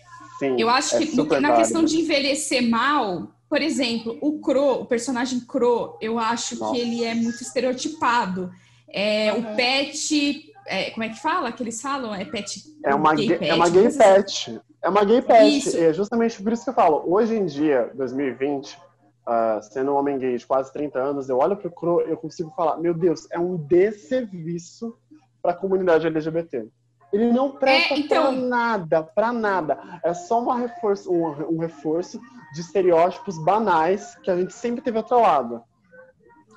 Sim, 0.49 0.61
eu 0.61 0.69
acho 0.69 0.95
é 0.95 0.99
que 0.99 1.15
na 1.15 1.23
válido. 1.23 1.55
questão 1.57 1.83
de 1.83 1.99
envelhecer 1.99 2.69
mal, 2.69 3.31
por 3.49 3.61
exemplo, 3.61 4.17
o 4.21 4.39
Cro, 4.39 4.81
o 4.81 4.85
personagem 4.85 5.39
Cro, 5.41 5.97
eu 6.01 6.19
acho 6.19 6.59
Nossa. 6.59 6.73
que 6.73 6.79
ele 6.79 7.03
é 7.03 7.13
muito 7.13 7.41
estereotipado. 7.41 8.51
É, 8.89 9.33
uhum. 9.33 9.39
O 9.39 9.55
Pet 9.55 10.53
é, 10.65 10.91
como 10.91 11.03
é 11.03 11.09
que 11.09 11.21
fala? 11.21 11.51
Que 11.51 11.63
eles 11.63 11.81
falam? 11.81 12.13
É 12.13 12.25
pet. 12.25 12.63
É 12.85 12.95
uma 12.95 13.13
gay, 13.15 13.27
pet, 13.27 13.49
é 13.49 13.53
uma 13.53 13.69
gay 13.69 13.89
pet. 13.91 14.61
É 14.81 14.89
uma 14.89 15.03
gay 15.03 15.21
pet. 15.21 15.57
Isso. 15.57 15.77
É 15.77 15.93
justamente 15.93 16.41
por 16.41 16.51
isso 16.51 16.63
que 16.63 16.69
eu 16.69 16.73
falo. 16.73 17.03
Hoje 17.05 17.35
em 17.35 17.45
dia, 17.45 17.91
2020, 17.95 18.73
uh, 18.73 18.79
ah, 19.25 19.59
sendo 19.61 19.91
um 19.91 19.95
homem 19.95 20.17
gay 20.17 20.37
de 20.37 20.45
quase 20.45 20.71
30 20.71 20.99
anos, 20.99 21.29
eu 21.29 21.37
olho 21.37 21.57
pro 21.57 21.71
Cro 21.71 22.01
eu 22.01 22.17
consigo 22.17 22.51
falar: 22.55 22.77
meu 22.77 22.93
Deus, 22.93 23.27
é 23.31 23.39
um 23.39 23.57
desserviço 23.57 24.97
para 25.41 25.51
a 25.51 25.55
comunidade 25.55 26.07
LGBT. 26.07 26.67
Ele 27.13 27.31
não 27.31 27.51
presta 27.51 27.93
é, 27.93 27.99
então... 27.99 28.23
pra 28.23 28.31
nada, 28.31 29.03
pra 29.03 29.31
nada. 29.31 29.99
É 30.03 30.15
só 30.15 30.41
uma 30.41 30.57
reforço, 30.57 31.13
um, 31.13 31.55
um 31.55 31.59
reforço 31.59 32.19
de 32.53 32.61
estereótipos 32.61 33.37
banais 33.37 34.15
que 34.23 34.31
a 34.31 34.35
gente 34.35 34.51
sempre 34.51 34.81
teve 34.81 34.97
atrelado. 34.97 35.61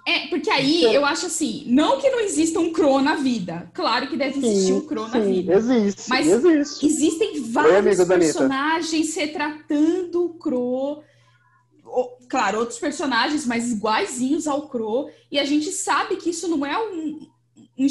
É, 0.09 0.29
porque 0.29 0.49
aí 0.49 0.85
eu 0.85 1.05
acho 1.05 1.27
assim, 1.27 1.65
não 1.67 2.01
que 2.01 2.09
não 2.09 2.21
exista 2.21 2.61
um 2.61 2.73
Cro 2.73 3.03
na 3.03 3.17
vida. 3.17 3.69
Claro 3.75 4.09
que 4.09 4.17
deve 4.17 4.39
existir 4.39 4.67
sim, 4.67 4.73
um 4.73 4.87
Cro 4.87 5.09
na 5.09 5.19
vida. 5.19 5.55
Existe. 5.55 6.09
Mas 6.09 6.27
existe. 6.29 6.87
existem 6.87 7.43
vários 7.43 7.99
Oi, 7.99 8.07
personagens 8.07 9.15
retratando 9.15 10.25
o 10.25 10.35
Cro. 10.35 11.03
Claro, 12.29 12.61
outros 12.61 12.79
personagens, 12.79 13.45
mas 13.45 13.73
iguaizinhos 13.73 14.47
ao 14.47 14.69
Cro. 14.69 15.11
E 15.31 15.39
a 15.39 15.45
gente 15.45 15.71
sabe 15.73 16.17
que 16.17 16.31
isso 16.31 16.47
não 16.49 16.65
é 16.65 16.79
um, 16.79 17.29
um 17.77 17.87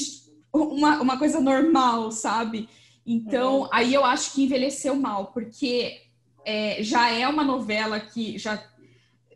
uma, 0.56 1.02
uma 1.02 1.18
coisa 1.18 1.40
normal, 1.40 2.12
sabe? 2.12 2.70
Então, 3.06 3.62
uhum. 3.62 3.70
aí 3.72 3.94
eu 3.94 4.04
acho 4.04 4.34
que 4.34 4.44
envelheceu 4.44 4.96
mal, 4.96 5.28
porque 5.28 6.02
é, 6.44 6.82
já 6.82 7.12
é 7.12 7.28
uma 7.28 7.44
novela 7.44 8.00
que 8.00 8.38
já. 8.38 8.64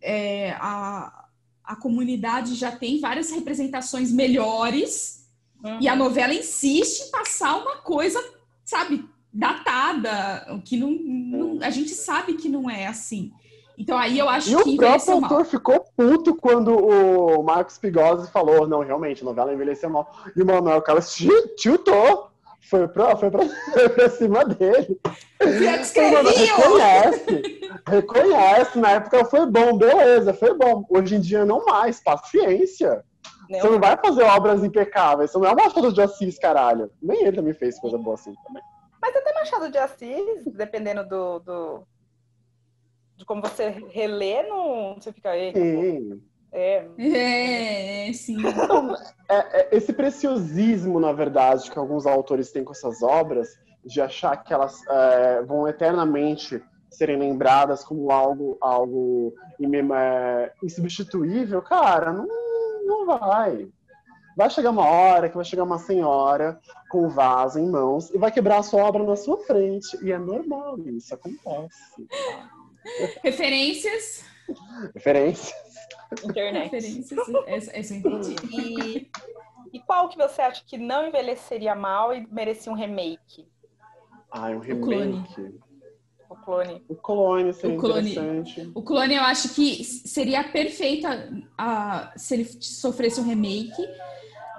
É, 0.02 0.52
a, 0.60 1.26
a 1.64 1.76
comunidade 1.76 2.56
já 2.56 2.72
tem 2.72 3.00
várias 3.00 3.30
representações 3.30 4.12
melhores 4.12 5.30
uhum. 5.64 5.78
e 5.80 5.88
a 5.88 5.96
novela 5.96 6.34
insiste 6.34 7.02
em 7.02 7.12
passar 7.12 7.58
uma 7.58 7.76
coisa, 7.78 8.20
sabe, 8.66 9.08
datada, 9.32 10.62
que 10.66 10.78
não, 10.78 10.90
não, 10.92 11.60
a 11.62 11.70
gente 11.70 11.92
sabe 11.92 12.34
que 12.34 12.50
não 12.50 12.68
é 12.70 12.88
assim. 12.88 13.32
Então 13.80 13.98
aí 13.98 14.20
eu 14.20 14.28
acho 14.28 14.50
e 14.50 14.64
que 14.64 14.74
o 14.74 14.78
próprio 14.78 15.14
autor 15.14 15.38
mal. 15.38 15.46
ficou 15.46 15.86
puto 15.96 16.36
quando 16.36 16.76
o 16.76 17.42
Marcos 17.42 17.78
Pigozzi 17.78 18.30
falou, 18.30 18.68
não, 18.68 18.82
realmente, 18.82 19.22
a 19.22 19.26
novela 19.26 19.54
envelheceu 19.54 19.90
mal. 19.90 20.12
E 20.36 20.42
o 20.42 20.46
Manuel 20.46 20.82
Carlos 20.82 21.16
tiltou 21.56 22.30
foi 22.70 22.90
pra, 22.90 23.16
foi 23.16 23.32
pra, 23.32 23.40
pra 23.96 24.10
cima 24.10 24.44
dele. 24.44 25.00
Reconhece, 25.40 27.70
reconhece. 27.88 28.80
Na 28.80 28.92
época 28.92 29.24
foi 29.24 29.46
bom, 29.46 29.78
beleza, 29.78 30.34
foi 30.34 30.54
bom. 30.54 30.86
Hoje 30.90 31.16
em 31.16 31.22
dia 31.22 31.46
não 31.46 31.66
mais, 31.66 32.04
paciência. 32.04 33.06
Não. 33.50 33.62
Você 33.62 33.70
não 33.70 33.80
vai 33.80 33.98
fazer 33.98 34.24
obras 34.24 34.62
impecáveis. 34.62 35.32
Você 35.32 35.40
não 35.40 35.48
é 35.48 35.54
o 35.54 35.56
Machado 35.56 35.94
de 35.94 36.02
Assis, 36.02 36.38
caralho. 36.38 36.92
Nem 37.02 37.26
ele 37.26 37.38
também 37.38 37.54
fez 37.54 37.80
coisa 37.80 37.98
boa 37.98 38.16
assim 38.16 38.34
também. 38.46 38.62
Mas 39.02 39.16
até 39.16 39.34
Machado 39.34 39.72
de 39.72 39.78
Assis, 39.78 40.44
dependendo 40.54 41.08
do, 41.08 41.40
do 41.40 41.84
de 43.20 43.26
como 43.26 43.42
você 43.42 43.70
relê, 43.90 44.44
não 44.44 44.96
você 44.96 45.12
fica 45.12 45.32
aí. 45.32 45.52
Sim. 45.54 46.22
É. 46.52 46.88
é, 46.98 48.14
sim. 48.14 48.38
Então, 48.42 48.96
é, 49.28 49.60
é, 49.60 49.70
esse 49.76 49.92
preciosismo, 49.92 51.00
na 51.00 51.12
verdade, 51.12 51.70
que 51.70 51.78
alguns 51.78 52.08
autores 52.08 52.52
têm 52.52 52.64
com 52.64 52.72
essas 52.72 53.04
obras, 53.04 53.50
de 53.84 54.02
achar 54.02 54.38
que 54.38 54.54
elas 54.54 54.82
é, 54.88 55.42
vão 55.44 55.68
eternamente 55.68 56.64
serem 56.90 57.18
lembradas 57.18 57.84
como 57.84 58.10
algo, 58.10 58.58
algo 58.62 59.34
é, 59.62 60.54
insubstituível, 60.64 61.62
cara, 61.62 62.14
não, 62.14 62.28
não 62.86 63.06
vai. 63.06 63.68
Vai 64.36 64.50
chegar 64.50 64.70
uma 64.70 64.90
hora 64.90 65.28
que 65.28 65.36
vai 65.36 65.44
chegar 65.44 65.64
uma 65.64 65.78
senhora 65.78 66.58
com 66.90 67.06
o 67.06 67.10
vaso 67.10 67.60
em 67.60 67.70
mãos 67.70 68.10
e 68.12 68.18
vai 68.18 68.32
quebrar 68.32 68.60
a 68.60 68.64
sua 68.64 68.84
obra 68.84 69.04
na 69.04 69.18
sua 69.18 69.38
frente. 69.40 69.98
E 70.02 70.12
é 70.12 70.18
normal 70.18 70.80
isso, 70.80 71.14
acontece. 71.14 72.08
Referências? 73.24 74.24
Referências. 74.94 75.54
Internet. 76.24 76.76
Essa, 77.48 77.78
essa 77.78 77.96
entendi. 77.96 78.36
E, 78.52 79.12
e 79.74 79.80
qual 79.80 80.10
que 80.10 80.18
você 80.18 80.42
acha 80.42 80.64
que 80.66 80.78
não 80.78 81.08
envelheceria 81.08 81.76
mal 81.76 82.14
e 82.14 82.26
merecia 82.32 82.72
um 82.72 82.76
remake? 82.76 83.48
Ah, 84.32 84.50
um 84.50 84.60
remake. 84.60 85.60
O 86.30 86.36
clone. 86.36 86.84
O 86.88 86.96
clone 86.96 87.54
seria 87.54 87.76
o 87.76 87.80
clone. 87.80 88.12
interessante. 88.12 88.72
O 88.76 88.84
clone 88.84 89.16
eu 89.16 89.24
acho 89.24 89.54
que 89.56 89.84
seria 89.84 90.44
perfeita 90.44 91.32
a, 91.58 92.14
se 92.16 92.36
ele 92.36 92.46
sofresse 92.46 93.20
um 93.20 93.24
remake. 93.24 93.82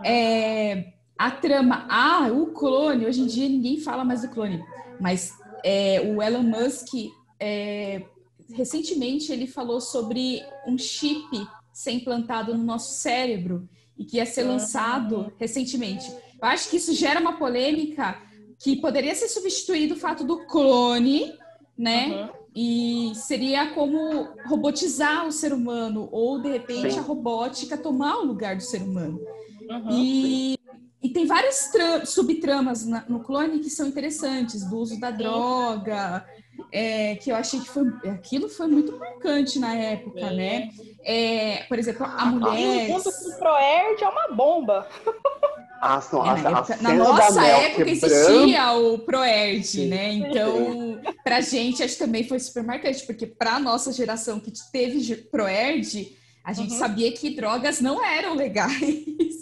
É, 0.05 0.93
a 1.17 1.31
trama. 1.31 1.87
Ah, 1.89 2.29
o 2.33 2.49
clone. 2.49 3.07
Hoje 3.07 3.21
em 3.21 3.27
dia 3.27 3.49
ninguém 3.49 3.79
fala 3.79 4.05
mais 4.05 4.23
do 4.23 4.29
clone. 4.29 4.65
Mas 5.01 5.33
é, 5.65 6.01
o 6.01 6.21
Elon 6.23 6.43
Musk 6.43 6.93
é, 7.41 8.05
recentemente 8.53 9.33
ele 9.33 9.47
falou 9.47 9.81
sobre 9.81 10.43
um 10.67 10.77
chip 10.77 11.27
ser 11.73 11.93
implantado 11.93 12.57
no 12.57 12.63
nosso 12.63 12.95
cérebro 12.95 13.69
e 13.97 14.05
que 14.05 14.19
ia 14.19 14.27
ser 14.27 14.45
lançado 14.45 15.33
recentemente. 15.39 16.11
Eu 16.11 16.49
acho 16.49 16.71
que 16.71 16.77
isso 16.77 16.93
gera 16.95 17.21
uma 17.21 17.39
polêmica 17.39 18.21
que 18.59 18.77
poderia 18.77 19.15
ser 19.15 19.29
substituído 19.29 19.95
o 19.95 19.99
fato 19.99 20.25
do 20.25 20.47
clone, 20.47 21.33
né? 21.77 22.09
Uhum. 22.09 22.41
E 22.55 23.13
seria 23.15 23.73
como 23.75 24.29
robotizar 24.47 25.27
o 25.27 25.33
ser 25.33 25.53
humano, 25.53 26.09
ou 26.11 26.41
de 26.41 26.51
repente 26.51 26.93
Sim. 26.93 26.99
a 26.99 27.03
robótica 27.03 27.79
tomar 27.79 28.19
o 28.19 28.25
lugar 28.25 28.57
do 28.57 28.63
ser 28.63 28.83
humano. 28.83 29.21
Uhum. 29.69 29.91
E, 29.93 30.59
e, 31.03 31.11
tem 31.11 31.27
várias 31.27 31.71
subtramas 32.07 32.85
na, 32.85 33.05
no 33.09 33.21
clone 33.21 33.61
que 33.61 33.71
são 33.71 33.87
interessantes, 33.87 34.65
do 34.65 34.79
uso 34.79 34.99
da 34.99 35.11
droga, 35.11 36.27
é, 36.73 37.17
que 37.17 37.31
eu 37.31 37.37
achei 37.37 37.61
que 37.61 37.69
foi 37.69 37.85
aquilo 38.11 38.49
foi 38.49 38.67
muito 38.67 38.97
marcante 38.99 39.59
na 39.59 39.75
época, 39.75 40.31
né? 40.31 40.71
é, 41.05 41.65
por 41.69 41.79
exemplo, 41.79 42.07
a 42.07 42.27
mulher. 42.27 42.89
Junto 42.89 43.11
com 43.11 43.31
o 43.31 43.39
Proerd 43.39 44.05
é 44.05 44.09
uma 44.09 44.29
bomba. 44.35 44.89
Ah, 45.83 45.99
é, 46.13 46.43
na, 46.43 46.59
época, 46.59 46.77
na 46.83 46.93
nossa 46.93 47.43
época 47.43 47.85
quebrando... 47.87 48.05
existia 48.05 48.73
o 48.75 48.99
Proerd, 48.99 49.67
Sim. 49.67 49.89
né? 49.89 50.13
Então, 50.13 51.01
pra 51.25 51.41
gente, 51.41 51.83
acho 51.83 51.95
que 51.95 52.05
também 52.05 52.29
foi 52.29 52.39
super 52.39 52.63
marcante, 52.63 53.07
porque 53.07 53.27
pra 53.27 53.59
nossa 53.59 53.91
geração 53.91 54.39
que 54.39 54.53
teve 54.71 55.17
Proerd, 55.17 56.15
a 56.45 56.53
gente 56.53 56.73
uhum. 56.73 56.79
sabia 56.79 57.13
que 57.13 57.35
drogas 57.35 57.81
não 57.81 58.05
eram 58.05 58.35
legais. 58.35 58.81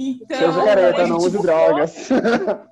Então. 0.00 0.38
Seus 0.38 0.56
garota, 0.56 1.06
não 1.06 1.16
use 1.16 1.42
drogas. 1.42 2.10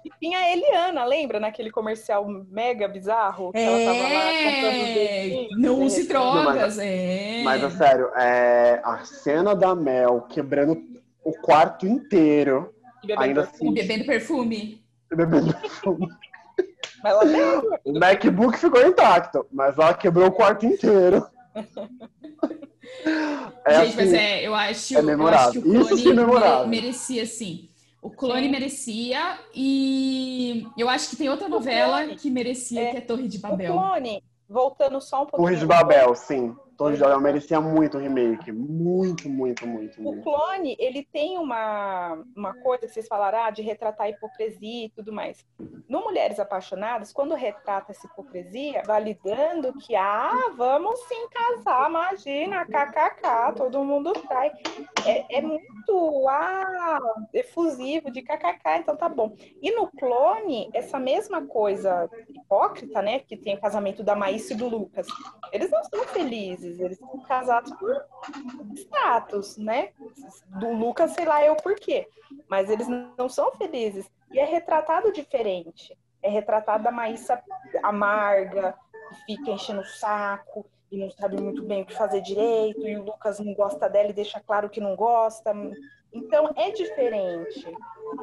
E 0.05 0.11
tinha 0.21 0.39
a 0.39 0.53
Eliana, 0.53 1.05
lembra 1.05 1.41
naquele 1.41 1.71
comercial 1.71 2.25
mega 2.49 2.87
bizarro? 2.87 3.51
Que 3.51 3.59
é, 3.59 3.65
ela 3.65 3.93
tava 3.93 4.15
lá 4.15 4.33
é, 4.33 5.49
não 5.57 5.83
use 5.83 6.07
drogas. 6.07 6.45
Não, 6.45 6.55
mas, 6.55 6.79
é. 6.79 7.43
mas, 7.43 7.65
a 7.65 7.71
sério, 7.71 8.11
é, 8.15 8.81
a 8.85 8.99
cena 9.05 9.57
da 9.57 9.75
Mel 9.75 10.27
quebrando 10.29 10.81
o 11.25 11.33
quarto 11.33 11.87
inteiro. 11.87 12.73
ainda 13.17 13.43
assim. 13.43 13.73
Bebendo 13.73 14.05
perfume. 14.05 14.85
Bebendo 15.11 15.53
perfume. 15.53 16.09
Mas 17.03 17.13
ela 17.13 17.63
o 17.85 17.99
MacBook 17.99 18.59
ficou 18.59 18.87
intacto, 18.87 19.47
mas 19.51 19.77
ela 19.77 19.95
quebrou 19.95 20.29
o 20.29 20.33
quarto 20.33 20.65
inteiro. 20.65 21.27
É 23.65 23.81
Gente, 23.81 23.89
assim, 23.89 23.97
mas 23.97 24.13
é, 24.13 24.47
eu 24.47 24.55
acho, 24.55 24.97
é 24.97 25.01
eu 25.01 25.27
acho 25.29 25.53
que 25.53 25.59
o 25.59 25.63
clone 25.63 26.03
sim, 26.03 26.13
memorável. 26.15 26.69
merecia, 26.69 27.27
sim. 27.27 27.69
O 28.01 28.11
clone 28.11 28.49
merecia 28.49 29.39
e 29.53 30.65
eu 30.79 30.89
acho 30.89 31.11
que 31.11 31.17
tem 31.17 31.29
outra 31.29 31.49
novela 31.49 32.07
que 32.15 32.31
merecia, 32.31 32.81
é, 32.81 32.91
que 32.93 32.97
é 32.99 33.01
Torre 33.01 33.27
de 33.27 33.39
Babel. 33.39 33.75
O 33.75 33.79
clone, 33.79 34.23
voltando 34.49 35.01
só 35.01 35.23
um 35.23 35.27
pouquinho. 35.27 35.49
Torre 35.49 35.57
de 35.57 35.67
Babel, 35.67 36.15
sim. 36.15 36.55
Torre 36.77 36.95
de 36.95 37.01
Babel 37.01 37.21
merecia 37.21 37.61
muito 37.61 37.97
remake. 37.97 38.53
Muito, 38.53 39.29
muito, 39.29 39.67
muito. 39.67 40.07
O 40.07 40.23
clone, 40.23 40.77
ele 40.79 41.07
tem 41.11 41.39
uma, 41.39 42.23
uma 42.37 42.55
coisa 42.55 42.87
que 42.87 42.93
vocês 42.93 43.09
falaram, 43.09 43.45
ah, 43.45 43.51
de 43.51 43.63
retratar 43.63 44.07
a 44.07 44.11
hipocrisia 44.11 44.87
e 44.87 44.91
tudo 44.91 45.13
mais. 45.13 45.45
No 45.89 46.03
Mulheres 46.03 46.39
Apaixonadas, 46.39 47.13
quando 47.13 47.35
retrata 47.35 47.93
essa 47.93 48.07
hipocrisia, 48.07 48.83
validando 48.87 49.73
que, 49.75 49.97
ah, 49.97 50.53
vamos 50.57 51.01
sim 51.05 51.29
casar, 51.31 51.89
imagina, 51.89 52.67
kkk, 52.67 53.55
todo 53.57 53.85
mundo 53.85 54.13
trai. 54.13 54.53
É, 55.07 55.39
é 55.39 55.41
muito, 55.41 56.29
ah, 56.29 57.01
efusivo 57.33 58.11
de 58.11 58.21
kkk, 58.21 58.81
então 58.81 58.97
tá 58.97 59.09
bom. 59.09 59.35
E 59.63 59.71
no 59.71 59.89
clone, 59.93 60.69
essa 60.75 60.99
mesma 60.99 61.47
coisa 61.47 62.11
hipócrita, 62.29 63.01
né, 63.01 63.21
que 63.21 63.37
tem 63.37 63.55
o 63.55 63.61
casamento 63.61 64.03
da 64.03 64.15
Maísa 64.15 64.53
e 64.53 64.57
do 64.57 64.69
Lucas, 64.69 65.07
eles 65.53 65.71
não 65.71 65.83
são 65.85 66.05
felizes 66.09 66.66
eles 66.81 66.99
são 66.99 67.19
casados 67.21 67.73
por 67.73 68.05
status, 68.75 69.57
né? 69.57 69.91
Do 70.59 70.73
Lucas, 70.73 71.13
sei 71.13 71.25
lá 71.25 71.45
eu 71.45 71.57
por 71.57 71.75
quê. 71.77 72.09
Mas 72.49 72.71
eles 72.71 72.89
não 72.89 73.29
são 73.29 73.53
felizes. 73.53 74.11
E 74.33 74.39
é 74.39 74.45
retratado 74.45 75.13
diferente. 75.13 75.97
É 76.23 76.29
retratado 76.29 76.89
a 76.89 76.93
Maísa 76.93 77.43
amarga, 77.83 78.75
que 79.27 79.37
fica 79.37 79.51
enchendo 79.51 79.81
o 79.81 79.87
saco 79.87 80.67
e 80.91 80.99
não 80.99 81.11
sabe 81.11 81.41
muito 81.41 81.63
bem 81.63 81.83
o 81.83 81.87
que 81.87 81.95
fazer 81.95 82.21
direito, 82.21 82.87
e 82.87 82.97
o 82.97 83.05
Lucas 83.05 83.41
não 83.41 83.55
gosta 83.55 83.89
dela 83.89 84.11
e 84.11 84.13
deixa 84.13 84.41
claro 84.41 84.71
que 84.71 84.81
não 84.81 84.95
gosta. 84.95 85.53
Então 86.13 86.53
é 86.57 86.71
diferente. 86.71 87.67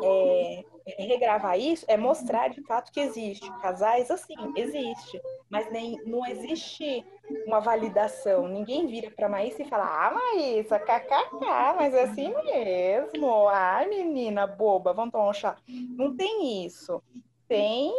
É, 0.01 0.63
regravar 0.97 1.59
isso 1.59 1.85
é 1.87 1.97
mostrar 1.97 2.49
de 2.49 2.61
fato 2.63 2.91
que 2.91 2.99
existe. 2.99 3.49
Casais 3.61 4.09
assim, 4.09 4.35
existe. 4.55 5.21
Mas 5.49 5.71
nem, 5.71 6.01
não 6.05 6.25
existe 6.25 7.05
uma 7.45 7.59
validação. 7.59 8.47
Ninguém 8.47 8.87
vira 8.87 9.11
para 9.11 9.29
Maísa 9.29 9.61
e 9.61 9.69
fala, 9.69 9.85
ah, 9.85 10.11
Maísa, 10.11 10.79
kkk, 10.79 11.75
mas 11.75 11.93
é 11.93 12.03
assim 12.03 12.33
mesmo. 12.43 13.47
Ai, 13.49 13.87
menina 13.87 14.45
boba, 14.47 14.93
vamos 14.93 15.11
tomar 15.11 15.29
um 15.29 15.33
chá. 15.33 15.55
Não 15.67 16.15
tem 16.15 16.65
isso. 16.65 17.01
Tem 17.47 17.93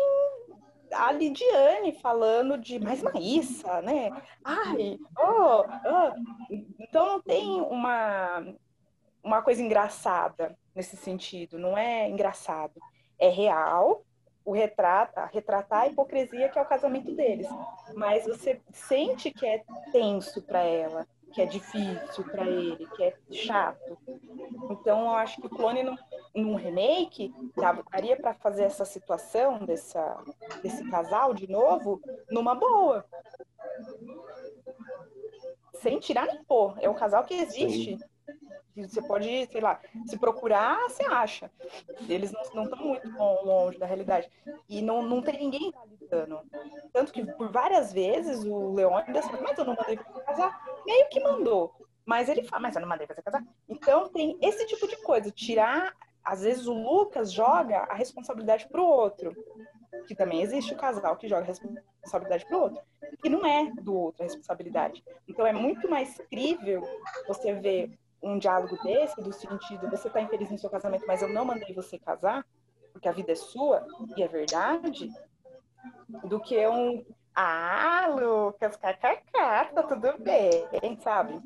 a 0.92 1.10
Lidiane 1.12 1.92
falando 2.00 2.56
de 2.56 2.78
mais 2.78 3.02
Maísa, 3.02 3.82
né? 3.82 4.10
Ai, 4.44 4.98
oh, 5.18 5.62
oh. 5.62 6.54
Então 6.78 7.06
não 7.06 7.20
tem 7.20 7.60
uma, 7.60 8.54
uma 9.22 9.42
coisa 9.42 9.62
engraçada 9.62 10.56
nesse 10.74 10.96
sentido, 10.96 11.58
não 11.58 11.76
é 11.76 12.08
engraçado. 12.08 12.80
É 13.18 13.28
real, 13.28 14.04
o 14.44 14.52
retrata, 14.52 15.24
retratar 15.32 15.82
a 15.82 15.86
hipocrisia 15.88 16.48
que 16.48 16.58
é 16.58 16.62
o 16.62 16.66
casamento 16.66 17.12
deles. 17.14 17.48
Mas 17.94 18.26
você 18.26 18.60
sente 18.72 19.30
que 19.30 19.46
é 19.46 19.62
tenso 19.90 20.42
para 20.42 20.62
ela, 20.62 21.06
que 21.32 21.40
é 21.40 21.46
difícil 21.46 22.24
para 22.30 22.46
ele, 22.46 22.86
que 22.94 23.04
é 23.04 23.14
chato. 23.30 23.98
Então 24.70 25.02
eu 25.02 25.10
acho 25.10 25.40
que 25.40 25.46
o 25.46 25.50
clone 25.50 25.82
num, 25.82 25.96
num 26.34 26.54
remake 26.54 27.34
daria 27.90 28.16
para 28.16 28.34
fazer 28.34 28.64
essa 28.64 28.84
situação 28.84 29.64
dessa, 29.64 30.22
desse 30.62 30.88
casal 30.90 31.32
de 31.32 31.50
novo 31.50 32.00
numa 32.30 32.54
boa. 32.54 33.04
Sem 35.74 35.98
tirar 35.98 36.26
nem 36.26 36.44
pôr. 36.44 36.76
É 36.80 36.88
um 36.88 36.94
casal 36.94 37.24
que 37.24 37.34
existe. 37.34 37.98
Sim. 37.98 38.13
Você 38.76 39.00
pode, 39.02 39.46
sei 39.52 39.60
lá, 39.60 39.80
se 40.04 40.18
procurar, 40.18 40.76
você 40.88 41.04
acha. 41.04 41.50
Eles 42.08 42.32
não 42.32 42.42
estão 42.42 42.76
muito 42.78 43.08
longe 43.16 43.78
da 43.78 43.86
realidade. 43.86 44.28
E 44.68 44.82
não, 44.82 45.00
não 45.02 45.22
tem 45.22 45.38
ninguém 45.38 45.72
validando. 45.72 46.40
Tanto 46.92 47.12
que 47.12 47.24
por 47.34 47.52
várias 47.52 47.92
vezes 47.92 48.44
o 48.44 48.74
Leônidas 48.74 49.26
fala, 49.26 49.42
mas 49.42 49.58
eu 49.58 49.64
não 49.64 49.76
mandei 49.76 49.96
você 49.96 50.20
casar. 50.24 50.60
Meio 50.84 51.08
que 51.08 51.20
mandou. 51.20 51.72
Mas 52.04 52.28
ele 52.28 52.42
fala, 52.42 52.62
mas 52.62 52.74
eu 52.74 52.82
não 52.82 52.88
mandei 52.88 53.06
você 53.06 53.22
casar. 53.22 53.44
Então 53.68 54.08
tem 54.08 54.36
esse 54.42 54.66
tipo 54.66 54.88
de 54.88 54.96
coisa. 55.02 55.30
Tirar, 55.30 55.94
às 56.24 56.42
vezes 56.42 56.66
o 56.66 56.74
Lucas 56.74 57.32
joga 57.32 57.86
a 57.88 57.94
responsabilidade 57.94 58.68
pro 58.68 58.84
outro. 58.84 59.36
Que 60.08 60.16
também 60.16 60.42
existe 60.42 60.74
o 60.74 60.76
casal 60.76 61.16
que 61.16 61.28
joga 61.28 61.42
a 61.42 61.46
responsabilidade 61.46 62.44
pro 62.46 62.58
outro. 62.58 62.82
Que 63.22 63.28
não 63.28 63.46
é 63.46 63.70
do 63.70 63.94
outro 63.94 64.22
a 64.22 64.24
responsabilidade. 64.24 65.04
Então 65.28 65.46
é 65.46 65.52
muito 65.52 65.88
mais 65.88 66.20
crível 66.28 66.82
você 67.28 67.54
ver 67.54 67.96
um 68.24 68.38
diálogo 68.38 68.76
desse, 68.82 69.20
do 69.20 69.32
sentido, 69.32 69.90
você 69.90 70.08
está 70.08 70.20
infeliz 70.20 70.50
no 70.50 70.58
seu 70.58 70.70
casamento, 70.70 71.04
mas 71.06 71.22
eu 71.22 71.28
não 71.28 71.44
mandei 71.44 71.74
você 71.74 71.98
casar, 71.98 72.44
porque 72.92 73.08
a 73.08 73.12
vida 73.12 73.32
é 73.32 73.36
sua 73.36 73.86
e 74.16 74.22
é 74.22 74.28
verdade, 74.28 75.10
do 76.24 76.40
que 76.40 76.66
um. 76.66 77.04
Ah, 77.34 78.06
Lucas, 78.08 78.76
kkk, 78.76 79.74
tá 79.74 79.82
tudo 79.82 80.14
bem, 80.20 80.98
sabe? 81.00 81.40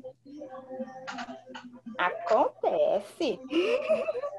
Acontece. 1.97 3.39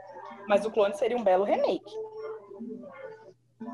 Mas 0.47 0.65
o 0.65 0.71
clone 0.71 0.95
seria 0.95 1.17
um 1.17 1.25
belo 1.25 1.45
remake. 1.45 1.93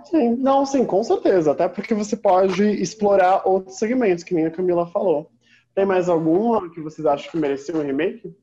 Sim, 0.04 0.36
não, 0.36 0.66
sim, 0.66 0.84
com 0.84 1.02
certeza. 1.04 1.52
Até 1.52 1.68
porque 1.68 1.94
você 1.94 2.16
pode 2.16 2.64
explorar 2.64 3.46
outros 3.46 3.78
segmentos, 3.78 4.24
que 4.24 4.34
nem 4.34 4.46
a 4.46 4.50
Camila 4.50 4.86
falou. 4.86 5.30
Tem 5.74 5.84
mais 5.84 6.08
alguma 6.08 6.70
que 6.70 6.80
vocês 6.80 7.06
acham 7.06 7.30
que 7.30 7.36
merecia 7.36 7.76
um 7.76 7.82
remake? 7.82 8.34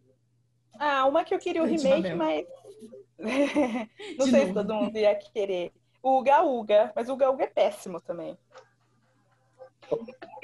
Ah, 0.79 1.05
uma 1.05 1.23
que 1.23 1.33
eu 1.33 1.39
queria 1.39 1.63
o 1.63 1.65
remake, 1.65 2.13
mas. 2.15 2.45
não 3.19 4.25
De 4.25 4.31
sei 4.31 4.31
novo. 4.31 4.47
se 4.47 4.53
todo 4.53 4.73
mundo 4.73 4.97
ia 4.97 5.15
querer. 5.15 5.71
O 6.01 6.19
Uga 6.19 6.43
Uga, 6.43 6.91
mas 6.95 7.07
o 7.07 7.13
Uga 7.13 7.29
Uga 7.29 7.43
é 7.45 7.47
péssimo 7.47 8.01
também. 8.01 8.37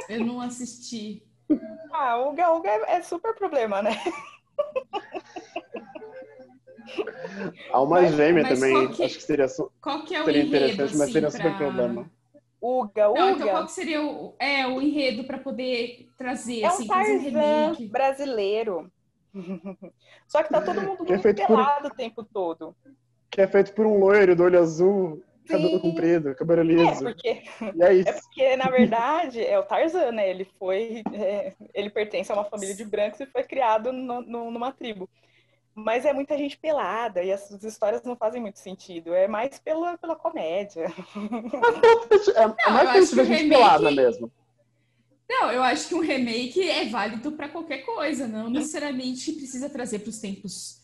Eu 0.07 0.25
não 0.25 0.39
assisti. 0.39 1.23
Ah, 1.91 2.17
o 2.17 2.29
Uga 2.29 2.51
Uga 2.53 2.69
é, 2.69 2.95
é 2.97 3.01
super 3.01 3.35
problema, 3.35 3.81
né? 3.81 3.91
Há 7.71 7.81
uma 7.81 8.01
mas, 8.01 8.15
gêmea 8.15 8.43
mas 8.43 8.59
também, 8.59 8.91
que, 8.91 9.03
acho 9.03 9.17
que 9.17 9.23
seria, 9.23 9.45
qual 9.81 10.03
que 10.03 10.15
é 10.15 10.21
o 10.21 10.25
seria 10.25 10.41
enredo, 10.41 10.55
interessante, 10.55 10.97
mas 10.97 11.11
seria 11.11 11.27
assim, 11.27 11.37
super 11.37 11.57
problema. 11.57 12.11
Uga, 12.61 13.09
Uga. 13.09 13.19
Não, 13.19 13.29
então 13.31 13.49
qual 13.49 13.65
que 13.65 13.71
seria 13.71 14.01
o, 14.01 14.35
é, 14.39 14.67
o 14.67 14.81
enredo 14.81 15.23
para 15.23 15.37
poder 15.37 16.09
trazer, 16.17 16.61
é 16.61 16.65
assim, 16.67 16.83
um 16.83 16.87
Tarzan 16.87 17.87
brasileiro. 17.89 18.91
Só 20.27 20.43
que 20.43 20.49
tá 20.49 20.61
todo 20.61 20.81
mundo 20.81 21.05
que 21.05 21.13
é 21.13 21.17
muito 21.17 21.35
pelado 21.35 21.83
por... 21.83 21.91
o 21.91 21.95
tempo 21.95 22.23
todo. 22.23 22.75
Que 23.29 23.41
é 23.41 23.47
feito 23.47 23.73
por 23.73 23.85
um 23.85 23.99
loiro 23.99 24.35
do 24.35 24.43
olho 24.43 24.59
azul, 24.59 25.23
Sim. 25.45 25.53
cabelo 25.53 25.79
comprido, 25.79 26.35
cabelo 26.35 26.63
liso. 26.63 27.07
É 27.07 27.13
porque, 27.13 27.29
é, 27.29 27.99
é 27.99 28.13
porque, 28.13 28.57
na 28.57 28.69
verdade, 28.69 29.43
é 29.43 29.57
o 29.57 29.63
Tarzan, 29.63 30.11
né? 30.11 30.29
Ele 30.29 30.45
foi. 30.57 31.03
É, 31.13 31.53
ele 31.73 31.89
pertence 31.89 32.31
a 32.31 32.35
uma 32.35 32.45
família 32.45 32.75
de 32.75 32.85
brancos 32.85 33.19
e 33.19 33.25
foi 33.25 33.43
criado 33.43 33.91
no, 33.91 34.21
no, 34.21 34.51
numa 34.51 34.71
tribo. 34.71 35.09
Mas 35.73 36.05
é 36.05 36.11
muita 36.11 36.37
gente 36.37 36.57
pelada 36.57 37.23
e 37.23 37.31
as 37.31 37.49
histórias 37.63 38.03
não 38.03 38.15
fazem 38.15 38.41
muito 38.41 38.59
sentido. 38.59 39.13
É 39.13 39.27
mais 39.27 39.59
pela, 39.59 39.97
pela 39.97 40.15
comédia. 40.15 40.87
É, 42.35 42.67
é 42.67 42.69
mais 42.71 43.11
pela 43.11 43.23
gente 43.25 43.49
pelada 43.49 43.91
mesmo. 43.91 44.31
Não, 45.29 45.51
eu 45.51 45.61
acho 45.61 45.87
que 45.87 45.93
um 45.93 45.99
remake 45.99 46.59
é 46.67 46.85
válido 46.85 47.31
para 47.33 47.47
qualquer 47.47 47.85
coisa, 47.85 48.27
não 48.27 48.49
necessariamente 48.49 49.31
precisa 49.33 49.69
trazer 49.69 49.99
para 49.99 50.09
os 50.09 50.17
tempos, 50.17 50.81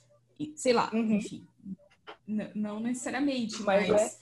sei 0.55 0.71
lá, 0.71 0.91
uhum. 0.93 1.15
enfim. 1.15 1.47
Não, 2.27 2.49
não 2.53 2.79
necessariamente, 2.79 3.61
mas, 3.63 3.89
mas 3.89 4.19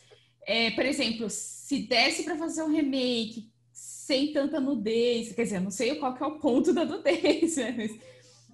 é. 0.48 0.68
É, 0.68 0.72
por 0.72 0.86
exemplo, 0.86 1.30
se 1.30 1.84
desse 1.88 2.24
para 2.24 2.38
fazer 2.38 2.64
um 2.64 2.72
remake 2.72 3.52
sem 3.72 4.32
tanta 4.32 4.60
nudez, 4.60 5.34
quer 5.34 5.44
dizer, 5.44 5.58
eu 5.58 5.62
não 5.62 5.72
sei 5.72 5.96
qual 5.96 6.14
que 6.14 6.24
é 6.24 6.26
o 6.26 6.40
ponto 6.40 6.74
da 6.74 6.86
nudez, 6.86 7.56
mas 7.76 7.92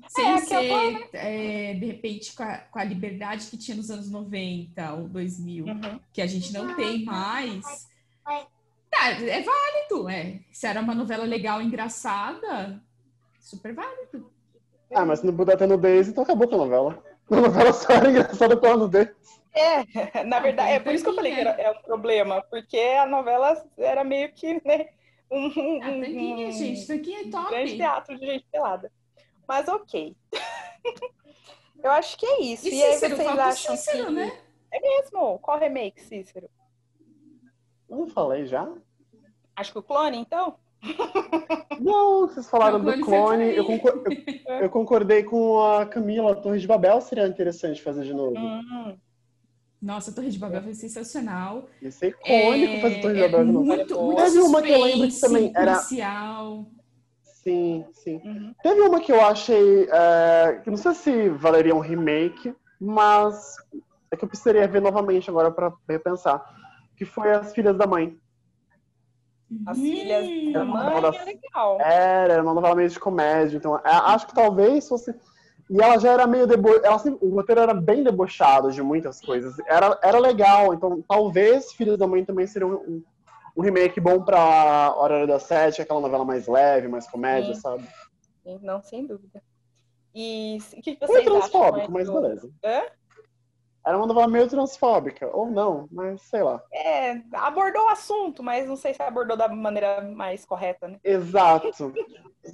sem 0.07 0.25
é, 0.25 0.37
ser, 0.39 1.09
é, 1.13 1.73
de 1.75 1.85
repente, 1.85 2.33
com 2.33 2.41
a, 2.41 2.57
com 2.57 2.79
a, 2.79 2.83
liberdade 2.83 3.45
que 3.45 3.57
tinha 3.57 3.77
nos 3.77 3.91
anos 3.91 4.09
90 4.09 4.93
ou 4.93 5.07
2000, 5.07 5.65
uhum. 5.65 5.99
que 6.11 6.21
a 6.21 6.25
gente 6.25 6.51
não 6.51 6.75
tem 6.75 7.03
mais. 7.03 7.87
Tá, 8.89 9.11
é 9.11 9.41
válido, 9.41 10.09
é. 10.09 10.39
Se 10.51 10.65
era 10.67 10.81
uma 10.81 10.95
novela 10.95 11.23
legal, 11.23 11.61
engraçada, 11.61 12.81
super 13.39 13.73
válido. 13.73 14.31
Ah, 14.93 15.05
mas 15.05 15.19
se 15.19 15.25
não 15.25 15.35
puder 15.35 15.57
ter 15.57 15.67
nudez, 15.67 16.07
então 16.07 16.23
acabou 16.23 16.47
com 16.47 16.55
a 16.55 16.59
novela. 16.59 17.03
A 17.29 17.35
novela 17.35 17.71
só 17.71 17.93
era 17.93 18.09
engraçada 18.09 18.57
com 18.57 18.65
a 18.65 18.75
nudez. 18.75 19.09
É, 19.53 20.23
na 20.23 20.39
verdade, 20.39 20.71
é 20.71 20.79
por 20.79 20.93
isso 20.93 21.03
que 21.03 21.11
eu 21.11 21.15
falei 21.15 21.33
que 21.35 21.39
era, 21.39 21.51
é 21.51 21.69
um 21.69 21.81
problema, 21.83 22.41
porque 22.49 22.79
a 22.79 23.05
novela 23.05 23.63
era 23.77 24.03
meio 24.03 24.31
que, 24.33 24.53
né, 24.65 24.87
um, 25.29 25.45
um, 25.45 25.79
ah, 25.83 25.85
tanquinha, 25.85 26.51
gente, 26.51 26.87
tanquinha 26.87 27.21
é 27.21 27.29
top. 27.29 27.49
grande 27.49 27.75
teatro 27.75 28.17
de 28.17 28.25
gente 28.25 28.45
pelada. 28.51 28.91
Mas 29.47 29.67
ok. 29.67 30.15
eu 31.83 31.91
acho 31.91 32.17
que 32.17 32.25
é 32.25 32.41
isso. 32.41 32.67
E, 32.67 32.69
e 32.69 32.93
Cícero, 32.93 33.13
aí 33.13 33.21
vocês 33.21 33.39
acham 33.39 33.77
Cícero, 33.77 34.05
que... 34.07 34.11
né? 34.11 34.39
É 34.71 34.79
mesmo? 34.79 35.39
Qual 35.39 35.59
remake, 35.59 36.01
Cícero? 36.01 36.49
Não 37.89 38.07
falei 38.07 38.45
já? 38.45 38.69
Acho 39.55 39.71
que 39.71 39.79
o 39.79 39.83
clone, 39.83 40.17
então? 40.17 40.55
Não, 41.79 42.27
vocês 42.27 42.49
falaram 42.49 42.79
do 42.79 42.99
clone. 43.01 43.55
Eu, 43.55 43.65
concor... 43.65 44.03
eu, 44.61 44.69
concordei 44.69 45.23
com 45.23 45.61
a 45.61 45.85
Camila. 45.85 46.31
A 46.31 46.35
Torre 46.35 46.59
de 46.59 46.67
Babel 46.67 47.01
seria 47.01 47.27
interessante 47.27 47.81
fazer 47.81 48.03
de 48.03 48.13
novo. 48.13 48.37
Hum. 48.37 48.97
Nossa, 49.81 50.11
a 50.11 50.13
Torre 50.13 50.29
de 50.29 50.39
Babel 50.39 50.61
foi 50.61 50.73
sensacional. 50.73 51.67
Isso 51.81 52.03
é 52.05 52.09
icônico 52.09 52.73
é... 52.73 52.81
fazer 52.81 53.01
Torre 53.01 53.13
de 53.15 53.21
Babel 53.21 53.39
é 53.39 53.45
de 53.45 53.51
novo. 53.51 53.65
Muito, 53.65 54.01
muito 54.01 54.23
Teve 54.23 54.39
uma 54.39 54.61
que 54.61 54.71
eu 54.71 54.83
lembro 54.83 55.07
que 55.07 55.19
também 55.19 55.51
era. 55.55 55.73
Policial. 55.73 56.65
Sim, 57.23 57.85
sim. 57.93 58.21
Uhum. 58.23 58.53
Teve 58.61 58.81
uma 58.81 58.99
que 58.99 59.11
eu 59.11 59.21
achei. 59.21 59.87
É, 59.91 60.61
que 60.63 60.69
não 60.69 60.77
sei 60.77 60.93
se 60.93 61.29
valeria 61.29 61.75
um 61.75 61.79
remake, 61.79 62.53
mas 62.79 63.55
é 64.11 64.17
que 64.17 64.23
eu 64.23 64.29
precisaria 64.29 64.67
ver 64.67 64.81
novamente 64.81 65.29
agora 65.29 65.51
para 65.51 65.73
repensar. 65.87 66.58
Que 66.99 67.05
foi 67.05 67.31
As 67.31 67.53
Filhas 67.53 67.77
da 67.77 67.87
Mãe. 67.87 68.19
As 69.65 69.77
Filhas 69.77 70.27
da 70.51 70.65
Mãe 70.65 70.97
é 70.97 71.23
legal. 71.23 71.79
Era, 71.79 72.33
era 72.33 72.43
uma 72.43 72.53
novela 72.53 72.75
meio 72.75 72.89
de 72.89 72.99
comédia. 72.99 73.55
Então, 73.55 73.77
é, 73.77 73.81
acho 73.85 74.27
que 74.27 74.35
talvez 74.35 74.85
fosse. 74.85 75.15
E 75.69 75.81
ela 75.81 75.97
já 75.97 76.11
era 76.11 76.27
meio 76.27 76.45
debo... 76.45 76.69
ela 76.83 77.01
o 77.21 77.35
roteiro 77.35 77.61
era 77.61 77.73
bem 77.73 78.03
debochado 78.03 78.69
de 78.69 78.83
muitas 78.83 79.21
coisas. 79.21 79.57
Era, 79.65 79.97
era 80.03 80.19
legal, 80.19 80.73
então 80.73 81.01
talvez 81.07 81.71
Filhos 81.71 81.97
da 81.97 82.05
Mãe 82.05 82.25
também 82.25 82.45
seria 82.45 82.67
um, 82.67 83.01
um 83.55 83.61
remake 83.61 84.01
bom 84.01 84.21
pra 84.21 84.93
Hora 84.97 85.25
das 85.25 85.43
Sete, 85.43 85.81
aquela 85.81 86.01
novela 86.01 86.25
mais 86.25 86.45
leve, 86.45 86.89
mais 86.89 87.07
comédia, 87.07 87.55
Sim. 87.55 87.61
sabe? 87.61 87.87
Sim, 88.43 88.59
não, 88.61 88.83
sem 88.83 89.07
dúvida. 89.07 89.41
E 90.13 90.57
o 90.73 90.81
que, 90.81 90.97
vocês 90.99 91.11
Foi 91.11 91.23
transfóbico, 91.23 91.91
mas 91.91 92.09
beleza. 92.09 92.49
Hã? 92.61 92.81
Era 93.89 93.97
uma 93.97 94.05
novela 94.05 94.27
meio 94.27 94.47
transfóbica, 94.47 95.35
ou 95.35 95.49
não, 95.49 95.89
mas 95.91 96.21
sei 96.21 96.43
lá. 96.43 96.61
É, 96.71 97.23
abordou 97.33 97.85
o 97.85 97.89
assunto, 97.89 98.43
mas 98.43 98.67
não 98.67 98.75
sei 98.75 98.93
se 98.93 99.01
abordou 99.01 99.35
da 99.35 99.47
maneira 99.47 99.99
mais 100.03 100.45
correta, 100.45 100.87
né? 100.87 100.99
Exato. 101.03 101.91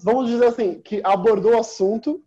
Vamos 0.01 0.29
dizer 0.29 0.45
assim, 0.45 0.81
que 0.81 1.01
abordou 1.03 1.51
o 1.51 1.59
assunto, 1.59 2.23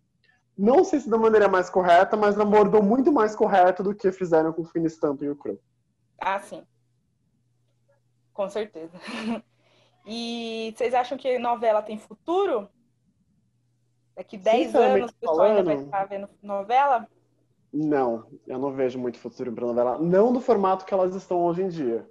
não 0.55 0.83
sei 0.83 0.99
se 0.99 1.09
da 1.09 1.17
maneira 1.17 1.47
mais 1.47 1.71
correta, 1.71 2.15
mas 2.15 2.39
abordou 2.39 2.83
muito 2.83 3.11
mais 3.11 3.35
correto 3.35 3.81
do 3.81 3.95
que 3.95 4.11
fizeram 4.11 4.53
com 4.53 4.61
o 4.61 4.65
Fini 4.65 4.87
Stamp 4.87 5.19
e 5.23 5.29
o 5.29 5.35
Crow. 5.35 5.59
Ah, 6.21 6.39
sim. 6.39 6.63
Com 8.31 8.47
certeza. 8.47 8.93
E 10.05 10.71
vocês 10.77 10.93
acham 10.93 11.17
que 11.17 11.39
novela 11.39 11.81
tem 11.81 11.97
futuro? 11.97 12.69
Daqui 14.15 14.37
10 14.37 14.75
anos 14.75 15.09
o 15.09 15.15
pessoal 15.15 15.47
ainda 15.47 15.63
vai 15.63 15.75
estar 15.75 16.05
vendo 16.05 16.29
novela? 16.43 17.07
Não, 17.71 18.25
eu 18.47 18.57
não 18.57 18.71
vejo 18.71 18.97
muito 18.97 19.19
futuro 19.19 19.51
para 19.53 19.65
novela. 19.65 19.97
Não 19.99 20.33
do 20.33 20.41
formato 20.41 20.85
que 20.85 20.93
elas 20.93 21.15
estão 21.15 21.43
hoje 21.43 21.61
em 21.61 21.67
dia. 21.67 22.07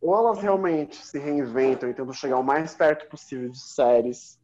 Ou 0.00 0.16
elas 0.16 0.40
realmente 0.40 0.96
se 0.96 1.18
reinventam 1.18 1.88
e 1.88 1.94
tentam 1.94 2.12
chegar 2.12 2.38
o 2.38 2.42
mais 2.42 2.74
perto 2.74 3.08
possível 3.08 3.48
de 3.48 3.60
séries, 3.60 4.40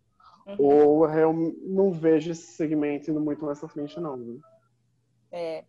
uhum. 0.46 0.56
ou 0.58 1.10
eu 1.10 1.32
não 1.62 1.90
vejo 1.90 2.30
esse 2.30 2.52
segmento 2.52 3.10
indo 3.10 3.20
muito 3.20 3.44
pra 3.44 3.68
frente, 3.68 3.98
não. 3.98 4.16
Viu? 4.16 4.40
É. 5.32 5.64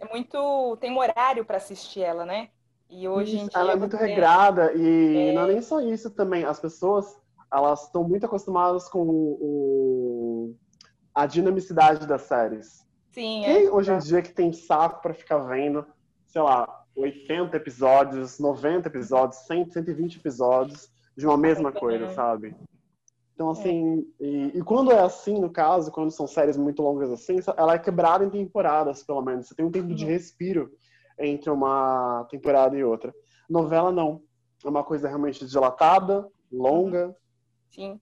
É 0.00 0.08
muito. 0.10 0.76
Tem 0.80 0.90
um 0.90 0.98
horário 0.98 1.44
para 1.44 1.58
assistir 1.58 2.00
ela, 2.00 2.24
né? 2.24 2.48
E 2.88 3.06
hoje 3.06 3.36
isso, 3.36 3.44
em 3.44 3.48
dia. 3.48 3.60
Ela 3.60 3.72
é 3.72 3.76
muito 3.76 3.96
regrada, 3.96 4.72
e 4.72 5.28
é... 5.28 5.32
não 5.32 5.42
é 5.42 5.52
nem 5.52 5.62
só 5.62 5.80
isso 5.80 6.10
também. 6.10 6.44
As 6.44 6.58
pessoas 6.58 7.20
elas 7.52 7.84
estão 7.84 8.02
muito 8.02 8.24
acostumadas 8.24 8.88
com 8.88 9.06
o, 9.06 10.56
a 11.14 11.26
dinamicidade 11.26 12.06
das 12.06 12.22
séries. 12.22 12.86
Sim, 13.12 13.42
Quem 13.44 13.66
é. 13.66 13.70
hoje 13.70 13.92
em 13.92 13.98
dia 13.98 14.22
que 14.22 14.32
tem 14.32 14.52
saco 14.52 15.02
para 15.02 15.12
ficar 15.12 15.38
vendo, 15.38 15.86
sei 16.26 16.40
lá, 16.40 16.84
80 16.96 17.56
episódios, 17.56 18.38
90 18.38 18.88
episódios, 18.88 19.40
100, 19.46 19.70
120 19.70 20.16
episódios 20.16 20.90
de 21.16 21.26
uma 21.26 21.36
mesma 21.36 21.70
coisa, 21.70 22.08
sabe? 22.14 22.56
Então, 23.34 23.48
é. 23.48 23.52
assim, 23.52 24.12
é. 24.18 24.24
e, 24.24 24.58
e, 24.58 24.62
quando 24.62 24.90
é 24.90 25.00
assim, 25.00 25.38
no 25.38 25.50
caso, 25.50 25.92
quando 25.92 26.10
são 26.10 26.26
séries 26.26 26.56
muito 26.56 26.82
longas 26.82 27.10
assim, 27.10 27.38
ela 27.56 27.74
é 27.74 27.78
quebrada 27.78 28.24
em 28.24 28.30
temporadas, 28.30 29.02
pelo 29.02 29.20
menos. 29.20 29.46
Você 29.46 29.54
tem 29.54 29.64
um 29.64 29.70
tempo 29.70 29.94
de 29.94 30.04
uhum. 30.04 30.10
respiro 30.10 30.72
entre 31.18 31.50
uma 31.50 32.26
temporada 32.30 32.76
e 32.76 32.82
outra. 32.82 33.14
Novela, 33.48 33.92
não. 33.92 34.22
É 34.64 34.68
uma 34.68 34.84
coisa 34.84 35.08
realmente 35.08 35.44
dilatada, 35.44 36.26
longa. 36.50 37.14
Sim. 37.70 38.00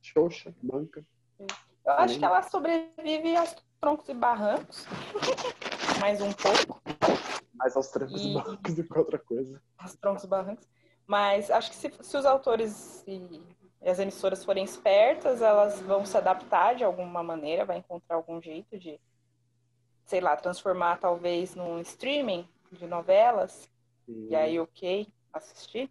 Xoxa, 0.00 0.54
banca. 0.62 1.04
Eu 1.38 1.92
acho 1.94 2.18
que 2.18 2.24
ela 2.24 2.42
sobrevive 2.42 3.36
aos 3.36 3.54
troncos 3.82 4.08
e 4.08 4.14
barrancos. 4.14 4.86
Mais 6.00 6.20
um 6.20 6.32
pouco. 6.32 6.80
Mais 7.52 7.76
aos 7.76 7.88
troncos 7.88 8.22
e, 8.22 8.30
e 8.30 8.34
barrancos 8.34 8.74
do 8.74 8.84
que 8.84 8.98
outra 8.98 9.18
coisa. 9.18 9.60
Aos 9.76 9.96
troncos 9.96 10.22
e 10.22 10.26
barrancos. 10.28 10.68
Mas 11.04 11.50
acho 11.50 11.68
que 11.70 11.76
se, 11.76 11.92
se 12.00 12.16
os 12.16 12.24
autores 12.24 13.02
e, 13.08 13.42
e 13.82 13.88
as 13.88 13.98
emissoras 13.98 14.44
forem 14.44 14.62
espertas, 14.62 15.42
elas 15.42 15.80
vão 15.80 16.06
se 16.06 16.16
adaptar 16.16 16.76
de 16.76 16.84
alguma 16.84 17.24
maneira, 17.24 17.64
vai 17.64 17.78
encontrar 17.78 18.14
algum 18.14 18.40
jeito 18.40 18.78
de, 18.78 19.00
sei 20.04 20.20
lá, 20.20 20.36
transformar 20.36 21.00
talvez 21.00 21.56
num 21.56 21.80
streaming 21.80 22.48
de 22.70 22.86
novelas. 22.86 23.68
Sim. 24.06 24.28
E 24.30 24.36
aí, 24.36 24.60
ok, 24.60 25.08
assistir. 25.32 25.90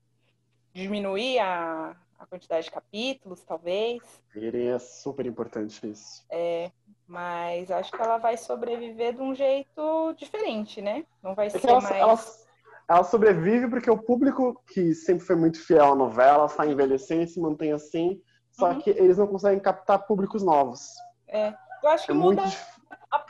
Diminuir 0.73 1.39
a, 1.39 1.97
a 2.17 2.25
quantidade 2.25 2.63
de 2.65 2.71
capítulos, 2.71 3.43
talvez. 3.43 4.01
Seria 4.31 4.79
super 4.79 5.25
importante 5.25 5.85
isso. 5.89 6.23
É, 6.31 6.71
mas 7.11 7.69
acho 7.69 7.91
que 7.91 8.01
ela 8.01 8.17
vai 8.17 8.37
sobreviver 8.37 9.13
de 9.13 9.21
um 9.21 9.35
jeito 9.35 10.13
diferente, 10.13 10.81
né? 10.81 11.05
Não 11.21 11.35
vai 11.35 11.47
é 11.47 11.49
ser 11.49 11.67
ela, 11.67 11.81
mais. 11.81 11.95
Ela, 11.97 12.19
ela, 12.87 13.03
sobrevive 13.03 13.69
porque 13.69 13.91
o 13.91 14.01
público 14.01 14.63
que 14.67 14.95
sempre 14.95 15.25
foi 15.25 15.35
muito 15.35 15.59
fiel 15.61 15.91
à 15.91 15.95
novela 15.95 16.45
está 16.45 16.65
envelhecendo 16.65 17.23
e 17.23 17.27
se 17.27 17.37
mantém 17.37 17.73
assim. 17.73 18.21
Só 18.49 18.69
uhum. 18.69 18.79
que 18.79 18.91
eles 18.91 19.17
não 19.17 19.27
conseguem 19.27 19.59
captar 19.59 20.07
públicos 20.07 20.41
novos. 20.41 20.87
É, 21.27 21.53
eu 21.83 21.89
acho 21.89 22.05
que 22.05 22.11
é 22.11 22.15
muda. 22.15 22.43
Muito... 22.43 22.57
A, 23.11 23.25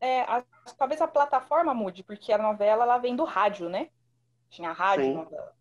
é, 0.00 0.20
a, 0.22 0.42
talvez 0.78 1.02
a 1.02 1.06
plataforma 1.06 1.74
mude, 1.74 2.02
porque 2.02 2.32
a 2.32 2.38
novela 2.38 2.84
ela 2.84 2.96
vem 2.96 3.14
do 3.14 3.24
rádio, 3.24 3.68
né? 3.68 3.90
Tinha 4.48 4.72
rádio, 4.72 5.04
Sim. 5.04 5.12
novela. 5.12 5.52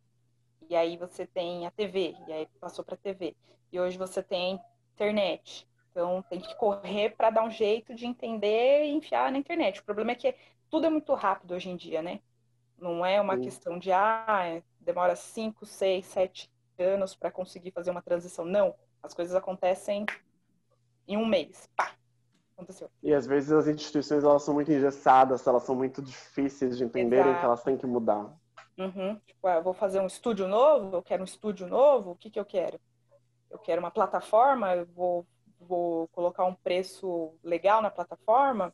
E 0.69 0.75
aí 0.75 0.95
você 0.95 1.25
tem 1.25 1.67
a 1.67 1.71
TV, 1.71 2.15
e 2.29 2.31
aí 2.31 2.47
passou 2.61 2.85
para 2.85 2.95
TV. 2.95 3.35
E 3.73 3.77
hoje 3.77 3.97
você 3.97 4.23
tem 4.23 4.55
a 4.55 4.93
internet. 4.93 5.67
Então 5.97 6.21
tem 6.29 6.39
que 6.39 6.55
correr 6.57 7.15
para 7.17 7.31
dar 7.31 7.43
um 7.43 7.49
jeito 7.49 7.95
de 7.95 8.05
entender 8.05 8.85
e 8.85 8.91
enfiar 8.91 9.31
na 9.31 9.39
internet. 9.39 9.79
O 9.79 9.83
problema 9.83 10.11
é 10.11 10.15
que 10.15 10.35
tudo 10.69 10.85
é 10.85 10.91
muito 10.91 11.11
rápido 11.15 11.55
hoje 11.55 11.71
em 11.71 11.75
dia, 11.75 12.03
né? 12.03 12.19
Não 12.77 13.03
é 13.03 13.19
uma 13.19 13.35
Sim. 13.35 13.41
questão 13.41 13.79
de 13.79 13.91
ah, 13.91 14.61
demora 14.79 15.15
5, 15.15 15.65
6, 15.65 16.05
7 16.05 16.51
anos 16.77 17.15
para 17.15 17.31
conseguir 17.31 17.71
fazer 17.71 17.89
uma 17.89 18.03
transição. 18.03 18.45
Não. 18.45 18.75
As 19.01 19.15
coisas 19.15 19.33
acontecem 19.33 20.05
em 21.07 21.17
um 21.17 21.25
mês. 21.25 21.67
Pá! 21.75 21.95
Aconteceu. 22.55 22.91
E 23.01 23.11
às 23.11 23.25
vezes 23.25 23.51
as 23.51 23.67
instituições 23.67 24.23
elas 24.23 24.43
são 24.43 24.53
muito 24.53 24.71
engessadas, 24.71 25.47
elas 25.47 25.63
são 25.63 25.73
muito 25.73 25.99
difíceis 25.99 26.77
de 26.77 26.83
entenderem 26.83 27.33
que 27.39 27.43
elas 27.43 27.63
têm 27.63 27.75
que 27.75 27.87
mudar. 27.87 28.31
Uhum. 28.77 29.19
Tipo, 29.25 29.47
ah, 29.47 29.55
eu 29.55 29.63
vou 29.63 29.73
fazer 29.73 29.99
um 29.99 30.05
estúdio 30.05 30.47
novo, 30.47 30.95
eu 30.95 31.01
quero 31.01 31.23
um 31.23 31.25
estúdio 31.25 31.65
novo, 31.65 32.11
o 32.11 32.15
que, 32.15 32.29
que 32.29 32.39
eu 32.39 32.45
quero? 32.45 32.79
Eu 33.49 33.57
quero 33.57 33.81
uma 33.81 33.89
plataforma, 33.89 34.75
eu 34.75 34.85
vou 34.85 35.25
vou 35.67 36.07
colocar 36.09 36.45
um 36.45 36.55
preço 36.55 37.35
legal 37.43 37.81
na 37.81 37.91
plataforma, 37.91 38.73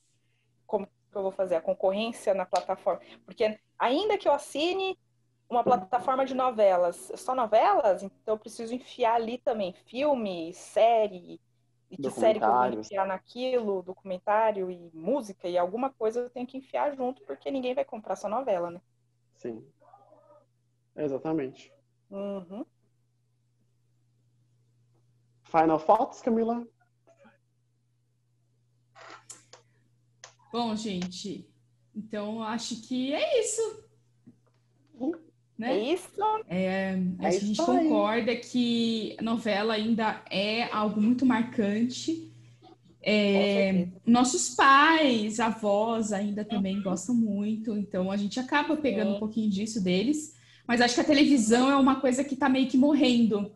como 0.65 0.87
que 0.87 1.17
eu 1.17 1.21
vou 1.21 1.31
fazer? 1.31 1.55
A 1.55 1.61
concorrência 1.61 2.33
na 2.33 2.45
plataforma. 2.45 3.01
Porque 3.25 3.59
ainda 3.77 4.17
que 4.17 4.27
eu 4.27 4.33
assine 4.33 4.97
uma 5.49 5.63
plataforma 5.63 6.25
de 6.25 6.33
novelas, 6.33 7.11
só 7.15 7.35
novelas, 7.35 8.01
então 8.01 8.33
eu 8.35 8.39
preciso 8.39 8.73
enfiar 8.73 9.15
ali 9.15 9.37
também 9.37 9.73
filme, 9.85 10.53
série, 10.53 11.39
e 11.91 11.97
que 11.97 12.09
série 12.09 12.39
que 12.39 12.45
eu 12.45 12.51
vou 12.51 12.79
enfiar 12.79 13.05
naquilo, 13.05 13.83
documentário 13.83 14.71
e 14.71 14.89
música 14.93 15.47
e 15.47 15.57
alguma 15.57 15.91
coisa 15.91 16.21
eu 16.21 16.29
tenho 16.29 16.47
que 16.47 16.57
enfiar 16.57 16.95
junto, 16.95 17.21
porque 17.23 17.51
ninguém 17.51 17.75
vai 17.75 17.85
comprar 17.85 18.15
só 18.15 18.27
novela, 18.27 18.71
né? 18.71 18.81
Sim. 19.35 19.63
Exatamente. 20.95 21.71
Uhum. 22.09 22.65
Final 25.43 25.79
thoughts, 25.79 26.19
Camila? 26.21 26.65
Bom, 30.53 30.75
gente, 30.75 31.49
então 31.95 32.43
acho 32.43 32.75
que 32.83 33.11
é 33.11 33.41
isso. 33.41 33.83
Né? 35.57 35.79
É 35.79 35.93
isso. 35.93 36.07
É, 36.47 36.99
a 37.17 37.27
é 37.29 37.39
gente 37.39 37.57
concorda 37.57 38.35
que 38.35 39.15
a 39.17 39.23
novela 39.23 39.73
ainda 39.73 40.23
é 40.29 40.65
algo 40.65 41.01
muito 41.01 41.25
marcante. 41.25 42.31
É, 43.01 43.87
nossos 44.05 44.51
pais, 44.51 45.39
avós 45.39 46.13
ainda 46.13 46.45
também 46.45 46.79
gostam 46.83 47.15
muito, 47.15 47.75
então 47.75 48.11
a 48.11 48.15
gente 48.15 48.39
acaba 48.39 48.77
pegando 48.77 49.15
um 49.15 49.19
pouquinho 49.19 49.49
disso 49.49 49.83
deles. 49.83 50.35
Mas 50.67 50.81
acho 50.81 50.93
que 50.93 51.01
a 51.01 51.05
televisão 51.05 51.71
é 51.71 51.75
uma 51.75 51.99
coisa 51.99 52.23
que 52.23 52.35
está 52.35 52.47
meio 52.47 52.67
que 52.67 52.77
morrendo. 52.77 53.51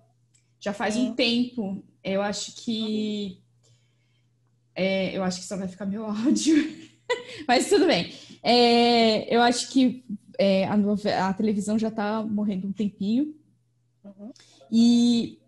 Já 0.60 0.74
faz 0.74 0.98
um 0.98 1.14
tempo. 1.14 1.84
Eu 2.04 2.24
acho 2.24 2.56
que. 2.56 3.39
É, 4.78 5.17
eu 5.17 5.23
acho 5.23 5.39
que 5.41 5.47
só 5.47 5.57
vai 5.57 5.67
ficar 5.67 5.88
meu 5.88 6.05
áudio. 6.05 6.55
Mas 7.47 7.67
tudo 7.67 7.88
bem. 7.88 8.13
É, 8.43 9.36
eu 9.36 9.41
acho 9.41 9.71
que 9.71 10.05
é, 10.38 10.65
a, 10.65 11.28
a, 11.28 11.34
televisão 11.34 11.80
já 11.80 11.88
está 11.88 12.21
morrendo 12.21 12.67
um 12.67 12.71
tempinho. 12.71 13.34
Uhum. 14.03 14.32
E 14.71 15.39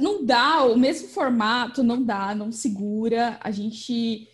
não 0.00 0.24
dá, 0.24 0.64
o 0.64 0.78
mesmo 0.78 1.08
formato 1.08 1.82
não 1.82 2.02
dá, 2.02 2.34
não 2.34 2.50
segura. 2.50 3.38
A 3.42 3.50
gente 3.50 4.26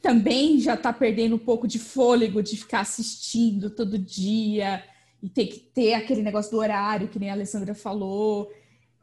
também 0.00 0.60
já 0.60 0.74
está 0.74 0.92
perdendo 0.92 1.34
um 1.34 1.38
pouco 1.38 1.66
de 1.66 1.80
fôlego 1.80 2.40
de 2.40 2.56
ficar 2.56 2.80
assistindo 2.80 3.70
todo 3.70 3.98
dia 3.98 4.84
e 5.20 5.28
ter 5.28 5.46
que 5.46 5.58
ter 5.58 5.94
aquele 5.94 6.22
negócio 6.22 6.52
do 6.52 6.58
horário, 6.58 7.08
que 7.08 7.18
nem 7.18 7.30
a 7.30 7.32
Alessandra 7.32 7.74
falou. 7.74 8.52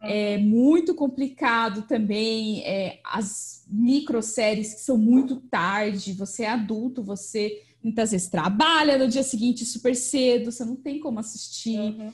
É 0.04 0.36
uhum. 0.36 0.44
muito 0.44 0.94
complicado 0.94 1.84
também 1.84 2.62
é, 2.66 3.00
as 3.06 3.66
microséries 3.70 4.74
que 4.74 4.82
são 4.82 4.98
muito 4.98 5.38
tarde. 5.50 6.14
Você 6.14 6.44
é 6.44 6.50
adulto, 6.50 7.02
você 7.02 7.62
muitas 7.82 8.12
vezes 8.12 8.28
trabalha 8.28 8.98
no 8.98 9.08
dia 9.08 9.24
seguinte 9.24 9.66
super 9.66 9.96
cedo, 9.96 10.52
você 10.52 10.66
não 10.66 10.76
tem 10.76 11.00
como 11.00 11.20
assistir. 11.20 11.80
Uhum. 11.80 12.14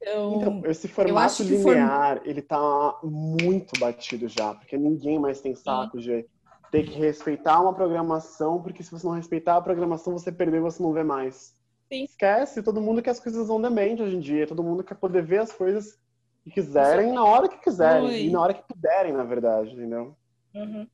Então, 0.00 0.34
então, 0.36 0.62
esse 0.70 0.86
formato 0.86 1.42
linear, 1.42 2.18
form... 2.18 2.28
ele 2.28 2.42
tá 2.42 2.98
muito 3.02 3.80
batido 3.80 4.28
já, 4.28 4.54
porque 4.54 4.76
ninguém 4.76 5.18
mais 5.18 5.40
tem 5.40 5.54
saco 5.54 5.98
de 5.98 6.26
ter 6.70 6.84
que 6.84 6.98
respeitar 6.98 7.60
uma 7.60 7.72
programação, 7.72 8.60
porque 8.60 8.82
se 8.82 8.90
você 8.90 9.06
não 9.06 9.14
respeitar 9.14 9.56
a 9.56 9.62
programação, 9.62 10.12
você 10.12 10.30
perdeu, 10.30 10.60
você 10.60 10.82
não 10.82 10.92
vê 10.92 11.02
mais. 11.02 11.54
Sim. 11.90 12.04
Esquece, 12.04 12.62
todo 12.62 12.82
mundo 12.82 13.00
quer 13.00 13.10
as 13.10 13.20
coisas 13.20 13.48
on 13.48 13.62
demand 13.62 14.02
hoje 14.02 14.16
em 14.16 14.20
dia, 14.20 14.46
todo 14.46 14.62
mundo 14.62 14.84
quer 14.84 14.96
poder 14.96 15.24
ver 15.24 15.38
as 15.38 15.52
coisas 15.52 15.98
que 16.44 16.50
quiserem 16.50 17.12
na 17.12 17.24
hora 17.24 17.48
que 17.48 17.56
quiserem, 17.56 18.06
Oi. 18.06 18.26
e 18.26 18.30
na 18.30 18.40
hora 18.40 18.54
que 18.54 18.62
puderem, 18.68 19.12
na 19.12 19.24
verdade, 19.24 19.72
entendeu? 19.72 20.14
Uhum. 20.54 20.86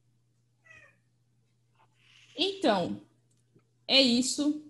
Então, 2.38 3.01
é 3.86 4.01
isso. 4.01 4.62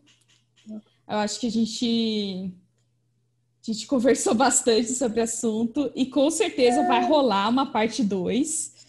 Eu 0.66 1.18
acho 1.18 1.39
que 1.39 1.47
a 1.47 1.51
gente 1.51 2.53
a 3.62 3.72
gente 3.72 3.87
conversou 3.87 4.33
bastante 4.35 4.89
sobre 4.93 5.20
o 5.20 5.24
assunto 5.24 5.93
e 5.95 6.07
com 6.07 6.31
certeza 6.31 6.87
vai 6.87 7.07
rolar 7.07 7.49
uma 7.49 7.70
parte 7.70 8.03
2. 8.03 8.81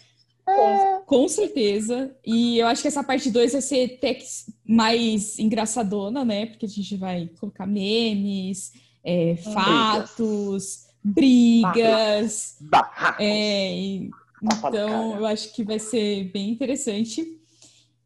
Com, 0.44 1.02
com 1.06 1.28
certeza. 1.28 2.16
E 2.24 2.58
eu 2.58 2.66
acho 2.66 2.82
que 2.82 2.88
essa 2.88 3.04
parte 3.04 3.30
2 3.30 3.52
vai 3.52 3.60
ser 3.60 3.96
até 3.96 4.18
mais 4.66 5.38
engraçadona, 5.38 6.24
né? 6.24 6.46
Porque 6.46 6.66
a 6.66 6.68
gente 6.68 6.96
vai 6.96 7.30
colocar 7.38 7.66
memes, 7.66 8.72
é, 9.04 9.36
fatos, 9.36 10.86
brigas. 11.02 12.56
Barracos. 12.60 13.24
É, 13.24 14.10
então, 14.42 15.16
eu 15.16 15.26
acho 15.26 15.52
que 15.54 15.62
vai 15.62 15.78
ser 15.78 16.24
bem 16.32 16.50
interessante. 16.50 17.40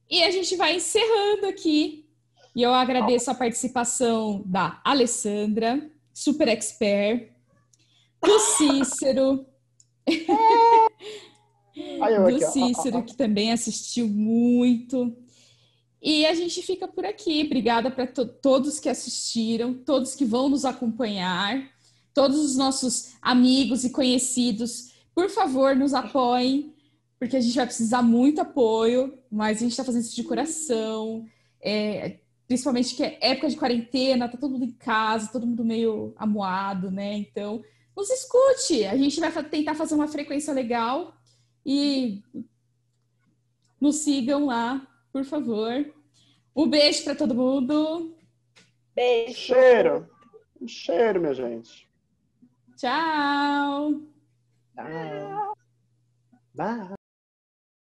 E 0.09 0.23
a 0.23 0.31
gente 0.31 0.57
vai 0.57 0.77
encerrando 0.77 1.47
aqui. 1.47 2.07
E 2.55 2.63
eu 2.63 2.73
agradeço 2.73 3.31
a 3.31 3.35
participação 3.35 4.43
da 4.47 4.81
Alessandra, 4.83 5.91
super 6.13 6.49
expert, 6.49 7.31
do 8.23 8.39
Cícero. 8.57 9.47
do 11.75 12.41
Cícero, 12.51 13.03
que 13.03 13.15
também 13.15 13.53
assistiu 13.53 14.09
muito. 14.09 15.15
E 16.01 16.25
a 16.25 16.35
gente 16.35 16.63
fica 16.63 16.87
por 16.89 17.05
aqui. 17.05 17.43
Obrigada 17.45 17.91
para 17.91 18.07
to 18.07 18.27
todos 18.27 18.79
que 18.79 18.89
assistiram, 18.89 19.75
todos 19.75 20.15
que 20.15 20.25
vão 20.25 20.49
nos 20.49 20.65
acompanhar, 20.65 21.71
todos 22.17 22.43
os 22.43 22.57
nossos 22.57 23.15
amigos 23.21 23.85
e 23.85 23.91
conhecidos. 23.91 24.95
Por 25.15 25.29
favor, 25.29 25.77
nos 25.77 25.93
apoiem, 25.93 26.75
porque 27.19 27.37
a 27.37 27.41
gente 27.43 27.55
vai 27.55 27.67
precisar 27.67 28.01
muito 28.01 28.41
apoio, 28.41 29.19
mas 29.31 29.59
a 29.59 29.61
gente 29.61 29.73
está 29.73 29.85
fazendo 29.85 30.01
isso 30.01 30.17
de 30.17 30.25
coração. 30.25 31.27
É, 31.61 32.21
principalmente 32.49 32.95
que 32.95 33.05
é 33.05 33.19
época 33.21 33.51
de 33.51 33.57
quarentena, 33.57 34.31
tá 34.31 34.39
todo 34.39 34.53
mundo 34.53 34.65
em 34.65 34.73
casa, 34.73 35.31
todo 35.31 35.47
mundo 35.47 35.63
meio 35.63 36.15
amuado, 36.17 36.91
né? 36.91 37.19
Então, 37.19 37.63
nos 37.95 38.09
escute. 38.09 38.87
A 38.87 38.97
gente 38.97 39.21
vai 39.21 39.31
tentar 39.45 39.75
fazer 39.75 39.95
uma 39.95 40.09
frequência 40.09 40.55
legal 40.55 41.15
e 41.67 42.23
nos 43.79 43.97
sigam 43.97 44.47
lá, 44.47 44.89
por 45.13 45.23
favor. 45.23 45.85
Um 46.57 46.67
beijo 46.67 47.05
para 47.05 47.15
todo 47.15 47.35
mundo. 47.35 48.17
Beijo. 48.95 49.35
Cheiro. 49.35 50.09
Um 50.59 50.67
cheiro, 50.67 51.21
minha 51.21 51.35
gente. 51.35 51.86
Tchau. 52.77 54.01
Tchau. 54.75 55.55
Bye. 56.55 56.97